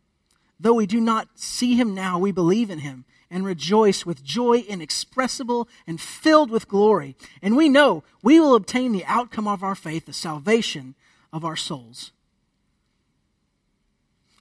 Though 0.59 0.75
we 0.75 0.87
do 0.87 1.01
not 1.01 1.29
see 1.35 1.75
him 1.75 1.95
now, 1.95 2.19
we 2.19 2.33
believe 2.33 2.71
in 2.71 2.81
him 2.81 3.05
and 3.35 3.45
rejoice 3.45 4.07
with 4.07 4.23
joy 4.23 4.59
inexpressible 4.59 5.69
and 5.89 6.01
filled 6.01 6.53
with 6.53 6.69
glory. 6.69 7.17
And 7.43 7.57
we 7.57 7.69
know 7.69 8.05
we 8.23 8.39
will 8.39 8.55
obtain 8.55 8.93
the 8.93 9.05
outcome 9.07 9.49
of 9.49 9.65
our 9.65 9.75
faith, 9.75 10.07
the 10.07 10.13
salvation 10.13 10.95
of 11.33 11.45
our 11.45 11.57
souls. 11.57 12.13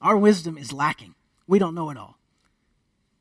Our 0.00 0.16
wisdom 0.16 0.56
is 0.56 0.72
lacking. 0.72 1.16
We 1.48 1.58
don't 1.58 1.74
know 1.74 1.90
it 1.90 1.96
all. 1.96 2.18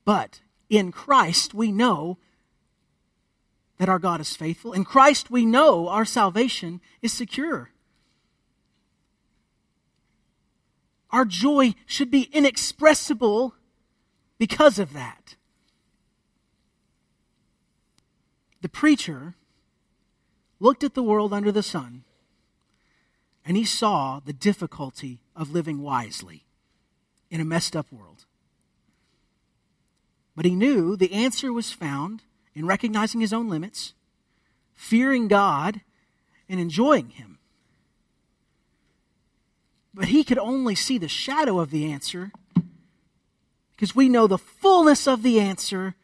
But 0.05 0.41
in 0.69 0.91
Christ, 0.91 1.55
we 1.55 1.71
know 1.71 2.19
that 3.80 3.89
our 3.89 3.97
God 3.97 4.21
is 4.21 4.36
faithful. 4.36 4.74
In 4.74 4.86
Christ, 4.86 5.32
we 5.32 5.43
know 5.43 5.88
our 5.88 6.05
salvation 6.05 6.82
is 7.01 7.11
secure. 7.11 7.71
Our 11.09 11.26
joy 11.26 11.74
should 11.88 12.11
be 12.11 12.30
inexpressible 12.32 13.55
because 14.38 14.78
of 14.78 14.93
that. 14.93 15.36
The 18.64 18.70
preacher 18.70 19.36
looked 20.61 20.86
at 20.86 20.93
the 20.93 21.03
world 21.03 21.34
under 21.34 21.51
the 21.51 21.61
sun 21.61 22.05
and 23.45 23.57
he 23.57 23.66
saw 23.66 24.22
the 24.22 24.32
difficulty 24.32 25.20
of 25.36 25.51
living 25.51 25.82
wisely 25.82 26.45
in 27.30 27.41
a 27.41 27.45
messed 27.45 27.76
up 27.76 27.91
world. 27.91 28.26
But 30.34 30.45
he 30.45 30.55
knew 30.55 30.95
the 30.95 31.11
answer 31.11 31.51
was 31.51 31.74
found 31.74 32.24
in 32.55 32.66
recognizing 32.66 33.20
his 33.20 33.34
own 33.34 33.49
limits, 33.49 33.95
fearing 34.74 35.28
God, 35.28 35.82
and 36.47 36.57
enjoying 36.57 37.09
Him. 37.09 37.39
But 39.93 40.05
he 40.05 40.24
could 40.24 40.38
only 40.38 40.76
see 40.76 40.97
the 40.97 41.09
shadow 41.09 41.59
of 41.59 41.70
the 41.70 41.91
answer 41.91 42.32
because 43.72 43.93
we 43.93 44.07
know 44.07 44.26
the 44.26 44.38
fullness 44.38 45.05
of 45.05 45.22
the 45.22 45.41
answer 45.41 45.95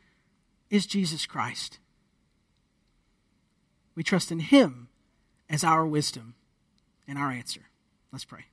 is 0.70 0.86
Jesus 0.86 1.26
Christ. 1.26 1.80
We 3.99 4.03
trust 4.03 4.31
in 4.31 4.39
Him 4.39 4.87
as 5.49 5.61
our 5.61 5.85
wisdom 5.85 6.35
and 7.05 7.17
our 7.17 7.31
answer. 7.31 7.63
Let's 8.13 8.23
pray. 8.23 8.45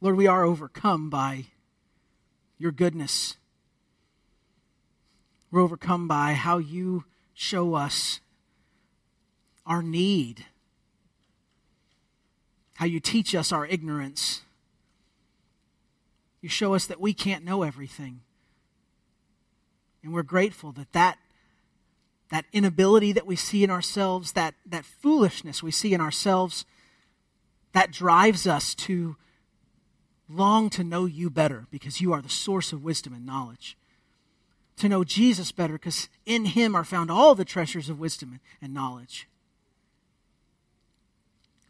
Lord, 0.00 0.16
we 0.16 0.28
are 0.28 0.44
overcome 0.44 1.10
by 1.10 1.46
your 2.56 2.70
goodness. 2.70 3.36
We're 5.50 5.60
overcome 5.60 6.06
by 6.06 6.34
how 6.34 6.58
you 6.58 7.02
show 7.34 7.74
us 7.74 8.20
our 9.66 9.82
need, 9.82 10.46
how 12.74 12.86
you 12.86 13.00
teach 13.00 13.34
us 13.34 13.50
our 13.50 13.66
ignorance. 13.66 14.42
You 16.40 16.48
show 16.48 16.74
us 16.74 16.86
that 16.86 17.00
we 17.00 17.12
can't 17.12 17.44
know 17.44 17.64
everything. 17.64 18.20
And 20.04 20.14
we're 20.14 20.22
grateful 20.22 20.70
that 20.70 20.92
that 20.92 21.18
that 22.30 22.46
inability 22.52 23.12
that 23.12 23.26
we 23.26 23.36
see 23.36 23.62
in 23.64 23.70
ourselves, 23.70 24.32
that, 24.32 24.54
that 24.64 24.84
foolishness 24.84 25.62
we 25.62 25.70
see 25.70 25.92
in 25.92 26.00
ourselves, 26.00 26.64
that 27.72 27.90
drives 27.90 28.46
us 28.46 28.74
to 28.74 29.16
long 30.28 30.70
to 30.70 30.84
know 30.84 31.06
you 31.06 31.28
better 31.28 31.66
because 31.70 32.00
you 32.00 32.12
are 32.12 32.22
the 32.22 32.28
source 32.28 32.72
of 32.72 32.84
wisdom 32.84 33.12
and 33.12 33.26
knowledge. 33.26 33.76
To 34.76 34.88
know 34.88 35.02
Jesus 35.02 35.50
better 35.52 35.74
because 35.74 36.08
in 36.24 36.46
him 36.46 36.74
are 36.74 36.84
found 36.84 37.10
all 37.10 37.34
the 37.34 37.44
treasures 37.44 37.88
of 37.88 37.98
wisdom 37.98 38.38
and 38.62 38.72
knowledge. 38.72 39.28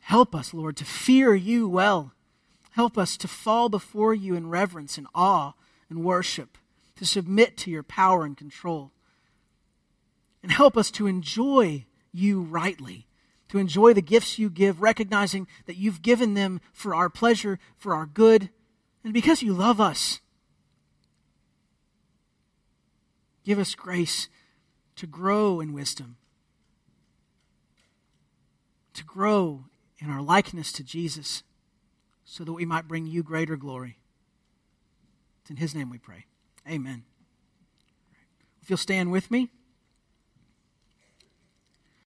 Help 0.00 0.34
us, 0.34 0.52
Lord, 0.52 0.76
to 0.76 0.84
fear 0.84 1.34
you 1.34 1.68
well. 1.68 2.12
Help 2.72 2.98
us 2.98 3.16
to 3.16 3.28
fall 3.28 3.68
before 3.68 4.12
you 4.14 4.34
in 4.34 4.48
reverence 4.48 4.98
and 4.98 5.06
awe 5.14 5.54
and 5.88 6.04
worship, 6.04 6.58
to 6.96 7.06
submit 7.06 7.56
to 7.58 7.70
your 7.70 7.82
power 7.82 8.24
and 8.24 8.36
control 8.36 8.92
and 10.42 10.52
help 10.52 10.76
us 10.76 10.90
to 10.92 11.06
enjoy 11.06 11.86
you 12.12 12.42
rightly, 12.42 13.06
to 13.48 13.58
enjoy 13.58 13.92
the 13.92 14.02
gifts 14.02 14.38
you 14.38 14.48
give, 14.50 14.80
recognizing 14.80 15.46
that 15.66 15.76
you've 15.76 16.02
given 16.02 16.34
them 16.34 16.60
for 16.72 16.94
our 16.94 17.08
pleasure, 17.10 17.58
for 17.76 17.94
our 17.94 18.06
good, 18.06 18.50
and 19.04 19.12
because 19.12 19.42
you 19.42 19.52
love 19.52 19.80
us. 19.80 20.20
Give 23.44 23.58
us 23.58 23.74
grace 23.74 24.28
to 24.96 25.06
grow 25.06 25.60
in 25.60 25.72
wisdom, 25.72 26.16
to 28.94 29.04
grow 29.04 29.64
in 29.98 30.10
our 30.10 30.22
likeness 30.22 30.72
to 30.72 30.84
Jesus, 30.84 31.42
so 32.24 32.44
that 32.44 32.52
we 32.52 32.64
might 32.64 32.86
bring 32.86 33.06
you 33.06 33.22
greater 33.22 33.56
glory. 33.56 33.98
It's 35.42 35.50
in 35.50 35.56
His 35.56 35.74
name 35.74 35.90
we 35.90 35.98
pray. 35.98 36.26
Amen. 36.68 37.04
If 38.62 38.70
you'll 38.70 38.76
stand 38.76 39.10
with 39.10 39.30
me. 39.30 39.50